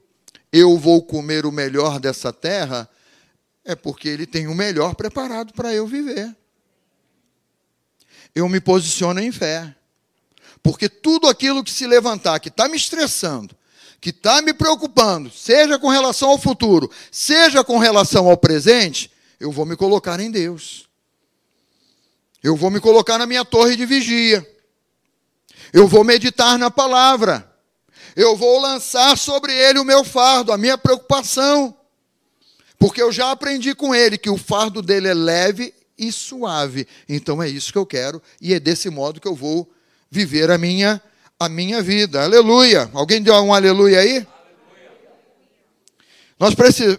eu 0.53 0.77
vou 0.77 1.03
comer 1.03 1.45
o 1.45 1.51
melhor 1.51 1.99
dessa 1.99 2.31
terra, 2.31 2.89
é 3.65 3.75
porque 3.75 4.07
ele 4.07 4.25
tem 4.25 4.47
o 4.47 4.55
melhor 4.55 4.95
preparado 4.95 5.51
para 5.51 5.73
eu 5.73 5.85
viver. 5.85 6.33
Eu 8.33 8.47
me 8.47 8.61
posiciono 8.61 9.19
em 9.19 9.33
fé. 9.33 9.75
Porque 10.63 10.87
tudo 10.87 11.27
aquilo 11.27 11.61
que 11.61 11.71
se 11.71 11.85
levantar, 11.85 12.39
que 12.39 12.47
está 12.47 12.69
me 12.69 12.77
estressando, 12.77 13.53
que 14.01 14.09
está 14.09 14.41
me 14.41 14.51
preocupando, 14.51 15.29
seja 15.29 15.77
com 15.77 15.87
relação 15.87 16.29
ao 16.29 16.39
futuro, 16.39 16.89
seja 17.11 17.63
com 17.63 17.77
relação 17.77 18.27
ao 18.27 18.35
presente, 18.35 19.11
eu 19.39 19.51
vou 19.51 19.63
me 19.63 19.77
colocar 19.77 20.19
em 20.19 20.31
Deus. 20.31 20.89
Eu 22.43 22.55
vou 22.55 22.71
me 22.71 22.79
colocar 22.79 23.19
na 23.19 23.27
minha 23.27 23.45
torre 23.45 23.75
de 23.75 23.85
vigia. 23.85 24.45
Eu 25.71 25.87
vou 25.87 26.03
meditar 26.03 26.57
na 26.57 26.71
palavra. 26.71 27.47
Eu 28.15 28.35
vou 28.35 28.59
lançar 28.59 29.15
sobre 29.15 29.53
ele 29.53 29.77
o 29.77 29.85
meu 29.85 30.03
fardo, 30.03 30.51
a 30.51 30.57
minha 30.57 30.79
preocupação. 30.79 31.77
Porque 32.79 32.99
eu 32.99 33.11
já 33.11 33.29
aprendi 33.29 33.75
com 33.75 33.93
ele 33.93 34.17
que 34.17 34.31
o 34.31 34.37
fardo 34.37 34.81
dele 34.81 35.09
é 35.09 35.13
leve 35.13 35.71
e 35.95 36.11
suave. 36.11 36.87
Então 37.07 37.41
é 37.41 37.47
isso 37.47 37.71
que 37.71 37.77
eu 37.77 37.85
quero 37.85 38.19
e 38.41 38.55
é 38.55 38.59
desse 38.59 38.89
modo 38.89 39.21
que 39.21 39.27
eu 39.27 39.35
vou 39.35 39.71
viver 40.09 40.49
a 40.49 40.57
minha 40.57 40.99
a 41.41 41.49
minha 41.49 41.81
vida. 41.81 42.21
Aleluia. 42.21 42.87
Alguém 42.93 43.19
deu 43.19 43.33
um 43.33 43.51
aleluia 43.51 43.99
aí? 43.99 44.27
Nós 46.39 46.53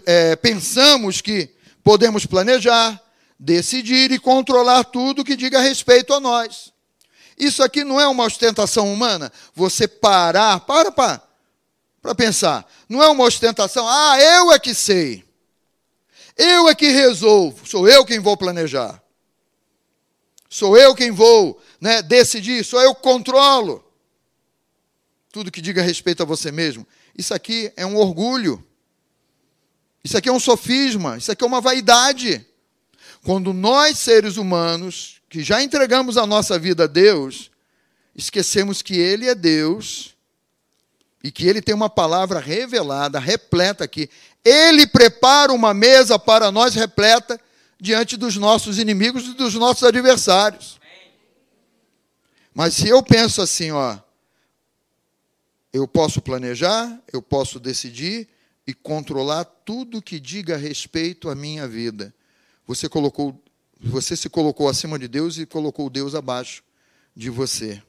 é, 0.05 0.35
pensamos 0.35 1.21
que 1.21 1.49
podemos 1.81 2.25
planejar, 2.25 3.01
decidir 3.39 4.11
e 4.11 4.19
controlar 4.19 4.83
tudo 4.83 5.23
que 5.23 5.37
diga 5.37 5.61
respeito 5.61 6.13
a 6.13 6.19
nós. 6.19 6.73
Isso 7.37 7.63
aqui 7.63 7.85
não 7.85 8.01
é 8.01 8.05
uma 8.05 8.25
ostentação 8.25 8.91
humana. 8.91 9.31
Você 9.55 9.87
parar, 9.87 10.59
para 10.59 10.91
para 10.91 11.21
para 12.01 12.13
pensar. 12.13 12.69
Não 12.89 13.01
é 13.01 13.07
uma 13.07 13.23
ostentação. 13.23 13.87
Ah, 13.87 14.19
eu 14.19 14.51
é 14.51 14.59
que 14.59 14.73
sei. 14.73 15.23
Eu 16.35 16.67
é 16.67 16.75
que 16.75 16.89
resolvo. 16.89 17.65
Sou 17.65 17.87
eu 17.87 18.05
quem 18.05 18.19
vou 18.19 18.35
planejar. 18.35 19.01
Sou 20.49 20.77
eu 20.77 20.93
quem 20.93 21.11
vou 21.11 21.61
né, 21.79 22.01
decidir. 22.01 22.65
Sou 22.65 22.81
eu 22.81 22.93
que 22.93 23.01
controlo 23.01 23.82
tudo 25.33 25.51
que 25.51 25.61
diga 25.61 25.81
respeito 25.81 26.21
a 26.21 26.27
você 26.27 26.51
mesmo. 26.51 26.85
Isso 27.17 27.33
aqui 27.33 27.73
é 27.75 27.83
um 27.83 27.97
orgulho. 27.97 28.63
Isso 30.03 30.15
aqui 30.15 30.29
é 30.29 30.31
um 30.31 30.39
sofisma. 30.39 31.17
Isso 31.17 31.31
aqui 31.31 31.43
é 31.43 31.47
uma 31.47 31.59
vaidade. 31.59 32.45
Quando 33.23 33.51
nós, 33.51 33.97
seres 33.97 34.37
humanos, 34.37 35.23
que 35.27 35.43
já 35.43 35.63
entregamos 35.63 36.17
a 36.17 36.27
nossa 36.27 36.59
vida 36.59 36.83
a 36.83 36.87
Deus, 36.87 37.49
esquecemos 38.15 38.83
que 38.83 38.93
Ele 38.95 39.27
é 39.27 39.33
Deus 39.33 40.13
e 41.23 41.31
que 41.31 41.47
Ele 41.47 41.63
tem 41.63 41.73
uma 41.73 41.89
palavra 41.89 42.39
revelada, 42.39 43.17
repleta 43.17 43.83
aqui. 43.83 44.11
Ele 44.45 44.85
prepara 44.85 45.51
uma 45.51 45.73
mesa 45.73 46.19
para 46.19 46.51
nós 46.51 46.75
repleta 46.75 47.41
diante 47.81 48.17
dos 48.17 48.37
nossos 48.37 48.77
inimigos 48.77 49.25
e 49.25 49.33
dos 49.33 49.55
nossos 49.55 49.83
adversários. 49.83 50.79
Mas 52.53 52.75
se 52.75 52.87
eu 52.87 53.01
penso 53.01 53.41
assim, 53.41 53.71
ó, 53.71 53.97
eu 55.73 55.87
posso 55.87 56.21
planejar, 56.21 57.01
eu 57.11 57.19
posso 57.19 57.59
decidir 57.59 58.29
e 58.65 58.75
controlar 58.75 59.43
tudo 59.43 60.01
que 60.01 60.19
diga 60.19 60.55
respeito 60.55 61.29
à 61.29 61.35
minha 61.35 61.67
vida. 61.67 62.13
Você 62.67 62.87
colocou, 62.87 63.43
você 63.81 64.15
se 64.15 64.29
colocou 64.29 64.69
acima 64.69 64.99
de 64.99 65.07
Deus 65.07 65.37
e 65.39 65.47
colocou 65.47 65.89
Deus 65.89 66.13
abaixo 66.13 66.63
de 67.15 67.31
você. 67.31 67.81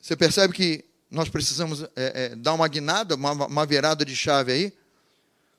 Você 0.00 0.14
percebe 0.14 0.52
que 0.52 0.84
nós 1.10 1.28
precisamos 1.28 1.82
é, 1.82 1.88
é, 1.96 2.36
dar 2.36 2.52
uma 2.52 2.68
guinada, 2.68 3.14
uma, 3.14 3.32
uma 3.32 3.66
virada 3.66 4.04
de 4.04 4.14
chave 4.14 4.52
aí? 4.52 4.72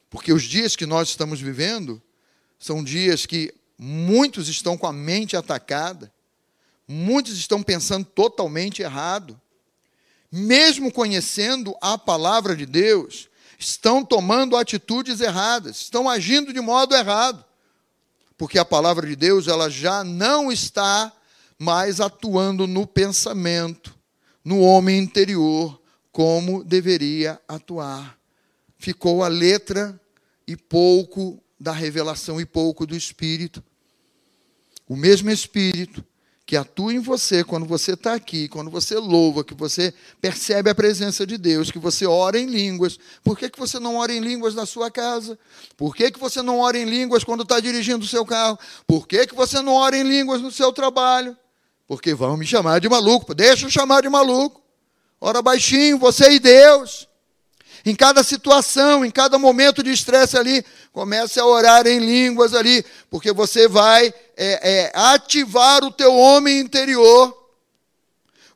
Porque 0.10 0.32
os 0.32 0.44
dias 0.44 0.76
que 0.76 0.86
nós 0.86 1.10
estamos 1.10 1.42
vivendo 1.42 2.02
são 2.60 2.84
dias 2.84 3.26
que 3.26 3.54
muitos 3.78 4.48
estão 4.48 4.78
com 4.78 4.86
a 4.86 4.94
mente 4.94 5.36
atacada, 5.36 6.14
muitos 6.88 7.38
estão 7.38 7.64
pensando 7.64 8.06
totalmente 8.06 8.82
errado, 8.82 9.40
mesmo 10.32 10.92
conhecendo 10.92 11.76
a 11.82 11.98
palavra 11.98 12.56
de 12.56 12.66
Deus, 12.66 13.28
estão 13.60 14.04
tomando 14.04 14.56
atitudes 14.56 15.20
erradas, 15.20 15.78
estão 15.78 16.10
agindo 16.10 16.54
de 16.54 16.62
modo 16.62 16.96
errado, 16.96 17.44
porque 18.38 18.58
a 18.58 18.66
palavra 18.66 19.06
de 19.06 19.16
Deus 19.16 19.48
ela 19.48 19.70
já 19.70 20.04
não 20.04 20.52
está 20.52 21.12
mais 21.60 22.00
atuando 22.00 22.66
no 22.66 22.88
pensamento, 22.88 23.96
no 24.44 24.62
homem 24.62 24.98
interior, 24.98 25.80
como 26.12 26.64
deveria 26.64 27.40
atuar. 27.48 28.18
Ficou 28.80 29.24
a 29.24 29.28
letra 29.28 30.00
e 30.48 30.58
pouco 30.58 31.42
da 31.60 31.72
revelação 31.72 32.42
e 32.42 32.46
pouco 32.46 32.88
do 32.88 32.96
Espírito. 32.96 33.64
O 34.88 34.96
mesmo 34.96 35.30
Espírito 35.30 36.04
que 36.52 36.58
atua 36.58 36.93
em 36.93 36.99
você 36.99 37.45
quando 37.45 37.66
você 37.66 37.93
está 37.93 38.14
aqui, 38.14 38.49
quando 38.49 38.70
você 38.70 38.95
louva, 38.95 39.41
que 39.41 39.54
você 39.54 39.93
percebe 40.20 40.70
a 40.70 40.76
presença 40.76 41.26
de 41.26 41.38
Deus, 41.38 41.72
que 41.72 41.80
você 41.80 42.06
ora 42.06 42.38
em 42.38 42.45
línguas. 42.45 42.99
Por 43.24 43.39
que, 43.39 43.49
que 43.49 43.58
você 43.58 43.80
não 43.80 43.95
ora 43.95 44.12
em 44.12 44.20
línguas 44.20 44.54
na 44.54 44.66
sua 44.66 44.91
casa? 44.91 45.39
Por 45.78 45.95
que, 45.95 46.12
que 46.12 46.20
você 46.20 46.41
não 46.41 46.60
ora 46.60 46.78
em 46.78 46.84
línguas 46.84 47.24
quando 47.24 47.43
está 47.43 47.58
dirigindo 47.62 48.04
o 48.04 48.08
seu 48.08 48.26
carro? 48.26 48.60
Por 48.86 49.08
que, 49.08 49.28
que 49.28 49.34
você 49.34 49.62
não 49.62 49.76
ora 49.76 49.95
em 49.95 50.04
línguas 50.04 50.41
no 50.41 50.52
seu 50.52 50.74
trabalho? 50.74 51.38
Porque 51.88 52.14
vão 52.14 52.36
me 52.36 52.45
chamar 52.45 52.82
de 52.82 52.89
maluco. 52.89 53.34
Deixa 53.34 53.68
eu 53.68 53.70
chamar 53.70 54.02
de 54.02 54.10
maluco. 54.10 54.62
Ora 55.22 55.41
baixinho, 55.41 55.97
você 55.97 56.34
e 56.34 56.39
Deus. 56.41 57.08
Em 57.86 57.96
cada 57.96 58.24
situação, 58.24 59.04
em 59.04 59.10
cada 59.10 59.40
momento 59.40 59.82
de 59.82 59.92
estresse 59.92 60.38
ali, 60.38 60.64
comece 60.92 61.40
a 61.40 61.46
orar 61.46 61.88
em 61.88 62.00
línguas 62.00 62.54
ali, 62.54 62.86
porque 63.10 63.34
você 63.34 63.68
vai 63.68 64.14
é, 64.38 64.86
é, 64.88 64.92
ativar 64.94 65.84
o 65.84 65.92
teu 65.92 66.16
homem 66.16 66.60
interior. 66.60 67.36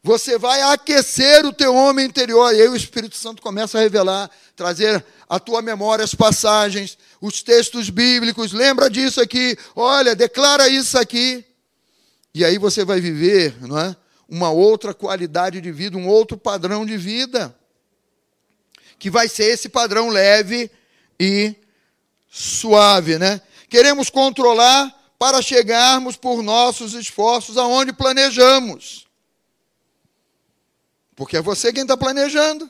Você 0.03 0.37
vai 0.37 0.61
aquecer 0.61 1.43
o 1.47 1.51
teu 1.51 1.73
homem 1.73 2.05
interior. 2.05 2.53
E 2.53 2.61
aí 2.61 2.67
o 2.67 2.75
Espírito 2.75 3.15
Santo 3.15 3.41
começa 3.41 3.79
a 3.79 3.81
revelar, 3.81 4.29
trazer 4.55 5.03
à 5.27 5.39
tua 5.39 5.63
memória 5.63 6.05
as 6.05 6.13
passagens, 6.13 6.95
os 7.19 7.41
textos 7.41 7.89
bíblicos. 7.89 8.53
Lembra 8.53 8.87
disso 8.87 9.19
aqui. 9.19 9.57
Olha, 9.75 10.15
declara 10.15 10.69
isso 10.69 10.99
aqui. 10.99 11.43
E 12.35 12.45
aí 12.45 12.59
você 12.59 12.85
vai 12.85 13.01
viver, 13.01 13.55
não 13.61 13.79
é? 13.79 13.95
Uma 14.29 14.51
outra 14.51 14.93
qualidade 14.93 15.59
de 15.59 15.71
vida, 15.71 15.97
um 15.97 16.07
outro 16.07 16.37
padrão 16.37 16.85
de 16.85 16.97
vida 16.97 17.55
que 18.97 19.09
vai 19.09 19.27
ser 19.27 19.45
esse 19.45 19.69
padrão 19.69 20.09
leve 20.09 20.69
e 21.19 21.55
suave, 22.29 23.17
né? 23.17 23.41
Queremos 23.69 24.09
controlar 24.09 24.93
para 25.17 25.41
chegarmos 25.41 26.15
por 26.15 26.41
nossos 26.41 26.93
esforços 26.93 27.57
aonde 27.57 27.93
planejamos. 27.93 29.07
Porque 31.15 31.37
é 31.37 31.41
você 31.41 31.71
quem 31.71 31.83
está 31.83 31.95
planejando. 31.95 32.69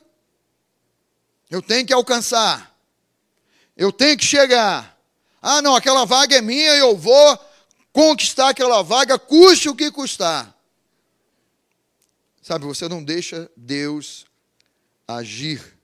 Eu 1.49 1.61
tenho 1.61 1.85
que 1.85 1.93
alcançar. 1.93 2.75
Eu 3.75 3.91
tenho 3.91 4.17
que 4.17 4.25
chegar. 4.25 4.97
Ah, 5.41 5.61
não, 5.61 5.75
aquela 5.75 6.05
vaga 6.05 6.35
é 6.35 6.41
minha, 6.41 6.75
eu 6.75 6.95
vou 6.95 7.39
conquistar 7.91 8.49
aquela 8.49 8.81
vaga, 8.81 9.17
custe 9.17 9.69
o 9.69 9.75
que 9.75 9.91
custar. 9.91 10.55
Sabe, 12.41 12.65
você 12.65 12.87
não 12.87 13.03
deixa 13.03 13.49
Deus 13.55 14.25
agir 15.07 15.74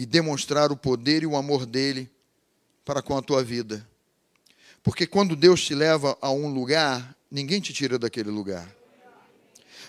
e 0.00 0.06
demonstrar 0.06 0.72
o 0.72 0.76
poder 0.78 1.24
e 1.24 1.26
o 1.26 1.36
amor 1.36 1.66
dele 1.66 2.10
para 2.86 3.02
com 3.02 3.18
a 3.18 3.20
tua 3.20 3.44
vida. 3.44 3.86
Porque 4.82 5.06
quando 5.06 5.36
Deus 5.36 5.62
te 5.62 5.74
leva 5.74 6.16
a 6.22 6.30
um 6.30 6.48
lugar, 6.48 7.14
ninguém 7.30 7.60
te 7.60 7.74
tira 7.74 7.98
daquele 7.98 8.30
lugar. 8.30 8.66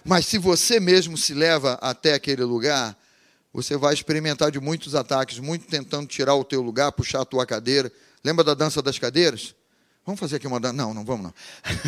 Mas 0.03 0.25
se 0.25 0.37
você 0.37 0.81
mesmo 0.81 1.17
se 1.17 1.33
leva 1.33 1.79
até 1.81 2.13
aquele 2.13 2.43
lugar, 2.43 2.93
você 3.53 3.77
vai 3.77 3.93
experimentar 3.93 4.51
de 4.51 4.59
muitos 4.59 4.95
ataques, 4.95 5.39
muito 5.39 5.65
tentando 5.65 6.07
tirar 6.07 6.35
o 6.35 6.43
teu 6.43 6.61
lugar, 6.61 6.91
puxar 6.91 7.21
a 7.21 7.25
tua 7.25 7.45
cadeira. 7.45 7.89
Lembra 8.21 8.43
da 8.43 8.53
dança 8.53 8.81
das 8.81 8.99
cadeiras? 8.99 9.55
Vamos 10.05 10.19
fazer 10.19 10.35
aqui 10.35 10.47
uma 10.47 10.59
dança. 10.59 10.73
Não, 10.73 10.93
não 10.93 11.05
vamos 11.05 11.23
não. 11.23 11.33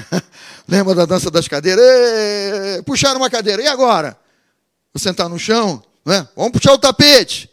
Lembra 0.66 0.96
da 0.96 1.06
dança 1.06 1.30
das 1.30 1.50
cadeiras? 1.50 1.84
Êêê! 1.84 2.82
Puxar 2.84 3.18
uma 3.18 3.30
cadeira. 3.30 3.62
E 3.62 3.68
agora? 3.68 4.18
Vou 4.94 5.02
sentar 5.02 5.28
no 5.28 5.38
chão? 5.38 5.84
Né? 6.06 6.26
Vamos 6.38 6.54
puxar 6.54 6.72
o 6.72 6.78
tapete. 6.78 7.52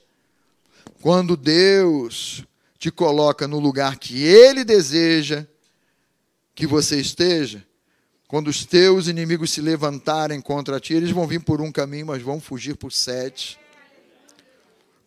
Quando 1.02 1.36
Deus 1.36 2.44
te 2.78 2.90
coloca 2.90 3.48
no 3.48 3.58
lugar 3.58 3.98
que 3.98 4.22
Ele 4.22 4.64
deseja 4.64 5.46
que 6.54 6.66
você 6.66 7.00
esteja, 7.00 7.66
quando 8.28 8.48
os 8.48 8.66
teus 8.66 9.08
inimigos 9.08 9.50
se 9.50 9.60
levantarem 9.60 10.40
contra 10.40 10.78
ti, 10.78 10.92
eles 10.92 11.10
vão 11.10 11.26
vir 11.26 11.40
por 11.40 11.60
um 11.60 11.72
caminho, 11.72 12.06
mas 12.06 12.22
vão 12.22 12.38
fugir 12.38 12.76
por 12.76 12.92
sete. 12.92 13.58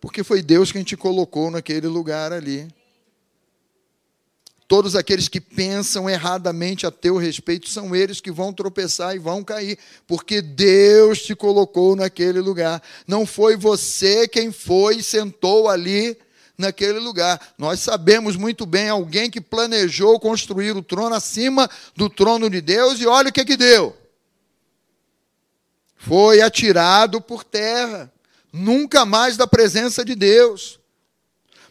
Porque 0.00 0.24
foi 0.24 0.42
Deus 0.42 0.72
quem 0.72 0.82
te 0.82 0.96
colocou 0.96 1.50
naquele 1.50 1.86
lugar 1.86 2.32
ali. 2.32 2.68
Todos 4.66 4.96
aqueles 4.96 5.28
que 5.28 5.40
pensam 5.40 6.08
erradamente 6.08 6.86
a 6.86 6.90
teu 6.90 7.18
respeito 7.18 7.68
são 7.68 7.94
eles 7.94 8.20
que 8.20 8.32
vão 8.32 8.50
tropeçar 8.50 9.14
e 9.14 9.18
vão 9.18 9.44
cair, 9.44 9.78
porque 10.06 10.40
Deus 10.40 11.22
te 11.22 11.34
colocou 11.34 11.94
naquele 11.94 12.40
lugar. 12.40 12.82
Não 13.06 13.26
foi 13.26 13.56
você 13.56 14.26
quem 14.26 14.50
foi 14.50 14.96
e 14.96 15.02
sentou 15.02 15.68
ali 15.68 16.16
naquele 16.56 16.98
lugar. 16.98 17.38
Nós 17.58 17.80
sabemos 17.80 18.36
muito 18.36 18.64
bem 18.64 18.88
alguém 18.88 19.30
que 19.30 19.40
planejou 19.40 20.18
construir 20.18 20.74
o 20.74 20.82
trono 20.82 21.14
acima 21.14 21.68
do 21.94 22.08
trono 22.08 22.48
de 22.48 22.62
Deus 22.62 22.98
e 23.00 23.06
olha 23.06 23.28
o 23.28 23.32
que 23.32 23.44
que 23.44 23.58
deu. 23.58 23.94
Foi 25.94 26.40
atirado 26.40 27.20
por 27.20 27.44
terra, 27.44 28.10
nunca 28.50 29.04
mais 29.04 29.36
da 29.36 29.46
presença 29.46 30.02
de 30.02 30.14
Deus. 30.14 30.80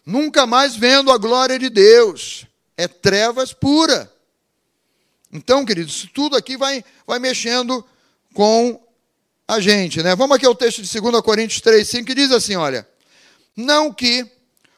Nunca 0.06 0.46
mais 0.46 0.76
vendo 0.76 1.12
a 1.12 1.18
glória 1.18 1.58
de 1.58 1.70
Deus 1.70 2.46
é 2.78 2.88
trevas 2.88 3.54
pura. 3.54 4.12
Então, 5.32 5.66
queridos, 5.66 6.08
tudo 6.14 6.36
aqui 6.36 6.58
vai, 6.58 6.84
vai 7.08 7.20
mexendo 7.20 7.84
com 8.34 8.80
a 9.48 9.60
gente, 9.60 10.02
né? 10.02 10.16
Vamos 10.16 10.36
aqui 10.36 10.46
ao 10.46 10.56
texto 10.56 10.82
de 10.82 11.02
2 11.02 11.22
Coríntios 11.22 11.62
3, 11.62 11.88
5, 11.88 12.06
que 12.06 12.16
diz 12.16 12.32
assim: 12.32 12.56
olha, 12.56 12.88
não 13.56 13.92
que 13.92 14.30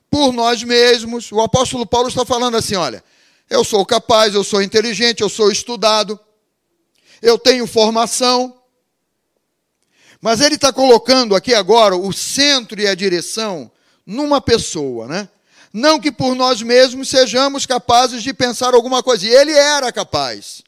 por 0.10 0.32
nós 0.32 0.64
mesmos, 0.64 1.32
o 1.32 1.42
apóstolo 1.42 1.86
Paulo 1.86 2.08
está 2.08 2.26
falando 2.26 2.56
assim: 2.56 2.76
olha, 2.76 3.04
eu 3.50 3.64
sou 3.64 3.86
capaz, 3.86 4.34
eu 4.34 4.44
sou 4.44 4.62
inteligente, 4.62 5.22
eu 5.22 5.30
sou 5.30 5.52
estudado, 5.52 6.20
eu 7.22 7.38
tenho 7.38 7.68
formação, 7.68 8.58
mas 10.22 10.42
ele 10.42 10.56
está 10.56 10.72
colocando 10.72 11.36
aqui 11.36 11.54
agora 11.54 11.96
o 11.96 12.12
centro 12.12 12.80
e 12.80 12.88
a 12.88 12.96
direção 12.96 13.72
numa 14.06 14.40
pessoa, 14.40 15.08
né? 15.08 15.30
Não 15.78 16.00
que 16.00 16.10
por 16.10 16.36
nós 16.36 16.62
mesmos 16.62 17.10
sejamos 17.10 17.66
capazes 17.66 18.24
de 18.24 18.34
pensar 18.34 18.74
alguma 18.74 19.04
coisa. 19.04 19.28
E 19.28 19.30
ele 19.30 19.52
era 19.52 19.92
capaz. 19.92 20.64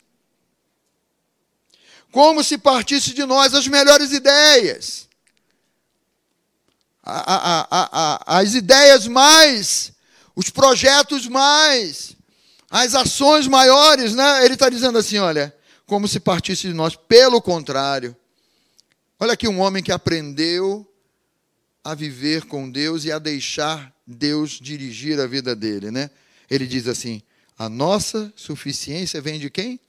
Como 2.12 2.44
se 2.44 2.58
partisse 2.58 3.14
de 3.14 3.24
nós 3.24 3.54
as 3.54 3.70
melhores 3.70 4.12
ideias. 4.12 5.08
As 7.02 8.54
ideias 8.54 9.08
mais, 9.08 9.94
os 10.36 10.50
projetos 10.50 11.26
mais, 11.26 12.18
as 12.70 12.94
ações 12.94 13.48
maiores, 13.48 14.14
né? 14.14 14.44
Ele 14.44 14.56
está 14.56 14.68
dizendo 14.68 14.98
assim: 14.98 15.20
olha, 15.20 15.56
como 15.86 16.06
se 16.06 16.20
partisse 16.20 16.68
de 16.68 16.74
nós. 16.74 16.98
Pelo 16.98 17.42
contrário, 17.42 18.14
olha 19.18 19.32
aqui 19.32 19.48
um 19.48 19.62
homem 19.62 19.82
que 19.82 19.94
aprendeu 19.94 20.86
a 21.82 21.96
viver 21.96 22.44
com 22.44 22.70
Deus 22.70 23.06
e 23.06 23.12
a 23.14 23.20
deixar 23.20 23.96
Deus 24.08 24.52
dirigir 24.52 25.20
a 25.20 25.28
vida 25.28 25.54
dele, 25.54 25.92
né? 25.92 26.10
Ele 26.50 26.66
diz 26.66 26.88
assim: 26.88 27.22
a 27.58 27.68
nossa 27.68 28.32
suficiência 28.36 29.20
vem 29.20 29.40
de 29.40 29.50
quem? 29.50 29.80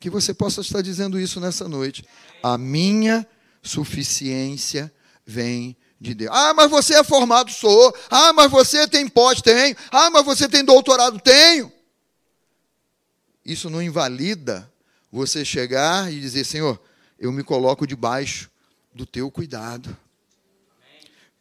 Que 0.00 0.08
você 0.08 0.32
possa 0.32 0.62
estar 0.62 0.80
dizendo 0.80 1.20
isso 1.20 1.38
nessa 1.40 1.68
noite. 1.68 2.04
A 2.42 2.56
minha 2.56 3.26
suficiência 3.62 4.92
vem 5.26 5.76
de 6.00 6.14
Deus. 6.14 6.30
Ah, 6.32 6.54
mas 6.54 6.70
você 6.70 6.94
é 6.94 7.04
formado? 7.04 7.50
Sou. 7.50 7.94
Ah, 8.08 8.32
mas 8.32 8.50
você 8.50 8.86
tem 8.88 9.06
pós? 9.08 9.42
Tenho. 9.42 9.76
Ah, 9.90 10.08
mas 10.08 10.24
você 10.24 10.48
tem 10.48 10.64
doutorado? 10.64 11.20
Tenho. 11.20 11.72
Isso 13.44 13.68
não 13.68 13.82
invalida 13.82 14.72
você 15.10 15.44
chegar 15.44 16.12
e 16.12 16.20
dizer: 16.20 16.44
Senhor, 16.44 16.80
eu 17.18 17.32
me 17.32 17.42
coloco 17.42 17.86
debaixo 17.86 18.48
do 18.94 19.04
teu 19.04 19.30
cuidado. 19.30 19.94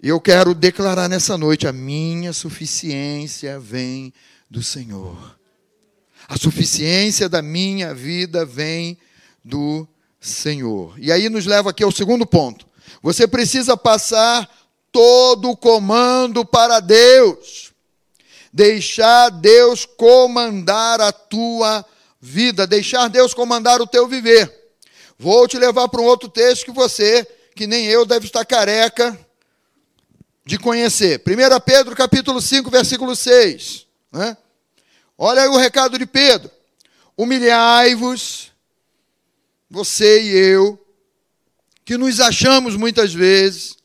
E 0.01 0.09
eu 0.09 0.21
quero 0.21 0.53
declarar 0.53 1.09
nessa 1.09 1.37
noite: 1.37 1.67
a 1.67 1.73
minha 1.73 2.31
suficiência 2.31 3.59
vem 3.59 4.13
do 4.49 4.61
Senhor. 4.61 5.35
A 6.27 6.37
suficiência 6.37 7.27
da 7.27 7.41
minha 7.41 7.95
vida 7.95 8.45
vem 8.45 8.97
do 9.43 9.87
Senhor. 10.19 10.93
E 10.99 11.11
aí 11.11 11.29
nos 11.29 11.45
leva 11.45 11.71
aqui 11.71 11.83
ao 11.83 11.91
segundo 11.91 12.25
ponto. 12.27 12.67
Você 13.01 13.27
precisa 13.27 13.75
passar 13.75 14.47
todo 14.91 15.49
o 15.49 15.57
comando 15.57 16.45
para 16.45 16.79
Deus. 16.79 17.71
Deixar 18.53 19.29
Deus 19.29 19.85
comandar 19.85 21.01
a 21.01 21.11
tua 21.11 21.85
vida, 22.21 22.67
deixar 22.67 23.07
Deus 23.07 23.33
comandar 23.33 23.81
o 23.81 23.87
teu 23.87 24.07
viver. 24.07 24.53
Vou 25.17 25.47
te 25.47 25.57
levar 25.57 25.87
para 25.87 26.01
um 26.01 26.05
outro 26.05 26.29
texto 26.29 26.65
que 26.65 26.71
você, 26.71 27.25
que 27.55 27.65
nem 27.65 27.85
eu, 27.85 28.05
deve 28.05 28.27
estar 28.27 28.45
careca 28.45 29.17
de 30.47 30.57
conhecer. 30.57 31.21
1 31.27 31.59
Pedro 31.65 31.93
capítulo 31.93 32.41
5, 32.41 32.71
versículo 32.71 33.15
6. 33.15 33.85
Né? 34.13 34.37
Olha 35.17 35.41
aí 35.41 35.49
o 35.49 35.57
recado 35.57 35.99
de 35.99 36.05
Pedro. 36.05 36.49
Humilhai-vos, 37.17 38.53
você 39.69 40.23
e 40.23 40.29
eu, 40.29 40.81
que 41.83 41.97
nos 41.97 42.21
achamos 42.21 42.77
muitas 42.77 43.13
vezes, 43.13 43.75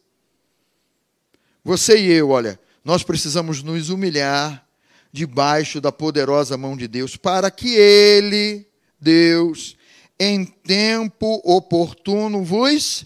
você 1.64 1.98
e 1.98 2.12
eu, 2.12 2.30
olha, 2.30 2.60
nós 2.84 3.02
precisamos 3.02 3.62
nos 3.62 3.88
humilhar 3.88 4.64
debaixo 5.12 5.80
da 5.80 5.90
poderosa 5.90 6.56
mão 6.56 6.76
de 6.76 6.86
Deus, 6.86 7.16
para 7.16 7.50
que 7.50 7.74
Ele, 7.74 8.68
Deus, 9.00 9.76
em 10.18 10.44
tempo 10.44 11.40
oportuno 11.44 12.44
vos. 12.44 13.04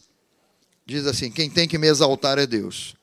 Diz 0.84 1.07
assim: 1.07 1.30
quem 1.30 1.48
tem 1.48 1.66
que 1.66 1.78
me 1.78 1.86
exaltar 1.86 2.38
é 2.38 2.46
Deus. 2.46 2.95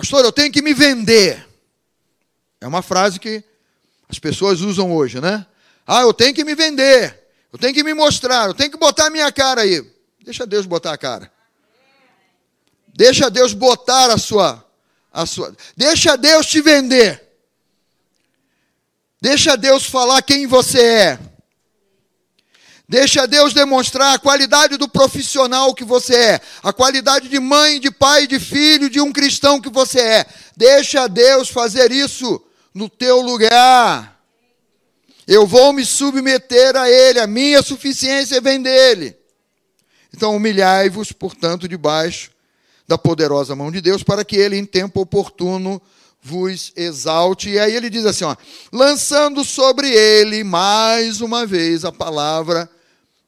Pastor, 0.00 0.24
eu 0.24 0.32
tenho 0.32 0.50
que 0.50 0.62
me 0.62 0.72
vender. 0.72 1.46
É 2.58 2.66
uma 2.66 2.80
frase 2.80 3.20
que 3.20 3.44
as 4.08 4.18
pessoas 4.18 4.62
usam 4.62 4.96
hoje, 4.96 5.20
né? 5.20 5.44
Ah, 5.86 6.00
eu 6.00 6.14
tenho 6.14 6.32
que 6.32 6.42
me 6.42 6.54
vender, 6.54 7.30
eu 7.52 7.58
tenho 7.58 7.74
que 7.74 7.84
me 7.84 7.92
mostrar, 7.92 8.46
eu 8.46 8.54
tenho 8.54 8.70
que 8.70 8.78
botar 8.78 9.08
a 9.08 9.10
minha 9.10 9.30
cara 9.30 9.60
aí. 9.60 9.84
Deixa 10.24 10.46
Deus 10.46 10.64
botar 10.64 10.94
a 10.94 10.96
cara. 10.96 11.30
Deixa 12.94 13.30
Deus 13.30 13.52
botar 13.52 14.10
a 14.10 14.16
sua, 14.16 14.66
a 15.12 15.26
sua. 15.26 15.54
Deixa 15.76 16.16
Deus 16.16 16.46
te 16.46 16.62
vender. 16.62 17.22
Deixa 19.20 19.54
Deus 19.54 19.84
falar 19.84 20.22
quem 20.22 20.46
você 20.46 20.82
é. 20.82 21.18
Deixa 22.90 23.24
Deus 23.24 23.54
demonstrar 23.54 24.16
a 24.16 24.18
qualidade 24.18 24.76
do 24.76 24.88
profissional 24.88 25.72
que 25.72 25.84
você 25.84 26.16
é, 26.16 26.40
a 26.60 26.72
qualidade 26.72 27.28
de 27.28 27.38
mãe, 27.38 27.78
de 27.78 27.88
pai, 27.88 28.26
de 28.26 28.40
filho, 28.40 28.90
de 28.90 29.00
um 29.00 29.12
cristão 29.12 29.60
que 29.60 29.70
você 29.70 30.00
é. 30.00 30.26
Deixa 30.56 31.06
Deus 31.06 31.48
fazer 31.48 31.92
isso 31.92 32.42
no 32.74 32.88
teu 32.88 33.20
lugar. 33.20 34.20
Eu 35.24 35.46
vou 35.46 35.72
me 35.72 35.86
submeter 35.86 36.74
a 36.74 36.90
Ele, 36.90 37.20
a 37.20 37.28
minha 37.28 37.62
suficiência 37.62 38.40
vem 38.40 38.60
dele. 38.60 39.16
Então, 40.12 40.34
humilhai-vos, 40.34 41.12
portanto, 41.12 41.68
debaixo 41.68 42.32
da 42.88 42.98
poderosa 42.98 43.54
mão 43.54 43.70
de 43.70 43.80
Deus, 43.80 44.02
para 44.02 44.24
que 44.24 44.34
Ele, 44.34 44.56
em 44.56 44.66
tempo 44.66 45.00
oportuno, 45.00 45.80
vos 46.20 46.72
exalte. 46.74 47.50
E 47.50 47.58
aí 47.60 47.76
ele 47.76 47.88
diz 47.88 48.04
assim: 48.04 48.24
ó, 48.24 48.34
lançando 48.72 49.44
sobre 49.44 49.88
ele 49.88 50.42
mais 50.42 51.20
uma 51.20 51.46
vez 51.46 51.84
a 51.84 51.92
palavra, 51.92 52.68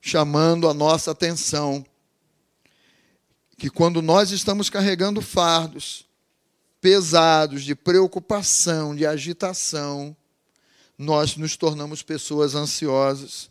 chamando 0.05 0.69
a 0.69 0.75
nossa 0.75 1.13
atenção. 1.13 1.87
Que 3.57 3.71
quando 3.71 4.03
nós 4.03 4.33
estamos 4.33 4.69
carregando 4.69 5.23
fardos, 5.23 6.05
pesados 6.81 7.63
de 7.63 7.77
preocupação, 7.77 8.97
de 8.97 9.07
agitação, 9.07 10.15
nós 10.99 11.37
nos 11.37 11.57
tornamos 11.57 12.03
pessoas 12.03 12.57
ansiosas. 12.57 13.49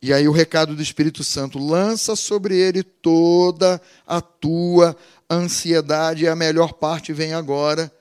E 0.00 0.12
aí 0.14 0.28
o 0.28 0.32
recado 0.32 0.76
do 0.76 0.82
Espírito 0.82 1.24
Santo 1.24 1.58
lança 1.58 2.14
sobre 2.14 2.56
ele 2.56 2.84
toda 2.84 3.82
a 4.06 4.20
tua 4.20 4.96
ansiedade, 5.28 6.24
e 6.24 6.28
a 6.28 6.36
melhor 6.36 6.74
parte 6.74 7.12
vem 7.12 7.34
agora, 7.34 7.92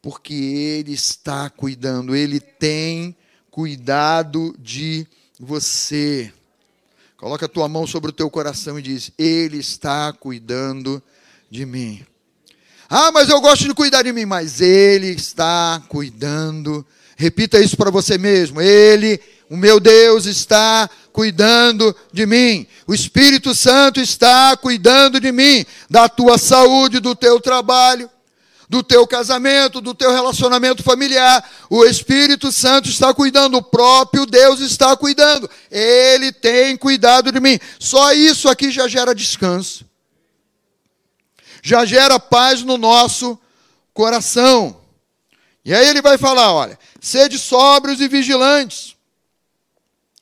porque 0.00 0.34
ele 0.34 0.92
está 0.92 1.50
cuidando, 1.50 2.14
ele 2.14 2.38
tem 2.38 3.16
cuidado 3.50 4.54
de 4.58 5.06
você. 5.40 6.32
Coloca 7.18 7.46
a 7.46 7.48
tua 7.48 7.68
mão 7.68 7.84
sobre 7.84 8.10
o 8.10 8.12
teu 8.12 8.30
coração 8.30 8.78
e 8.78 8.82
diz: 8.82 9.10
Ele 9.18 9.58
está 9.58 10.12
cuidando 10.12 11.02
de 11.50 11.66
mim. 11.66 12.06
Ah, 12.88 13.10
mas 13.10 13.28
eu 13.28 13.40
gosto 13.40 13.64
de 13.64 13.74
cuidar 13.74 14.02
de 14.02 14.12
mim, 14.12 14.24
mas 14.24 14.60
Ele 14.60 15.08
está 15.08 15.82
cuidando. 15.88 16.86
Repita 17.16 17.58
isso 17.58 17.76
para 17.76 17.90
você 17.90 18.16
mesmo. 18.16 18.60
Ele, 18.60 19.20
o 19.50 19.56
meu 19.56 19.80
Deus, 19.80 20.26
está 20.26 20.88
cuidando 21.12 21.94
de 22.12 22.24
mim. 22.24 22.68
O 22.86 22.94
Espírito 22.94 23.52
Santo 23.52 24.00
está 24.00 24.56
cuidando 24.56 25.20
de 25.20 25.32
mim, 25.32 25.66
da 25.90 26.08
tua 26.08 26.38
saúde, 26.38 27.00
do 27.00 27.16
teu 27.16 27.40
trabalho, 27.40 28.08
do 28.68 28.82
teu 28.82 29.06
casamento, 29.06 29.80
do 29.80 29.94
teu 29.94 30.12
relacionamento 30.12 30.82
familiar. 30.82 31.48
O 31.70 31.84
Espírito 31.84 32.52
Santo 32.52 32.88
está 32.88 33.14
cuidando, 33.14 33.56
o 33.56 33.62
próprio 33.62 34.26
Deus 34.26 34.60
está 34.60 34.96
cuidando. 34.96 35.48
Ele 35.70 36.32
tem 36.32 36.76
cuidado 36.76 37.32
de 37.32 37.40
mim. 37.40 37.58
Só 37.78 38.12
isso 38.12 38.48
aqui 38.48 38.70
já 38.70 38.86
gera 38.86 39.14
descanso 39.14 39.88
já 41.62 41.84
gera 41.84 42.18
paz 42.18 42.62
no 42.62 42.76
nosso 42.76 43.38
coração. 43.92 44.80
E 45.64 45.74
aí 45.74 45.86
ele 45.88 46.02
vai 46.02 46.16
falar: 46.16 46.52
olha, 46.52 46.78
sede 47.00 47.38
sóbrios 47.38 48.00
e 48.00 48.08
vigilantes. 48.08 48.96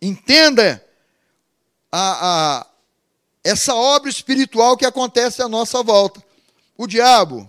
Entenda 0.01 0.85
a, 1.91 2.59
a, 2.59 2.67
essa 3.43 3.75
obra 3.75 4.11
espiritual 4.11 4.77
que 4.77 4.85
acontece 4.85 5.43
à 5.43 5.49
nossa 5.49 5.83
volta. 5.83 6.23
O 6.77 6.87
diabo, 6.87 7.49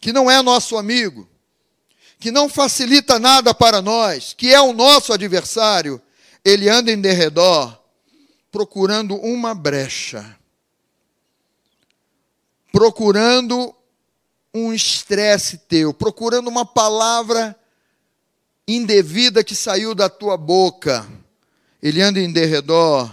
que 0.00 0.12
não 0.12 0.30
é 0.30 0.40
nosso 0.42 0.76
amigo, 0.76 1.28
que 2.18 2.30
não 2.30 2.48
facilita 2.48 3.18
nada 3.18 3.54
para 3.54 3.82
nós, 3.82 4.32
que 4.32 4.52
é 4.52 4.60
o 4.60 4.72
nosso 4.72 5.12
adversário, 5.12 6.00
ele 6.44 6.68
anda 6.68 6.90
em 6.90 7.00
derredor 7.00 7.78
procurando 8.50 9.16
uma 9.16 9.54
brecha 9.54 10.36
procurando 12.76 13.74
um 14.52 14.70
estresse 14.70 15.56
teu, 15.56 15.94
procurando 15.94 16.48
uma 16.48 16.66
palavra 16.66 17.56
indevida 18.68 19.42
que 19.42 19.54
saiu 19.54 19.94
da 19.94 20.10
tua 20.10 20.36
boca. 20.36 21.08
Ele 21.82 22.02
anda 22.02 22.20
em 22.20 22.30
derredor 22.30 23.10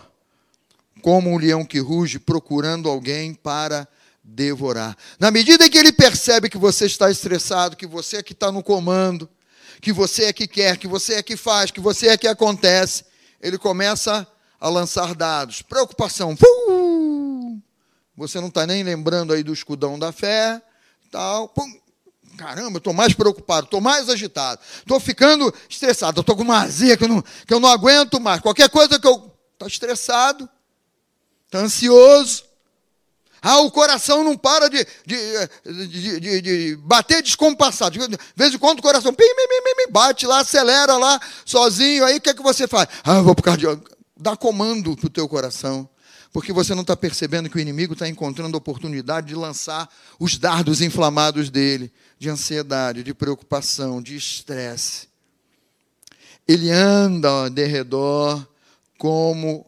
como 1.02 1.30
um 1.30 1.38
leão 1.38 1.64
que 1.64 1.80
ruge, 1.80 2.20
procurando 2.20 2.90
alguém 2.90 3.34
para 3.34 3.88
devorar. 4.24 4.96
Na 5.20 5.30
medida 5.30 5.70
que 5.70 5.78
ele 5.78 5.92
percebe 5.92 6.50
que 6.50 6.58
você 6.58 6.86
está 6.86 7.12
estressado, 7.12 7.76
que 7.76 7.86
você 7.86 8.18
é 8.18 8.24
que 8.24 8.34
está 8.34 8.52
no 8.52 8.64
comando, 8.64 9.30
que 9.82 9.92
você 9.92 10.26
é 10.26 10.34
que 10.34 10.48
quer, 10.48 10.78
que 10.78 10.88
você 10.88 11.16
é 11.16 11.24
que 11.24 11.36
faz, 11.36 11.70
que 11.70 11.82
você 11.82 12.08
é 12.08 12.18
que 12.18 12.28
acontece, 12.28 13.04
ele 13.42 13.58
começa 13.58 14.26
a 14.60 14.70
lançar 14.70 15.14
dados. 15.14 15.62
Preocupação. 15.62 16.38
Você 18.16 18.40
não 18.40 18.48
está 18.48 18.66
nem 18.66 18.82
lembrando 18.82 19.34
aí 19.34 19.44
do 19.44 19.52
escudão 19.52 20.00
da 20.00 20.14
fé, 20.14 20.62
tal. 21.12 21.50
Pum, 21.50 21.66
caramba, 22.38 22.78
estou 22.78 22.94
mais 22.94 23.14
preocupado, 23.14 23.66
estou 23.66 23.82
mais 23.82 24.08
agitado, 24.08 24.62
estou 24.78 25.00
ficando 25.00 25.54
estressado, 25.70 26.22
estou 26.22 26.36
com 26.36 26.44
uma 26.44 26.62
azia 26.62 26.96
que 26.96 27.04
eu, 27.04 27.10
não, 27.10 27.22
que 27.22 27.54
eu 27.54 27.60
não 27.60 27.70
aguento 27.70 28.22
mais. 28.22 28.40
Qualquer 28.40 28.70
coisa 28.70 29.00
que 29.00 29.08
eu. 29.08 29.32
Está 29.54 29.68
estressado, 29.68 30.50
está 31.46 31.60
ansioso. 31.60 32.53
Ah, 33.46 33.60
o 33.60 33.70
coração 33.70 34.24
não 34.24 34.38
para 34.38 34.70
de, 34.70 34.88
de, 35.06 35.88
de, 35.88 36.20
de, 36.22 36.42
de 36.42 36.76
bater 36.78 37.22
descompassado. 37.22 38.00
De 38.00 38.18
vez 38.38 38.54
em 38.54 38.58
quando 38.58 38.80
o 38.80 38.82
coração 38.82 39.14
pim, 39.14 39.28
pim, 39.28 39.48
pim, 39.50 39.86
pim, 39.86 39.92
bate 39.92 40.26
lá, 40.26 40.40
acelera 40.40 40.96
lá, 40.96 41.20
sozinho. 41.46 42.06
Aí 42.06 42.18
o 42.18 42.22
que 42.22 42.30
é 42.30 42.34
que 42.34 42.42
você 42.42 42.70
faz? 42.70 42.88
Ah, 43.04 43.22
vou 43.22 43.36
para 43.36 43.42
o 43.42 43.44
cardiólogo. 43.44 43.84
Dá 44.18 44.38
comando 44.38 44.96
para 44.96 45.08
o 45.08 45.10
teu 45.10 45.28
coração 45.28 45.90
porque 46.32 46.52
você 46.52 46.74
não 46.74 46.82
está 46.82 46.98
percebendo 46.98 47.48
que 47.48 47.58
o 47.58 47.60
inimigo 47.60 47.94
está 47.94 48.10
encontrando 48.10 48.58
oportunidade 48.58 49.28
de 49.28 49.36
lançar 49.36 49.88
os 50.20 50.36
dardos 50.40 50.82
inflamados 50.82 51.52
dele, 51.52 51.94
de 52.18 52.28
ansiedade, 52.28 53.04
de 53.04 53.14
preocupação, 53.14 54.02
de 54.02 54.16
estresse. 54.16 55.08
Ele 56.48 56.72
anda 56.72 57.50
de 57.50 57.66
redor 57.66 58.46
como 58.98 59.64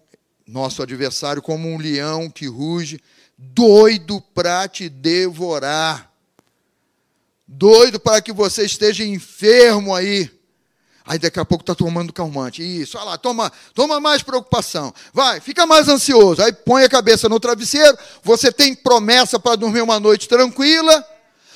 nosso 0.47 0.81
adversário, 0.81 1.41
como 1.41 1.69
um 1.69 1.77
leão 1.77 2.31
que 2.31 2.47
ruge, 2.47 2.99
doido 3.37 4.21
para 4.33 4.67
te 4.67 4.89
devorar. 4.89 6.11
Doido 7.47 7.99
para 7.99 8.21
que 8.21 8.33
você 8.33 8.65
esteja 8.65 9.03
enfermo 9.03 9.93
aí. 9.93 10.31
Aí 11.07 11.19
daqui 11.19 11.39
a 11.39 11.45
pouco 11.45 11.61
está 11.61 11.75
tomando 11.75 12.11
calmante. 12.11 12.63
Isso, 12.63 12.97
olha 12.97 13.11
lá, 13.11 13.17
toma, 13.17 13.51
toma 13.75 13.99
mais 13.99 14.23
preocupação. 14.23 14.91
Vai, 15.13 15.39
fica 15.39 15.65
mais 15.65 15.87
ansioso. 15.87 16.41
Aí 16.41 16.51
põe 16.51 16.83
a 16.83 16.89
cabeça 16.89 17.29
no 17.29 17.39
travesseiro. 17.39 17.95
Você 18.23 18.51
tem 18.51 18.73
promessa 18.73 19.39
para 19.39 19.55
dormir 19.55 19.81
uma 19.81 19.99
noite 19.99 20.27
tranquila, 20.27 21.05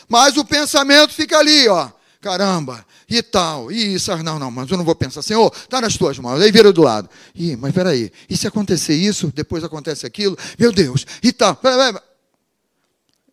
mas 0.07 0.37
o 0.37 0.45
pensamento 0.45 1.13
fica 1.13 1.39
ali, 1.39 1.67
ó. 1.67 1.89
Caramba, 2.21 2.85
e 3.09 3.23
tal, 3.23 3.71
e 3.71 3.95
isso. 3.95 4.15
Não, 4.23 4.37
não, 4.37 4.51
mas 4.51 4.69
eu 4.69 4.77
não 4.77 4.85
vou 4.85 4.95
pensar, 4.95 5.21
Senhor, 5.21 5.51
está 5.55 5.81
nas 5.81 5.97
tuas 5.97 6.19
mãos. 6.19 6.39
Aí 6.39 6.51
vira 6.51 6.71
do 6.71 6.81
lado. 6.81 7.09
Ih, 7.33 7.55
mas 7.55 7.73
peraí, 7.73 8.11
e 8.29 8.37
se 8.37 8.47
acontecer 8.47 8.95
isso, 8.95 9.31
depois 9.33 9.63
acontece 9.63 10.05
aquilo? 10.05 10.37
Meu 10.57 10.71
Deus, 10.71 11.05
e 11.23 11.31
tal. 11.33 11.59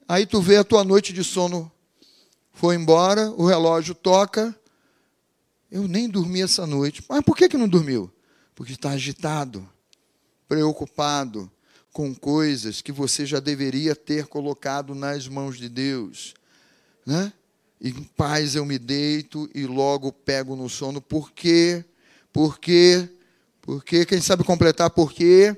Aí 0.09 0.25
tu 0.25 0.41
vê 0.41 0.57
a 0.57 0.65
tua 0.65 0.85
noite 0.85 1.13
de 1.13 1.23
sono 1.23 1.71
foi 2.57 2.75
embora, 2.75 3.31
o 3.33 3.47
relógio 3.47 3.95
toca. 3.95 4.59
Eu 5.71 5.87
nem 5.87 6.09
dormi 6.09 6.41
essa 6.41 6.67
noite. 6.67 7.05
Mas 7.07 7.23
por 7.23 7.37
que, 7.37 7.51
que 7.51 7.57
não 7.57 7.69
dormiu? 7.69 8.11
Porque 8.55 8.73
está 8.73 8.91
agitado, 8.91 9.69
preocupado 10.49 11.51
com 11.93 12.15
coisas 12.15 12.81
que 12.81 12.93
você 12.93 13.27
já 13.27 13.41
deveria 13.41 13.95
ter 13.95 14.27
colocado 14.27 14.95
nas 14.95 15.29
mãos 15.29 15.59
de 15.59 15.69
Deus. 15.69 16.33
Né? 17.05 17.31
Em 17.81 17.93
paz 17.93 18.55
eu 18.55 18.65
me 18.65 18.79
deito 18.79 19.49
e 19.55 19.67
logo 19.67 20.11
pego 20.13 20.57
no 20.57 20.69
sono. 20.69 21.01
Por 21.01 21.33
quê? 21.33 21.85
Por 22.33 22.59
quê? 22.59 23.09
Porque, 23.61 24.07
quem 24.07 24.21
sabe 24.21 24.45
completar, 24.45 24.91
por 24.91 25.13
quê? 25.13 25.57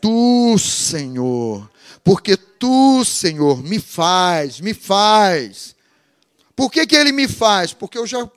Tu, 0.00 0.58
Senhor. 0.58 1.70
Porque 2.02 2.36
tu, 2.36 3.04
Senhor, 3.04 3.62
me 3.62 3.78
faz, 3.78 4.60
me 4.60 4.74
faz. 4.74 5.76
Por 6.56 6.70
que, 6.70 6.86
que 6.86 6.96
ele 6.96 7.12
me 7.12 7.28
faz? 7.28 7.72
Porque 7.72 7.96
eu 7.96 8.06
já 8.06 8.28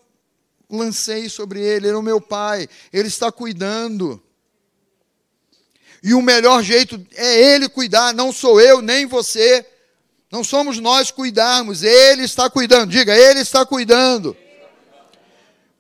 lancei 0.69 1.29
sobre 1.29 1.59
ele, 1.59 1.87
ele 1.87 1.95
é 1.95 1.97
o 1.97 2.03
meu 2.03 2.21
pai, 2.21 2.67
ele 2.93 3.07
está 3.07 3.31
cuidando. 3.31 4.21
E 6.03 6.13
o 6.13 6.21
melhor 6.21 6.61
jeito 6.61 7.03
é 7.15 7.55
ele 7.55 7.67
cuidar, 7.67 8.13
não 8.13 8.31
sou 8.31 8.61
eu 8.61 8.81
nem 8.81 9.07
você. 9.07 9.65
Não 10.35 10.43
somos 10.43 10.79
nós 10.79 11.11
cuidarmos, 11.11 11.81
ele 11.81 12.23
está 12.23 12.49
cuidando. 12.49 12.91
Diga, 12.91 13.15
ele 13.15 13.39
está 13.39 13.65
cuidando. 13.65 14.35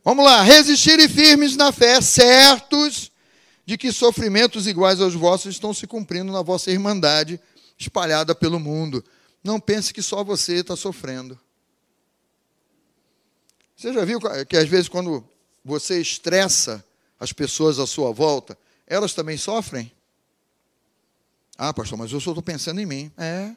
Vamos 0.01 0.23
lá, 0.23 0.43
resistirem 0.43 1.09
firmes 1.09 1.57
na 1.57 1.73
fé, 1.73 1.99
certos 1.99 3.11
de 3.65 3.77
que 3.77 3.91
sofrimentos 3.91 4.65
iguais 4.65 5.01
aos 5.01 5.13
vossos 5.13 5.55
estão 5.55 5.73
se 5.73 5.85
cumprindo 5.85 6.31
na 6.31 6.41
vossa 6.41 6.71
irmandade 6.71 7.37
espalhada 7.77 8.33
pelo 8.33 8.57
mundo. 8.57 9.03
Não 9.43 9.59
pense 9.59 9.93
que 9.93 10.01
só 10.01 10.23
você 10.23 10.53
está 10.53 10.77
sofrendo. 10.77 11.37
Você 13.75 13.91
já 13.91 14.05
viu 14.05 14.21
que 14.47 14.55
às 14.55 14.69
vezes 14.69 14.87
quando 14.87 15.21
você 15.65 15.99
estressa 15.99 16.81
as 17.19 17.33
pessoas 17.33 17.77
à 17.77 17.85
sua 17.85 18.13
volta, 18.13 18.57
elas 18.87 19.13
também 19.13 19.37
sofrem? 19.37 19.91
Ah, 21.57 21.73
pastor, 21.73 21.97
mas 21.97 22.13
eu 22.13 22.21
só 22.21 22.31
estou 22.31 22.41
pensando 22.41 22.79
em 22.79 22.85
mim. 22.85 23.11
É. 23.17 23.53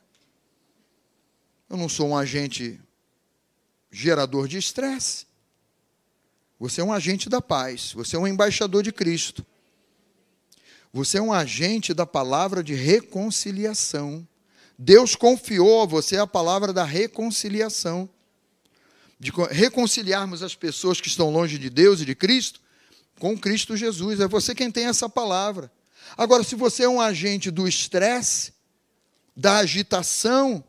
Eu 1.69 1.77
não 1.77 1.89
sou 1.89 2.09
um 2.09 2.16
agente 2.16 2.81
gerador 3.91 4.49
de 4.49 4.59
estresse. 4.59 5.27
Você 6.59 6.81
é 6.81 6.85
um 6.85 6.93
agente 6.93 7.29
da 7.29 7.41
paz. 7.41 7.93
Você 7.93 8.16
é 8.16 8.19
um 8.19 8.27
embaixador 8.27 8.83
de 8.83 8.93
Cristo. 8.93 9.45
Você 10.93 11.19
é 11.19 11.23
um 11.23 11.33
agente 11.33 11.93
da 11.93 12.07
palavra 12.07 12.62
de 12.62 12.75
reconciliação. 12.75 14.27
Deus 14.79 15.14
confiou 15.14 15.83
a 15.83 15.87
você 15.87 16.16
a 16.16 16.27
palavra 16.27 16.73
da 16.73 16.85
reconciliação 16.85 18.09
de 19.19 19.33
reconciliarmos 19.51 20.43
as 20.43 20.55
pessoas 20.55 21.01
que 21.01 21.09
estão 21.09 21.31
longe 21.31 21.59
de 21.59 21.69
Deus 21.69 22.01
e 22.01 22.05
de 22.05 22.14
Cristo 22.14 22.61
com 23.19 23.37
Cristo 23.37 23.77
Jesus. 23.77 24.21
É 24.21 24.29
você 24.29 24.55
quem 24.55 24.71
tem 24.71 24.87
essa 24.87 25.09
palavra. 25.09 25.71
Agora, 26.16 26.45
se 26.45 26.55
você 26.55 26.85
é 26.85 26.89
um 26.89 27.01
agente 27.01 27.51
do 27.51 27.66
estresse, 27.66 28.53
da 29.37 29.59
agitação, 29.59 30.62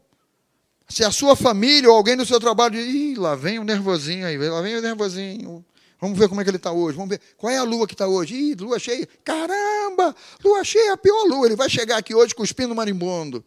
se 0.89 1.03
a 1.03 1.11
sua 1.11 1.35
família 1.35 1.87
ou 1.89 1.95
alguém 1.95 2.15
no 2.15 2.25
seu 2.25 2.39
trabalho 2.39 2.73
diz, 2.73 2.87
Ih, 2.87 3.15
lá 3.15 3.35
vem 3.35 3.59
o 3.59 3.63
nervosinho 3.63 4.25
aí, 4.25 4.37
lá 4.37 4.59
vem 4.61 4.75
o 4.75 4.81
nervosinho. 4.81 5.63
Vamos 6.01 6.17
ver 6.17 6.27
como 6.27 6.41
é 6.41 6.43
que 6.43 6.49
ele 6.49 6.57
está 6.57 6.71
hoje. 6.71 6.97
Vamos 6.97 7.09
ver 7.11 7.21
qual 7.37 7.51
é 7.51 7.57
a 7.57 7.63
lua 7.63 7.85
que 7.85 7.93
está 7.93 8.07
hoje. 8.07 8.33
Ih, 8.33 8.55
lua 8.55 8.79
cheia. 8.79 9.07
Caramba, 9.23 10.15
lua 10.43 10.63
cheia 10.63 10.89
é 10.89 10.91
a 10.93 10.97
pior 10.97 11.25
lua. 11.25 11.45
Ele 11.45 11.55
vai 11.55 11.69
chegar 11.69 11.97
aqui 11.97 12.15
hoje 12.15 12.33
cuspindo 12.33 12.73
marimbondo. 12.73 13.45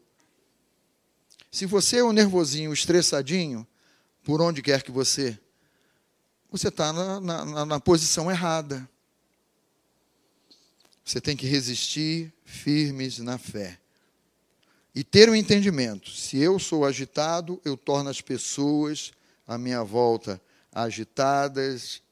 Se 1.51 1.66
você 1.66 1.99
é 1.99 2.05
um 2.05 2.12
nervosinho, 2.12 2.72
estressadinho, 2.72 3.66
por 4.22 4.40
onde 4.40 4.62
quer 4.62 4.82
que 4.82 4.93
você, 4.93 5.36
você 6.51 6.68
está 6.68 6.93
na, 6.93 7.20
na, 7.20 7.66
na 7.66 7.80
posição 7.80 8.30
errada. 8.30 8.88
Você 11.05 11.20
tem 11.20 11.36
que 11.36 11.47
resistir 11.47 12.32
firmes 12.45 13.18
na 13.18 13.36
fé. 13.36 13.82
E 14.95 15.03
ter 15.03 15.28
o 15.28 15.32
um 15.32 15.34
entendimento: 15.34 16.11
se 16.11 16.38
eu 16.38 16.59
sou 16.59 16.84
agitado, 16.84 17.61
eu 17.64 17.76
torno 17.76 18.11
as 18.11 18.20
pessoas 18.20 19.12
à 19.47 19.57
minha 19.57 19.82
volta 19.82 20.40
agitadas, 20.72 22.03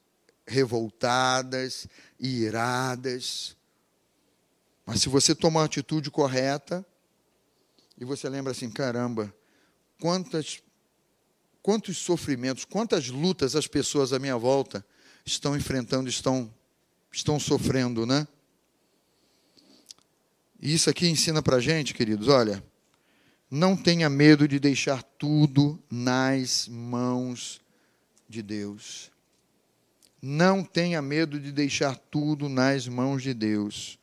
revoltadas, 0.46 1.86
iradas. 2.18 3.56
Mas 4.84 5.00
se 5.00 5.08
você 5.08 5.34
tomar 5.34 5.62
a 5.62 5.64
atitude 5.64 6.10
correta, 6.10 6.84
e 7.98 8.04
você 8.04 8.28
lembra 8.28 8.52
assim: 8.52 8.70
caramba, 8.70 9.34
quantas 10.00 10.62
quantos 11.62 11.98
sofrimentos, 11.98 12.64
quantas 12.64 13.08
lutas 13.08 13.54
as 13.54 13.66
pessoas 13.66 14.12
à 14.12 14.18
minha 14.18 14.36
volta 14.36 14.84
estão 15.24 15.56
enfrentando, 15.56 16.08
estão, 16.08 16.52
estão 17.12 17.38
sofrendo, 17.38 18.06
né? 18.06 18.26
E 20.60 20.74
isso 20.74 20.90
aqui 20.90 21.06
ensina 21.06 21.42
para 21.42 21.60
gente, 21.60 21.94
queridos, 21.94 22.28
olha, 22.28 22.62
não 23.50 23.76
tenha 23.76 24.08
medo 24.08 24.46
de 24.46 24.60
deixar 24.60 25.02
tudo 25.02 25.82
nas 25.90 26.68
mãos 26.68 27.60
de 28.28 28.42
Deus. 28.42 29.10
Não 30.22 30.62
tenha 30.62 31.02
medo 31.02 31.40
de 31.40 31.50
deixar 31.50 31.96
tudo 31.96 32.48
nas 32.48 32.86
mãos 32.86 33.22
de 33.22 33.34
Deus. 33.34 33.98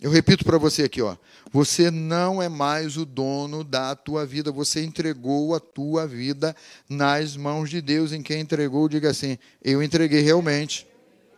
Eu 0.00 0.10
repito 0.10 0.44
para 0.44 0.58
você 0.58 0.84
aqui, 0.84 1.00
ó. 1.00 1.16
Você 1.52 1.90
não 1.90 2.42
é 2.42 2.48
mais 2.48 2.96
o 2.96 3.04
dono 3.04 3.62
da 3.62 3.94
tua 3.94 4.26
vida, 4.26 4.50
você 4.50 4.82
entregou 4.82 5.54
a 5.54 5.60
tua 5.60 6.06
vida 6.06 6.56
nas 6.88 7.36
mãos 7.36 7.70
de 7.70 7.80
Deus. 7.80 8.12
Em 8.12 8.22
quem 8.22 8.40
entregou, 8.40 8.88
diga 8.88 9.10
assim: 9.10 9.38
Eu 9.62 9.82
entreguei 9.82 10.20
realmente. 10.20 10.86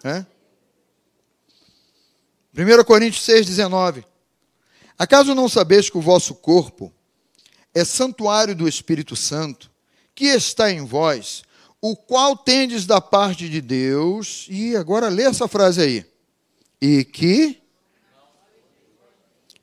É? 0.04 0.24
1 2.56 2.84
Coríntios 2.84 3.24
6,19. 3.26 4.04
Acaso 4.98 5.34
não 5.34 5.48
sabeis 5.48 5.88
que 5.90 5.98
o 5.98 6.02
vosso 6.02 6.34
corpo 6.34 6.92
é 7.74 7.84
santuário 7.84 8.54
do 8.54 8.68
Espírito 8.68 9.16
Santo, 9.16 9.70
que 10.14 10.26
está 10.26 10.70
em 10.70 10.84
vós, 10.84 11.42
o 11.80 11.96
qual 11.96 12.36
tendes 12.36 12.86
da 12.86 13.00
parte 13.00 13.48
de 13.48 13.60
Deus? 13.60 14.46
E 14.48 14.76
agora 14.76 15.08
lê 15.08 15.24
essa 15.24 15.48
frase 15.48 15.80
aí. 15.80 16.06
E 16.80 17.04
que 17.04 17.62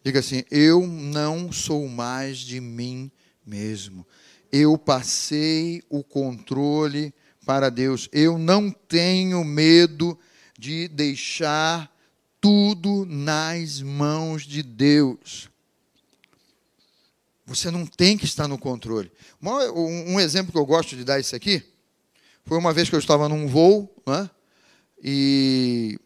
Diga 0.03 0.19
assim: 0.19 0.43
Eu 0.49 0.87
não 0.87 1.51
sou 1.51 1.87
mais 1.87 2.39
de 2.39 2.59
mim 2.59 3.11
mesmo. 3.45 4.07
Eu 4.51 4.77
passei 4.77 5.83
o 5.89 6.03
controle 6.03 7.13
para 7.45 7.69
Deus. 7.69 8.07
Eu 8.11 8.37
não 8.37 8.71
tenho 8.71 9.43
medo 9.43 10.17
de 10.57 10.87
deixar 10.87 11.93
tudo 12.41 13.05
nas 13.05 13.81
mãos 13.81 14.43
de 14.43 14.63
Deus. 14.63 15.49
Você 17.45 17.71
não 17.71 17.85
tem 17.85 18.17
que 18.17 18.25
estar 18.25 18.47
no 18.47 18.57
controle. 18.57 19.11
Um 19.41 20.19
exemplo 20.19 20.51
que 20.51 20.57
eu 20.57 20.65
gosto 20.65 20.95
de 20.95 21.03
dar 21.03 21.19
isso 21.19 21.35
aqui 21.35 21.63
foi 22.45 22.57
uma 22.57 22.73
vez 22.73 22.89
que 22.89 22.95
eu 22.95 22.99
estava 22.99 23.29
num 23.29 23.47
voo, 23.47 23.93
né, 24.07 24.29
e 25.03 25.99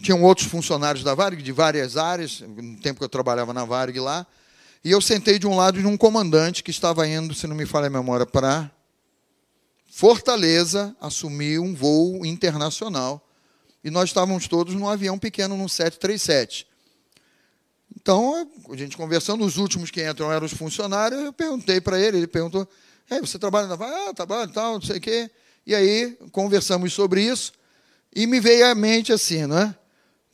tinham 0.00 0.22
outros 0.22 0.46
funcionários 0.46 1.04
da 1.04 1.14
Varig, 1.14 1.42
de 1.42 1.52
várias 1.52 1.96
áreas, 1.96 2.40
no 2.40 2.78
tempo 2.80 2.98
que 2.98 3.04
eu 3.04 3.08
trabalhava 3.08 3.52
na 3.52 3.64
Varig 3.64 3.98
lá, 3.98 4.26
e 4.84 4.90
eu 4.90 5.00
sentei 5.00 5.38
de 5.38 5.46
um 5.46 5.56
lado 5.56 5.78
de 5.80 5.86
um 5.86 5.96
comandante 5.96 6.62
que 6.62 6.70
estava 6.70 7.06
indo, 7.08 7.34
se 7.34 7.46
não 7.46 7.56
me 7.56 7.66
falha 7.66 7.88
a 7.88 7.90
memória, 7.90 8.24
para 8.24 8.70
Fortaleza 9.86 10.96
assumir 11.00 11.58
um 11.58 11.74
voo 11.74 12.24
internacional. 12.24 13.25
E 13.86 13.90
nós 13.90 14.10
estávamos 14.10 14.48
todos 14.48 14.74
num 14.74 14.88
avião 14.88 15.16
pequeno, 15.16 15.56
num 15.56 15.68
737. 15.68 16.66
Então, 17.94 18.50
a 18.68 18.76
gente 18.76 18.96
conversando, 18.96 19.44
os 19.44 19.58
últimos 19.58 19.92
que 19.92 20.04
entram 20.04 20.32
eram 20.32 20.44
os 20.44 20.52
funcionários, 20.52 21.22
eu 21.22 21.32
perguntei 21.32 21.80
para 21.80 21.96
ele, 22.00 22.16
ele 22.16 22.26
perguntou, 22.26 22.68
você 23.08 23.38
trabalha 23.38 23.68
na? 23.68 23.74
Ah, 23.76 24.12
trabalho, 24.12 24.50
tal, 24.50 24.74
não 24.74 24.82
sei 24.82 24.96
o 24.96 25.00
quê. 25.00 25.30
E 25.64 25.72
aí, 25.72 26.18
conversamos 26.32 26.92
sobre 26.94 27.22
isso, 27.22 27.52
e 28.12 28.26
me 28.26 28.40
veio 28.40 28.66
à 28.66 28.74
mente 28.74 29.12
assim, 29.12 29.46
não 29.46 29.56
é? 29.56 29.74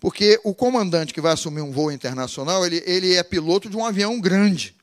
Porque 0.01 0.41
o 0.45 0.55
comandante 0.55 1.13
que 1.13 1.21
vai 1.21 1.35
assumir 1.35 1.61
um 1.61 1.73
voo 1.73 1.93
internacional, 1.93 2.65
ele, 2.65 2.83
ele 2.87 3.17
é 3.17 3.23
piloto 3.23 3.69
de 3.69 3.77
um 3.77 3.85
avião 3.85 4.19
grande. 4.19 4.75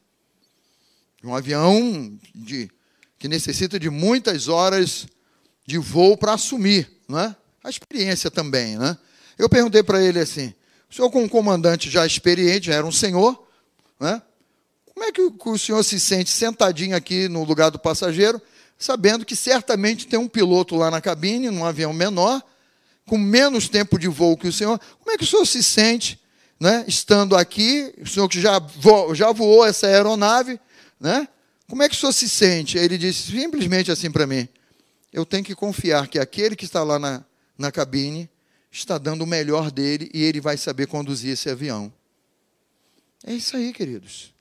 Um 1.24 1.34
avião 1.34 2.16
de, 2.36 2.70
que 3.18 3.28
necessita 3.28 3.80
de 3.80 3.90
muitas 3.90 4.48
horas 4.48 5.08
de 5.66 5.80
voo 5.80 6.16
para 6.16 6.36
assumir. 6.36 6.88
Né? 7.10 7.36
A 7.64 7.70
experiência 7.70 8.32
também. 8.32 8.78
Né? 8.78 8.98
Eu 9.38 9.50
perguntei 9.50 9.84
para 9.84 10.02
ele 10.02 10.20
assim: 10.20 10.54
o 10.90 10.94
senhor, 10.94 11.10
com 11.10 11.24
um 11.24 11.30
comandante 11.30 11.90
já 11.90 12.06
experiente, 12.06 12.68
já 12.68 12.76
era 12.76 12.86
um 12.86 12.92
senhor, 12.92 13.48
né? 14.00 14.22
como 15.00 15.08
é 15.08 15.12
que 15.14 15.22
o 15.22 15.58
senhor 15.58 15.82
se 15.84 15.98
sente 15.98 16.30
sentadinho 16.30 16.96
aqui 16.96 17.30
no 17.30 17.46
lugar 17.46 17.70
do 17.70 17.80
passageiro, 17.80 18.42
sabendo 18.78 19.26
que 19.26 19.36
certamente 19.36 20.06
tem 20.06 20.20
um 20.20 20.28
piloto 20.28 20.76
lá 20.76 20.92
na 20.92 21.00
cabine, 21.00 21.50
num 21.50 21.64
avião 21.64 21.94
menor, 21.94 22.44
com 23.06 23.18
menos 23.18 23.70
tempo 23.70 23.98
de 23.98 24.10
voo 24.10 24.36
que 24.36 24.48
o 24.48 24.52
senhor, 24.52 24.78
como 25.00 25.12
é 25.12 25.18
que 25.18 25.24
o 25.24 25.28
senhor 25.28 25.46
se 25.46 25.64
sente, 25.64 26.20
né, 26.60 26.84
estando 26.86 27.38
aqui, 27.38 27.94
o 28.02 28.06
senhor 28.06 28.28
que 28.28 28.42
já 28.42 28.60
voou, 28.60 29.16
já 29.16 29.32
voou 29.32 29.66
essa 29.66 29.88
aeronave, 29.88 30.60
né? 31.00 31.28
Como 31.70 31.82
é 31.82 31.88
que 31.88 31.96
o 31.96 31.98
senhor 31.98 32.12
se 32.12 32.28
sente? 32.28 32.78
Ele 32.78 32.98
disse 32.98 33.32
simplesmente 33.32 33.92
assim 33.92 34.12
para 34.12 34.28
mim: 34.28 34.50
eu 35.14 35.26
tenho 35.26 35.46
que 35.46 35.56
confiar 35.56 36.08
que 36.08 36.20
aquele 36.20 36.56
que 36.58 36.66
está 36.66 36.84
lá 36.84 37.00
na, 37.00 37.24
na 37.60 37.72
cabine 37.72 38.28
está 38.72 38.98
dando 38.98 39.24
o 39.24 39.28
melhor 39.28 39.70
dele 39.70 40.10
e 40.14 40.24
ele 40.24 40.42
vai 40.42 40.58
saber 40.58 40.88
conduzir 40.88 41.34
esse 41.34 41.50
avião. 41.50 41.94
É 43.24 43.34
isso 43.34 43.56
aí, 43.56 43.72
queridos. 43.72 44.34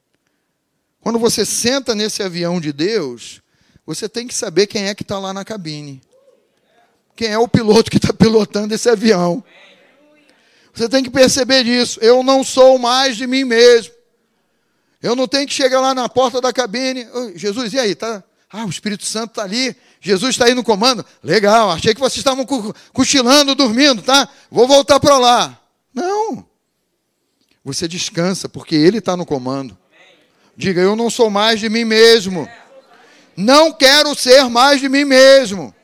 Quando 1.01 1.19
você 1.19 1.45
senta 1.45 1.95
nesse 1.95 2.23
avião 2.23 2.61
de 2.61 2.73
Deus, 2.73 3.43
você 3.85 4.09
tem 4.09 4.27
que 4.27 4.35
saber 4.35 4.66
quem 4.66 4.85
é 4.85 4.95
que 4.95 5.03
está 5.03 5.19
lá 5.19 5.35
na 5.35 5.45
cabine 5.45 6.01
quem 7.19 7.33
é 7.33 7.39
o 7.39 7.49
piloto 7.49 7.91
que 7.91 7.97
está 7.97 8.12
pilotando 8.12 8.73
esse 8.73 8.89
avião. 8.89 9.43
Você 10.73 10.89
tem 10.89 11.03
que 11.03 11.11
perceber 11.11 11.64
disso. 11.64 11.99
Eu 12.01 12.23
não 12.23 12.45
sou 12.45 12.79
mais 12.79 13.16
de 13.16 13.27
mim 13.27 13.43
mesmo. 13.43 13.93
Eu 15.03 15.16
não 15.16 15.27
tenho 15.27 15.45
que 15.45 15.53
chegar 15.53 15.81
lá 15.81 15.93
na 15.93 16.09
porta 16.09 16.41
da 16.41 16.53
cabine. 16.53 17.09
Jesus, 17.35 17.73
e 17.73 17.79
aí? 17.81 17.97
Tá? 17.97 18.23
Ah, 18.51 18.64
o 18.64 18.70
Espírito 18.70 19.05
Santo 19.05 19.30
está 19.30 19.42
ali. 19.42 19.76
Jesus 20.01 20.30
está 20.30 20.46
aí 20.46 20.55
no 20.55 20.64
comando. 20.64 21.05
Legal, 21.22 21.70
achei 21.70 21.94
que 21.94 22.01
vocês 22.01 22.18
estavam 22.18 22.46
cochilando, 22.92 23.55
dormindo, 23.55 24.01
tá? 24.01 24.28
Vou 24.51 24.66
voltar 24.66 24.99
para 24.99 25.18
lá. 25.18 25.61
Não. 25.92 26.46
Você 27.64 27.86
descansa, 27.86 28.49
porque 28.49 28.74
Ele 28.74 28.99
está 28.99 29.16
no 29.16 29.26
comando. 29.26 29.76
Diga, 30.57 30.80
eu 30.80 30.96
não 30.96 31.11
sou 31.11 31.28
mais 31.28 31.61
de 31.61 31.68
mim 31.68 31.84
mesmo. 31.84 32.49
Não 33.36 33.72
quero 33.72 34.14
ser 34.14 34.49
mais 34.49 34.80
de 34.80 34.88
mim 34.88 35.05
mesmo. 35.05 35.74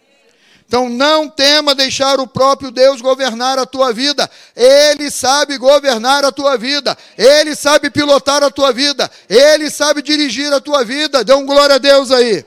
Então 0.66 0.88
não 0.88 1.28
tema 1.28 1.74
deixar 1.74 2.18
o 2.18 2.26
próprio 2.26 2.70
Deus 2.70 3.00
governar 3.00 3.58
a 3.58 3.66
tua 3.66 3.92
vida. 3.92 4.28
Ele 4.56 5.10
sabe 5.10 5.58
governar 5.58 6.24
a 6.24 6.32
tua 6.32 6.56
vida. 6.56 6.96
Ele 7.16 7.54
sabe 7.54 7.90
pilotar 7.90 8.42
a 8.42 8.50
tua 8.50 8.72
vida. 8.72 9.08
Ele 9.28 9.70
sabe 9.70 10.02
dirigir 10.02 10.52
a 10.52 10.60
tua 10.60 10.84
vida. 10.84 11.22
Dê 11.22 11.34
um 11.34 11.46
glória 11.46 11.76
a 11.76 11.78
Deus 11.78 12.10
aí. 12.10 12.44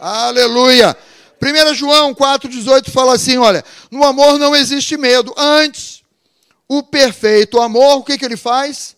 Aleluia. 0.00 0.96
1 1.42 1.74
João 1.74 2.14
4,18 2.14 2.90
fala 2.90 3.14
assim: 3.14 3.36
olha, 3.36 3.64
no 3.90 4.04
amor 4.04 4.38
não 4.38 4.54
existe 4.54 4.96
medo. 4.96 5.34
Antes, 5.36 6.02
o 6.68 6.82
perfeito 6.82 7.60
amor, 7.60 7.98
o 7.98 8.04
que, 8.04 8.18
que 8.18 8.24
ele 8.24 8.36
faz? 8.36 8.96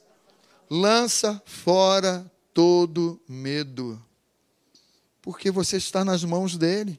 Lança 0.70 1.42
fora 1.44 2.30
todo 2.54 3.20
medo. 3.28 4.02
Porque 5.20 5.50
você 5.50 5.76
está 5.76 6.04
nas 6.04 6.24
mãos 6.24 6.56
dele. 6.56 6.98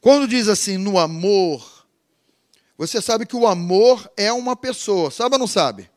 Quando 0.00 0.28
diz 0.28 0.48
assim, 0.48 0.76
no 0.76 0.98
amor, 0.98 1.86
você 2.76 3.02
sabe 3.02 3.26
que 3.26 3.36
o 3.36 3.46
amor 3.46 4.10
é 4.16 4.32
uma 4.32 4.56
pessoa. 4.56 5.10
Sabe 5.10 5.34
ou 5.34 5.38
não 5.38 5.46
sabe? 5.46 5.90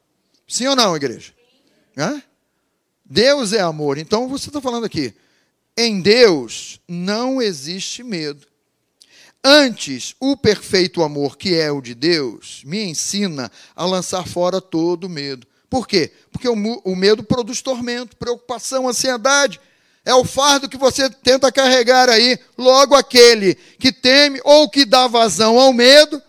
Sim 0.47 0.67
ou 0.67 0.75
não, 0.75 0.95
igreja? 0.95 1.33
Hã? 1.97 2.21
Deus 3.05 3.53
é 3.53 3.61
amor. 3.61 3.97
Então 3.97 4.27
você 4.27 4.49
está 4.49 4.59
falando 4.59 4.85
aqui. 4.85 5.13
Em 5.77 6.01
Deus 6.01 6.79
não 6.87 7.41
existe 7.41 8.03
medo. 8.03 8.45
Antes, 9.43 10.13
o 10.19 10.37
perfeito 10.37 11.01
amor, 11.01 11.37
que 11.37 11.55
é 11.55 11.71
o 11.71 11.81
de 11.81 11.95
Deus, 11.95 12.61
me 12.63 12.83
ensina 12.83 13.51
a 13.75 13.85
lançar 13.85 14.27
fora 14.27 14.61
todo 14.61 15.09
medo. 15.09 15.47
Por 15.69 15.87
quê? 15.87 16.11
Porque 16.31 16.47
o 16.47 16.95
medo 16.95 17.23
produz 17.23 17.61
tormento, 17.61 18.17
preocupação, 18.17 18.87
ansiedade. 18.87 19.59
É 20.03 20.13
o 20.13 20.25
fardo 20.25 20.67
que 20.69 20.77
você 20.77 21.09
tenta 21.09 21.51
carregar 21.51 22.09
aí. 22.09 22.37
Logo, 22.57 22.93
aquele 22.93 23.55
que 23.79 23.91
teme 23.91 24.39
ou 24.43 24.69
que 24.69 24.85
dá 24.85 25.07
vazão 25.07 25.57
ao 25.57 25.71
medo, 25.71 26.21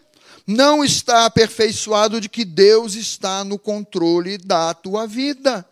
não 0.46 0.84
está 0.84 1.26
aperfeiçoado 1.26 2.20
de 2.20 2.28
que 2.28 2.44
Deus 2.44 2.94
está 2.94 3.44
no 3.44 3.58
controle 3.58 4.38
da 4.38 4.72
tua 4.74 5.06
vida, 5.06 5.66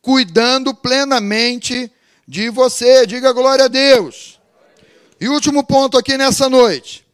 cuidando 0.00 0.74
plenamente 0.74 1.90
de 2.26 2.50
você. 2.50 3.06
Diga 3.06 3.32
glória 3.32 3.66
a 3.66 3.68
Deus. 3.68 4.40
E 5.20 5.28
último 5.28 5.64
ponto 5.64 5.96
aqui 5.96 6.16
nessa 6.16 6.48
noite. 6.48 7.04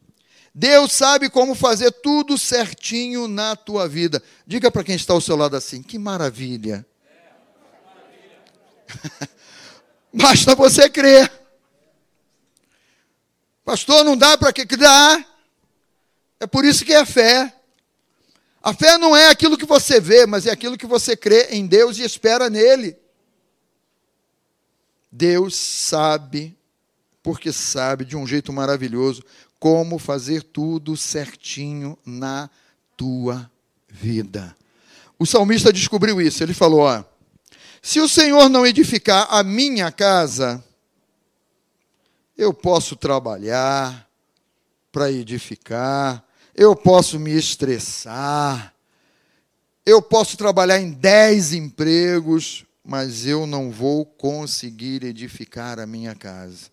Deus 0.54 0.92
sabe 0.92 1.30
como 1.30 1.54
fazer 1.54 1.90
tudo 1.90 2.36
certinho 2.36 3.28
na 3.28 3.54
tua 3.54 3.88
vida. 3.88 4.22
Diga 4.46 4.70
para 4.70 4.84
quem 4.84 4.96
está 4.96 5.12
ao 5.12 5.20
seu 5.20 5.36
lado 5.36 5.56
assim: 5.56 5.82
que 5.82 5.98
maravilha. 5.98 6.84
Basta 10.12 10.54
você 10.54 10.90
crer. 10.90 11.30
Pastor, 13.64 14.04
não 14.04 14.16
dá 14.16 14.36
para 14.36 14.52
que 14.52 14.64
dá. 14.76 15.24
É 16.40 16.46
por 16.46 16.64
isso 16.64 16.84
que 16.84 16.92
é 16.92 17.04
fé. 17.04 17.54
A 18.62 18.74
fé 18.74 18.98
não 18.98 19.16
é 19.16 19.28
aquilo 19.28 19.56
que 19.56 19.64
você 19.64 20.00
vê, 20.00 20.26
mas 20.26 20.46
é 20.46 20.50
aquilo 20.50 20.76
que 20.76 20.86
você 20.86 21.16
crê 21.16 21.48
em 21.50 21.66
Deus 21.66 21.98
e 21.98 22.02
espera 22.02 22.50
nele. 22.50 22.98
Deus 25.10 25.56
sabe, 25.56 26.56
porque 27.22 27.52
sabe 27.52 28.04
de 28.04 28.16
um 28.16 28.26
jeito 28.26 28.52
maravilhoso, 28.52 29.22
como 29.58 29.98
fazer 29.98 30.42
tudo 30.42 30.96
certinho 30.96 31.98
na 32.04 32.48
tua 32.96 33.50
vida. 33.88 34.56
O 35.18 35.26
salmista 35.26 35.72
descobriu 35.72 36.20
isso. 36.20 36.42
Ele 36.42 36.54
falou: 36.54 36.80
ó, 36.80 37.04
se 37.82 38.00
o 38.00 38.08
Senhor 38.08 38.48
não 38.48 38.66
edificar 38.66 39.26
a 39.30 39.42
minha 39.42 39.90
casa, 39.92 40.64
eu 42.36 42.54
posso 42.54 42.96
trabalhar 42.96 44.08
para 44.90 45.12
edificar, 45.12 46.24
eu 46.54 46.74
posso 46.74 47.18
me 47.18 47.32
estressar, 47.32 48.74
eu 49.84 50.00
posso 50.00 50.36
trabalhar 50.36 50.80
em 50.80 50.90
dez 50.90 51.52
empregos, 51.52 52.64
mas 52.84 53.26
eu 53.26 53.46
não 53.46 53.70
vou 53.70 54.04
conseguir 54.04 55.04
edificar 55.04 55.78
a 55.78 55.86
minha 55.86 56.14
casa. 56.14 56.70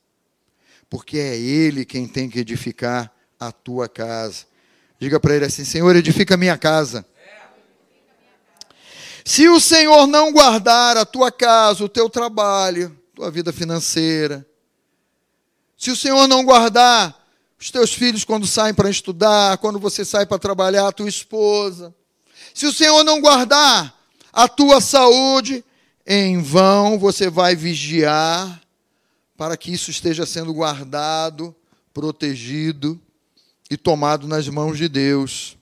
Porque 0.90 1.18
é 1.18 1.38
Ele 1.38 1.86
quem 1.86 2.08
tem 2.08 2.30
que 2.30 2.40
edificar 2.40 3.12
a 3.40 3.52
tua 3.52 3.90
casa. 3.90 4.46
Diga 5.00 5.20
para 5.20 5.36
Ele 5.36 5.46
assim: 5.46 5.66
Senhor, 5.66 5.96
edifica 5.96 6.36
a 6.36 6.38
minha 6.38 6.58
casa. 6.58 7.06
Se 9.26 9.50
o 9.50 9.60
Senhor 9.60 10.08
não 10.08 10.32
guardar 10.32 10.96
a 10.96 11.06
tua 11.06 11.30
casa, 11.30 11.84
o 11.84 11.90
teu 11.90 12.10
trabalho, 12.10 12.98
tua 13.14 13.30
vida 13.30 13.52
financeira, 13.52 14.48
se 15.78 15.92
o 15.92 15.96
Senhor 15.96 16.28
não 16.28 16.46
guardar 16.46 17.28
os 17.60 17.70
teus 17.70 17.94
filhos 17.94 18.24
quando 18.24 18.48
saem 18.48 18.74
para 18.74 18.90
estudar, 18.90 19.58
quando 19.58 19.80
você 19.80 20.06
sai 20.06 20.26
para 20.26 20.40
trabalhar, 20.40 20.88
a 20.88 20.92
tua 20.94 21.10
esposa, 21.10 21.94
se 22.54 22.66
o 22.66 22.74
Senhor 22.74 23.04
não 23.04 23.20
guardar 23.20 23.94
a 24.32 24.48
tua 24.48 24.80
saúde, 24.80 25.64
em 26.08 26.42
vão 26.42 26.98
você 26.98 27.30
vai 27.30 27.54
vigiar 27.54 28.62
para 29.36 29.58
que 29.58 29.74
isso 29.74 29.92
esteja 29.92 30.26
sendo 30.26 30.54
guardado, 30.54 31.54
protegido 31.94 33.00
e 33.70 33.76
tomado 33.76 34.26
nas 34.26 34.48
mãos 34.48 34.78
de 34.78 34.88
Deus. 34.88 35.58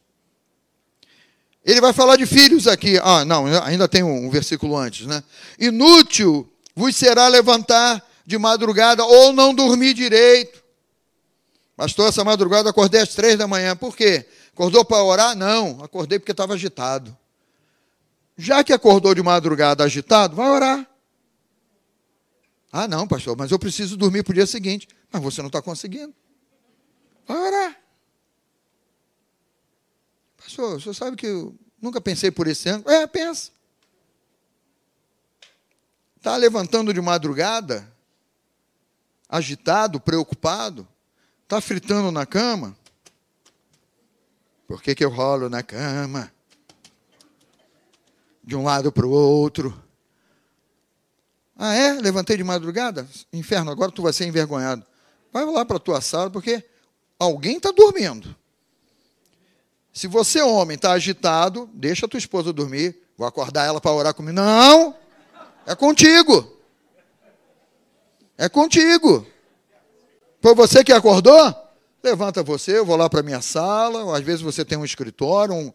Ele 1.65 1.81
vai 1.81 1.91
falar 1.91 2.15
de 2.15 2.27
filhos 2.27 2.67
aqui. 2.67 2.99
Ah, 3.01 3.25
não, 3.25 3.47
ainda 3.63 3.87
tem 3.87 4.03
um, 4.03 4.29
versículo 4.29 4.77
antes, 4.77 5.07
né? 5.07 5.23
Inútil 5.59 6.47
vos 6.75 6.95
será 6.95 7.27
levantar 7.27 8.05
de 8.23 8.37
madrugada 8.37 9.03
ou 9.03 9.33
não 9.33 9.51
dormir 9.51 9.95
direito. 9.95 10.63
Pastor, 11.75 12.09
essa 12.09 12.23
madrugada 12.23 12.69
acordei 12.69 13.01
às 13.01 13.15
três 13.15 13.35
da 13.35 13.47
manhã. 13.47 13.75
Por 13.75 13.97
quê? 13.97 14.25
Acordou 14.53 14.85
para 14.85 15.03
orar? 15.03 15.35
Não, 15.35 15.83
acordei 15.83 16.19
porque 16.19 16.31
estava 16.31 16.53
agitado. 16.53 17.17
Já 18.37 18.63
que 18.63 18.73
acordou 18.73 19.15
de 19.15 19.23
madrugada 19.23 19.83
agitado, 19.83 20.35
vai 20.35 20.49
orar. 20.49 20.89
Ah, 22.71 22.87
não, 22.87 23.07
pastor, 23.07 23.37
mas 23.37 23.51
eu 23.51 23.57
preciso 23.57 23.95
dormir 23.95 24.23
para 24.23 24.31
o 24.31 24.35
dia 24.35 24.45
seguinte. 24.45 24.87
Mas 25.11 25.21
você 25.21 25.41
não 25.41 25.47
está 25.47 25.61
conseguindo. 25.61 26.13
Vai 27.25 27.37
orar. 27.37 27.79
Pastor, 30.37 30.75
o 30.75 30.81
senhor 30.81 30.93
sabe 30.93 31.15
que 31.15 31.25
eu 31.25 31.55
nunca 31.81 32.01
pensei 32.01 32.29
por 32.29 32.47
esse 32.47 32.67
ângulo? 32.67 32.93
É, 32.93 33.07
pensa. 33.07 33.51
Está 36.17 36.35
levantando 36.35 36.93
de 36.93 36.99
madrugada, 36.99 37.89
agitado, 39.29 39.99
preocupado, 39.99 40.87
está 41.43 41.61
fritando 41.61 42.11
na 42.11 42.25
cama. 42.25 42.75
Por 44.67 44.81
que, 44.81 44.95
que 44.95 45.05
eu 45.05 45.09
rolo 45.09 45.49
na 45.49 45.63
cama? 45.63 46.33
De 48.45 48.55
um 48.55 48.63
lado 48.63 48.91
para 48.91 49.05
o 49.05 49.09
outro. 49.09 49.75
Ah, 51.57 51.73
é? 51.73 51.93
Levantei 51.93 52.37
de 52.37 52.43
madrugada? 52.43 53.07
Inferno, 53.33 53.71
agora 53.71 53.91
tu 53.91 54.03
vai 54.03 54.13
ser 54.13 54.25
envergonhado. 54.25 54.85
Vai 55.33 55.45
lá 55.45 55.65
para 55.65 55.77
a 55.77 55.79
tua 55.79 55.99
sala, 55.99 56.29
porque 56.29 56.63
alguém 57.17 57.57
está 57.57 57.71
dormindo. 57.71 58.35
Se 59.91 60.07
você, 60.07 60.41
homem, 60.41 60.75
está 60.75 60.91
agitado, 60.91 61.69
deixa 61.73 62.05
a 62.05 62.09
tua 62.09 62.17
esposa 62.17 62.53
dormir. 62.53 62.95
Vou 63.17 63.25
acordar 63.25 63.65
ela 63.65 63.81
para 63.81 63.91
orar 63.91 64.13
comigo. 64.13 64.35
Não! 64.35 64.95
É 65.65 65.73
contigo. 65.73 66.55
É 68.37 68.49
contigo. 68.49 69.25
Foi 70.41 70.53
você 70.53 70.83
que 70.83 70.91
acordou? 70.91 71.55
Levanta 72.03 72.43
você, 72.43 72.77
eu 72.77 72.85
vou 72.85 72.95
lá 72.95 73.09
para 73.09 73.23
minha 73.23 73.41
sala. 73.41 74.15
Às 74.15 74.23
vezes 74.23 74.41
você 74.41 74.63
tem 74.63 74.77
um 74.77 74.85
escritório, 74.85 75.55
um... 75.55 75.73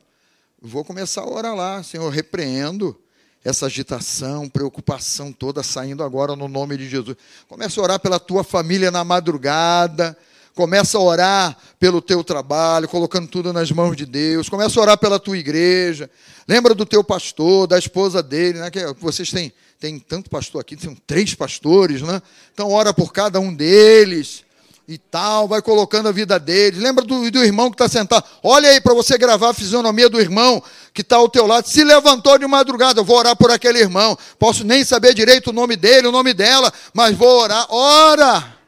vou 0.61 0.85
começar 0.85 1.23
a 1.23 1.29
orar 1.29 1.55
lá. 1.55 1.83
Senhor, 1.83 2.09
repreendo 2.11 2.99
essa 3.45 3.67
agitação, 3.67 4.49
preocupação 4.49 5.33
toda 5.33 5.63
saindo 5.63 6.03
agora 6.03 6.37
no 6.37 6.49
nome 6.49 6.77
de 6.77 6.89
Jesus. 6.89 7.17
Começa 7.49 7.81
a 7.81 7.85
orar 7.85 8.01
pela 8.01 8.21
tua 8.21 8.45
família 8.45 8.91
na 8.91 9.03
madrugada. 9.03 10.17
Começa 10.55 10.99
a 10.99 11.01
orar 11.01 11.57
pelo 11.79 12.03
teu 12.03 12.23
trabalho, 12.23 12.89
colocando 12.89 13.29
tudo 13.29 13.53
nas 13.53 13.71
mãos 13.71 13.97
de 13.97 14.05
Deus. 14.05 14.49
Começa 14.49 14.79
a 14.79 14.83
orar 14.83 14.99
pela 14.99 15.19
tua 15.19 15.39
igreja. 15.39 16.11
Lembra 16.47 16.75
do 16.75 16.85
teu 16.85 17.03
pastor, 17.03 17.67
da 17.67 17.79
esposa 17.79 18.23
dele, 18.23 18.59
né? 18.59 18.71
Que 18.71 18.93
vocês 18.99 19.31
têm, 19.31 19.53
têm 19.79 19.99
tanto 19.99 20.29
pastor 20.29 20.61
aqui, 20.61 20.77
são 20.79 20.95
três 21.07 21.35
pastores, 21.35 22.03
né? 22.03 22.21
Então 22.53 22.71
ora 22.71 22.93
por 22.93 23.13
cada 23.13 23.41
um 23.41 23.55
deles 23.55 24.45
e 24.91 24.99
tal, 24.99 25.47
vai 25.47 25.62
colocando 25.62 26.09
a 26.09 26.12
vida 26.12 26.36
deles. 26.36 26.80
Lembra 26.80 27.05
do, 27.05 27.30
do 27.30 27.45
irmão 27.45 27.70
que 27.70 27.74
está 27.76 27.88
sentado. 27.88 28.24
Olha 28.43 28.70
aí 28.70 28.80
para 28.80 28.93
você 28.93 29.16
gravar 29.16 29.51
a 29.51 29.55
fisionomia 29.55 30.09
do 30.09 30.20
irmão 30.20 30.61
que 30.93 31.03
está 31.03 31.14
ao 31.14 31.28
teu 31.28 31.47
lado. 31.47 31.68
Se 31.68 31.84
levantou 31.84 32.36
de 32.36 32.45
madrugada, 32.45 32.99
eu 32.99 33.05
vou 33.05 33.16
orar 33.16 33.36
por 33.36 33.53
aquele 33.53 33.78
irmão. 33.78 34.18
Posso 34.36 34.64
nem 34.64 34.82
saber 34.82 35.14
direito 35.14 35.51
o 35.51 35.53
nome 35.53 35.76
dele, 35.76 36.09
o 36.09 36.12
nome 36.12 36.34
dela, 36.34 36.72
mas 36.93 37.16
vou 37.16 37.41
orar. 37.41 37.72
Ora! 37.72 38.59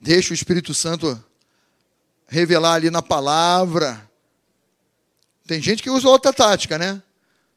Deixa 0.00 0.32
o 0.32 0.34
Espírito 0.34 0.74
Santo 0.74 1.22
revelar 2.26 2.74
ali 2.74 2.90
na 2.90 3.00
palavra. 3.00 4.10
Tem 5.46 5.62
gente 5.62 5.84
que 5.84 5.90
usa 5.90 6.08
outra 6.08 6.32
tática, 6.32 6.76
né? 6.76 7.00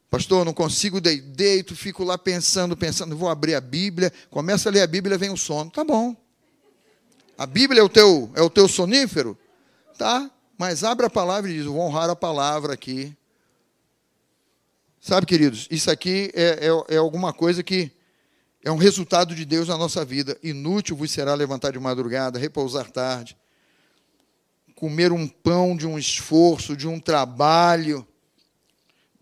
Pastor, 0.07 0.45
não 0.45 0.53
consigo 0.53 1.01
deito, 1.01 1.75
fico 1.75 2.03
lá 2.03 2.15
pensando, 2.15 2.77
pensando, 2.77 3.17
vou 3.17 3.27
abrir 3.27 3.55
a 3.55 3.61
Bíblia, 3.61 4.13
começa 4.29 4.69
a 4.69 4.71
ler 4.71 4.81
a 4.81 4.87
Bíblia, 4.87 5.17
vem 5.17 5.31
o 5.31 5.35
sono. 5.35 5.71
Tá 5.71 5.83
bom. 5.83 6.15
A 7.37 7.45
Bíblia 7.45 7.81
é 7.81 7.83
o 7.83 7.89
teu, 7.89 8.31
é 8.33 8.41
o 8.41 8.49
teu 8.49 8.67
sonífero? 8.67 9.37
Tá, 9.97 10.29
mas 10.57 10.83
abre 10.83 11.05
a 11.05 11.09
palavra 11.09 11.51
e 11.51 11.53
diz: 11.53 11.65
vou 11.65 11.79
honrar 11.79 12.09
a 12.09 12.15
palavra 12.15 12.73
aqui. 12.73 13.15
Sabe, 14.99 15.27
queridos, 15.27 15.67
isso 15.69 15.91
aqui 15.91 16.31
é, 16.33 16.67
é, 16.67 16.95
é, 16.95 16.97
alguma 16.97 17.31
coisa 17.31 17.61
que 17.61 17.91
é 18.63 18.71
um 18.71 18.77
resultado 18.77 19.35
de 19.35 19.45
Deus 19.45 19.67
na 19.67 19.77
nossa 19.77 20.03
vida. 20.03 20.37
Inútil 20.41 20.95
vos 20.95 21.11
será 21.11 21.35
levantar 21.35 21.71
de 21.71 21.79
madrugada, 21.79 22.39
repousar 22.39 22.89
tarde, 22.89 23.37
comer 24.75 25.11
um 25.11 25.27
pão 25.27 25.77
de 25.77 25.85
um 25.85 25.97
esforço, 25.97 26.75
de 26.75 26.87
um 26.87 26.99
trabalho, 26.99 28.05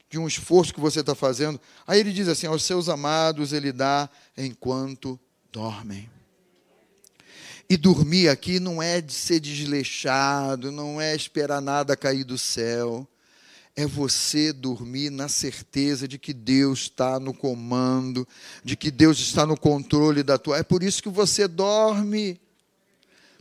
de 0.09 0.18
um 0.18 0.26
esforço 0.26 0.74
que 0.74 0.80
você 0.80 1.01
está 1.01 1.13
fazendo. 1.13 1.59
Aí 1.86 1.99
ele 1.99 2.13
diz 2.13 2.30
assim: 2.30 2.47
aos 2.47 2.63
seus 2.63 2.88
amados 2.88 3.51
ele 3.51 3.74
dá 3.74 4.09
enquanto 4.38 5.20
dormem. 5.51 6.14
E 7.68 7.78
dormir 7.78 8.30
aqui 8.30 8.59
não 8.59 8.82
é 8.82 9.01
de 9.01 9.13
ser 9.13 9.39
desleixado, 9.39 10.72
não 10.72 11.01
é 11.01 11.16
esperar 11.16 11.61
nada 11.61 11.97
cair 11.97 12.24
do 12.24 12.38
céu. 12.38 13.07
É 13.76 13.86
você 13.86 14.53
dormir 14.53 15.09
na 15.09 15.28
certeza 15.28 16.07
de 16.07 16.18
que 16.18 16.32
Deus 16.32 16.82
está 16.82 17.20
no 17.20 17.34
comando, 17.34 18.26
de 18.63 18.78
que 18.78 18.91
Deus 18.91 19.20
está 19.20 19.45
no 19.45 19.57
controle 19.57 20.24
da 20.24 20.38
tua. 20.38 20.57
É 20.57 20.63
por 20.63 20.84
isso 20.84 21.01
que 21.01 21.09
você 21.09 21.47
dorme. 21.47 22.39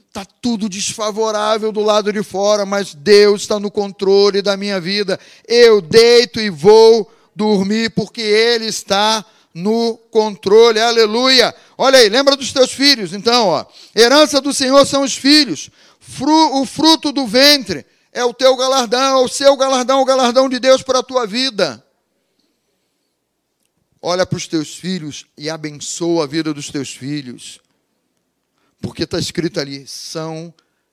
Está 0.08 0.24
tudo 0.24 0.68
desfavorável 0.68 1.70
do 1.70 1.80
lado 1.80 2.12
de 2.12 2.22
fora, 2.22 2.64
mas 2.64 2.94
Deus 2.94 3.42
está 3.42 3.60
no 3.60 3.70
controle 3.70 4.40
da 4.40 4.56
minha 4.56 4.80
vida. 4.80 5.18
Eu 5.46 5.82
deito 5.82 6.40
e 6.40 6.48
vou 6.48 7.12
dormir 7.34 7.90
porque 7.90 8.22
Ele 8.22 8.66
está 8.66 9.24
no 9.54 9.96
controle. 10.10 10.80
Aleluia. 10.80 11.54
Olha 11.78 11.98
aí, 11.98 12.08
lembra 12.08 12.36
dos 12.36 12.52
teus 12.52 12.72
filhos, 12.72 13.12
então, 13.12 13.46
ó. 13.46 13.64
Herança 13.94 14.40
do 14.40 14.52
Senhor 14.52 14.84
são 14.84 15.02
os 15.02 15.16
filhos. 15.16 15.70
Fru, 16.00 16.60
o 16.60 16.66
fruto 16.66 17.12
do 17.12 17.26
ventre 17.26 17.86
é 18.12 18.24
o 18.24 18.34
teu 18.34 18.56
galardão, 18.56 19.20
é 19.20 19.24
o 19.24 19.28
seu 19.28 19.56
galardão, 19.56 20.00
o 20.00 20.04
galardão 20.04 20.48
de 20.48 20.58
Deus 20.58 20.82
para 20.82 20.98
a 20.98 21.02
tua 21.02 21.26
vida. 21.26 21.84
Olha 24.02 24.26
para 24.26 24.36
os 24.36 24.46
teus 24.46 24.74
filhos 24.74 25.24
e 25.38 25.48
abençoa 25.48 26.24
a 26.24 26.26
vida 26.26 26.52
dos 26.52 26.68
teus 26.68 26.90
filhos. 26.90 27.58
Porque 28.82 29.04
está 29.04 29.18
escrito 29.18 29.58
ali: 29.58 29.86
são 29.86 30.52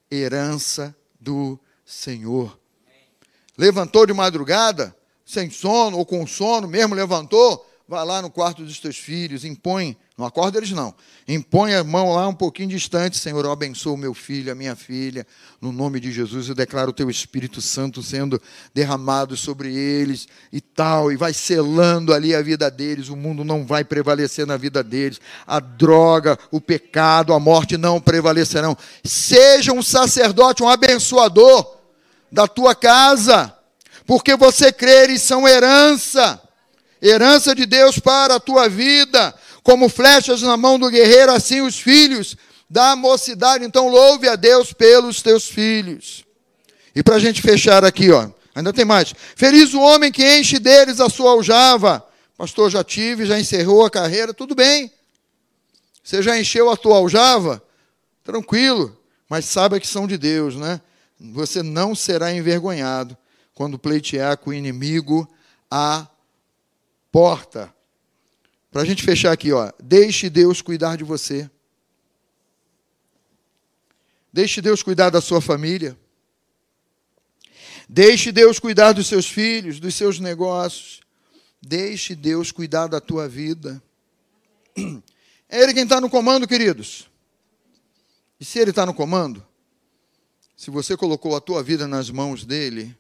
herança 0.10 0.96
do 1.20 1.60
Senhor. 1.86 2.58
Levantou 3.58 4.06
de 4.06 4.14
madrugada, 4.14 4.96
sem 5.26 5.50
sono 5.50 5.98
ou 5.98 6.06
com 6.06 6.26
sono, 6.26 6.68
mesmo 6.68 6.96
levantou, 6.96 7.70
Vai 7.92 8.06
lá 8.06 8.22
no 8.22 8.30
quarto 8.30 8.64
dos 8.64 8.80
teus 8.80 8.96
filhos, 8.96 9.44
impõe, 9.44 9.98
não 10.18 10.26
acorda 10.26 10.58
eles 10.58 10.72
não, 10.72 10.96
impõe 11.28 11.76
a 11.76 11.84
mão 11.84 12.14
lá 12.14 12.26
um 12.26 12.34
pouquinho 12.34 12.70
distante, 12.70 13.18
Senhor, 13.18 13.44
eu 13.44 13.52
abençoo 13.52 13.98
meu 13.98 14.14
filho, 14.14 14.50
a 14.50 14.56
minha 14.56 14.78
filha, 14.78 15.28
no 15.60 15.74
nome 15.74 16.00
de 16.00 16.10
Jesus, 16.10 16.48
eu 16.48 16.56
declaro 16.56 16.92
o 16.92 16.94
teu 16.94 17.10
Espírito 17.10 17.60
Santo 17.60 18.02
sendo 18.02 18.42
derramado 18.74 19.36
sobre 19.36 19.76
eles 19.76 20.26
e 20.54 20.62
tal, 20.62 21.12
e 21.12 21.18
vai 21.18 21.34
selando 21.34 22.14
ali 22.14 22.34
a 22.34 22.42
vida 22.42 22.72
deles, 22.72 23.10
o 23.10 23.16
mundo 23.18 23.44
não 23.44 23.66
vai 23.66 23.84
prevalecer 23.84 24.48
na 24.48 24.56
vida 24.56 24.82
deles, 24.82 25.20
a 25.46 25.60
droga, 25.60 26.40
o 26.50 26.62
pecado, 26.62 27.34
a 27.34 27.42
morte 27.42 27.76
não 27.76 28.00
prevalecerão. 28.00 28.78
Seja 29.04 29.74
um 29.74 29.84
sacerdote, 29.84 30.64
um 30.64 30.70
abençoador 30.70 31.76
da 32.32 32.48
tua 32.48 32.74
casa, 32.74 33.54
porque 34.08 34.38
você 34.38 34.72
crê, 34.72 35.04
eles 35.04 35.22
são 35.22 35.46
herança 35.46 36.42
herança 37.02 37.56
de 37.56 37.66
Deus 37.66 37.98
para 37.98 38.36
a 38.36 38.40
tua 38.40 38.70
vida, 38.70 39.34
como 39.64 39.90
flechas 39.90 40.42
na 40.42 40.56
mão 40.56 40.78
do 40.78 40.90
guerreiro, 40.90 41.32
assim 41.32 41.62
os 41.62 41.80
filhos 41.80 42.36
da 42.70 42.96
mocidade. 42.96 43.66
Então, 43.66 43.88
louve 43.88 44.28
a 44.28 44.36
Deus 44.36 44.72
pelos 44.72 45.22
teus 45.22 45.48
filhos. 45.48 46.26
E 46.96 47.02
para 47.02 47.16
a 47.16 47.20
gente 47.20 47.42
fechar 47.42 47.84
aqui, 47.84 48.12
ó, 48.12 48.30
ainda 48.54 48.72
tem 48.72 48.86
mais. 48.86 49.14
Feliz 49.36 49.74
o 49.74 49.82
homem 49.82 50.12
que 50.12 50.40
enche 50.40 50.60
deles 50.60 51.00
a 51.00 51.10
sua 51.10 51.32
aljava. 51.32 52.06
Pastor, 52.38 52.70
já 52.70 52.84
tive, 52.84 53.26
já 53.26 53.40
encerrou 53.40 53.86
a 53.86 53.90
carreira, 53.90 54.34
tudo 54.34 54.56
bem. 54.56 54.92
Você 56.04 56.22
já 56.22 56.40
encheu 56.40 56.70
a 56.70 56.78
tua 56.78 56.98
aljava? 56.98 57.62
Tranquilo, 58.24 58.98
mas 59.30 59.46
saiba 59.46 59.80
que 59.80 59.88
são 59.88 60.08
de 60.08 60.18
Deus, 60.18 60.56
né? 60.56 60.82
Você 61.20 61.62
não 61.62 61.94
será 61.94 62.34
envergonhado 62.34 63.16
quando 63.54 63.78
pleitear 63.78 64.38
com 64.38 64.50
o 64.50 64.54
inimigo 64.54 65.30
a 65.70 66.08
porta. 67.12 67.74
Para 68.72 68.84
a 68.84 68.86
gente 68.86 69.04
fechar 69.04 69.32
aqui, 69.32 69.52
ó. 69.52 69.72
Deixe 69.84 70.30
Deus 70.30 70.62
cuidar 70.62 70.96
de 70.96 71.04
você. 71.04 71.50
Deixe 74.32 74.62
Deus 74.62 74.82
cuidar 74.82 75.10
da 75.10 75.20
sua 75.20 75.42
família. 75.42 75.98
Deixe 77.90 78.32
Deus 78.32 78.58
cuidar 78.58 78.94
dos 78.94 79.08
seus 79.08 79.26
filhos, 79.26 79.80
dos 79.80 79.94
seus 79.94 80.20
negócios. 80.20 81.02
Deixe 81.62 82.16
Deus 82.16 82.52
cuidar 82.52 82.88
da 82.88 83.02
tua 83.02 83.28
vida. 83.28 83.82
É 85.54 85.64
Ele 85.64 85.74
quem 85.74 85.84
está 85.84 86.00
no 86.00 86.10
comando, 86.10 86.48
queridos. 86.48 87.10
E 88.40 88.46
se 88.46 88.58
Ele 88.58 88.70
está 88.70 88.86
no 88.86 88.94
comando, 88.94 89.46
se 90.56 90.72
você 90.72 90.96
colocou 90.96 91.36
a 91.36 91.42
tua 91.42 91.62
vida 91.62 91.90
nas 91.90 92.10
mãos 92.10 92.46
dEle, 92.46 92.98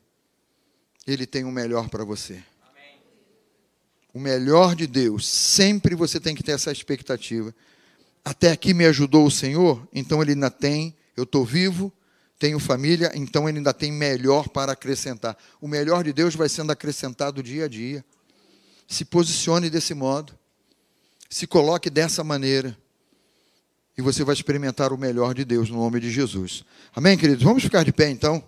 Ele 1.07 1.25
tem 1.25 1.45
o 1.45 1.49
melhor 1.49 1.87
para 1.87 2.03
você 2.03 2.43
o 4.13 4.19
melhor 4.19 4.75
de 4.75 4.87
Deus. 4.87 5.27
Sempre 5.27 5.95
você 5.95 6.19
tem 6.19 6.35
que 6.35 6.43
ter 6.43 6.53
essa 6.53 6.71
expectativa. 6.71 7.53
Até 8.23 8.51
aqui 8.51 8.73
me 8.73 8.85
ajudou 8.85 9.25
o 9.25 9.31
Senhor, 9.31 9.87
então 9.93 10.21
Ele 10.21 10.31
ainda 10.31 10.51
tem, 10.51 10.95
eu 11.17 11.23
estou 11.23 11.43
vivo, 11.43 11.91
tenho 12.37 12.59
família, 12.59 13.11
então 13.15 13.47
Ele 13.47 13.59
ainda 13.59 13.73
tem 13.73 13.91
melhor 13.91 14.49
para 14.49 14.73
acrescentar. 14.73 15.37
O 15.59 15.67
melhor 15.67 16.03
de 16.03 16.13
Deus 16.13 16.35
vai 16.35 16.49
sendo 16.49 16.71
acrescentado 16.71 17.41
dia 17.41 17.65
a 17.65 17.67
dia. 17.67 18.05
Se 18.87 19.05
posicione 19.05 19.69
desse 19.69 19.93
modo, 19.93 20.33
se 21.29 21.47
coloque 21.47 21.89
dessa 21.89 22.23
maneira, 22.23 22.77
e 23.97 24.01
você 24.01 24.23
vai 24.23 24.33
experimentar 24.33 24.93
o 24.93 24.97
melhor 24.97 25.33
de 25.33 25.45
Deus 25.45 25.69
no 25.69 25.77
nome 25.77 25.99
de 25.99 26.11
Jesus. 26.11 26.63
Amém, 26.95 27.17
queridos? 27.17 27.43
Vamos 27.43 27.63
ficar 27.63 27.83
de 27.83 27.91
pé 27.91 28.09
então. 28.09 28.43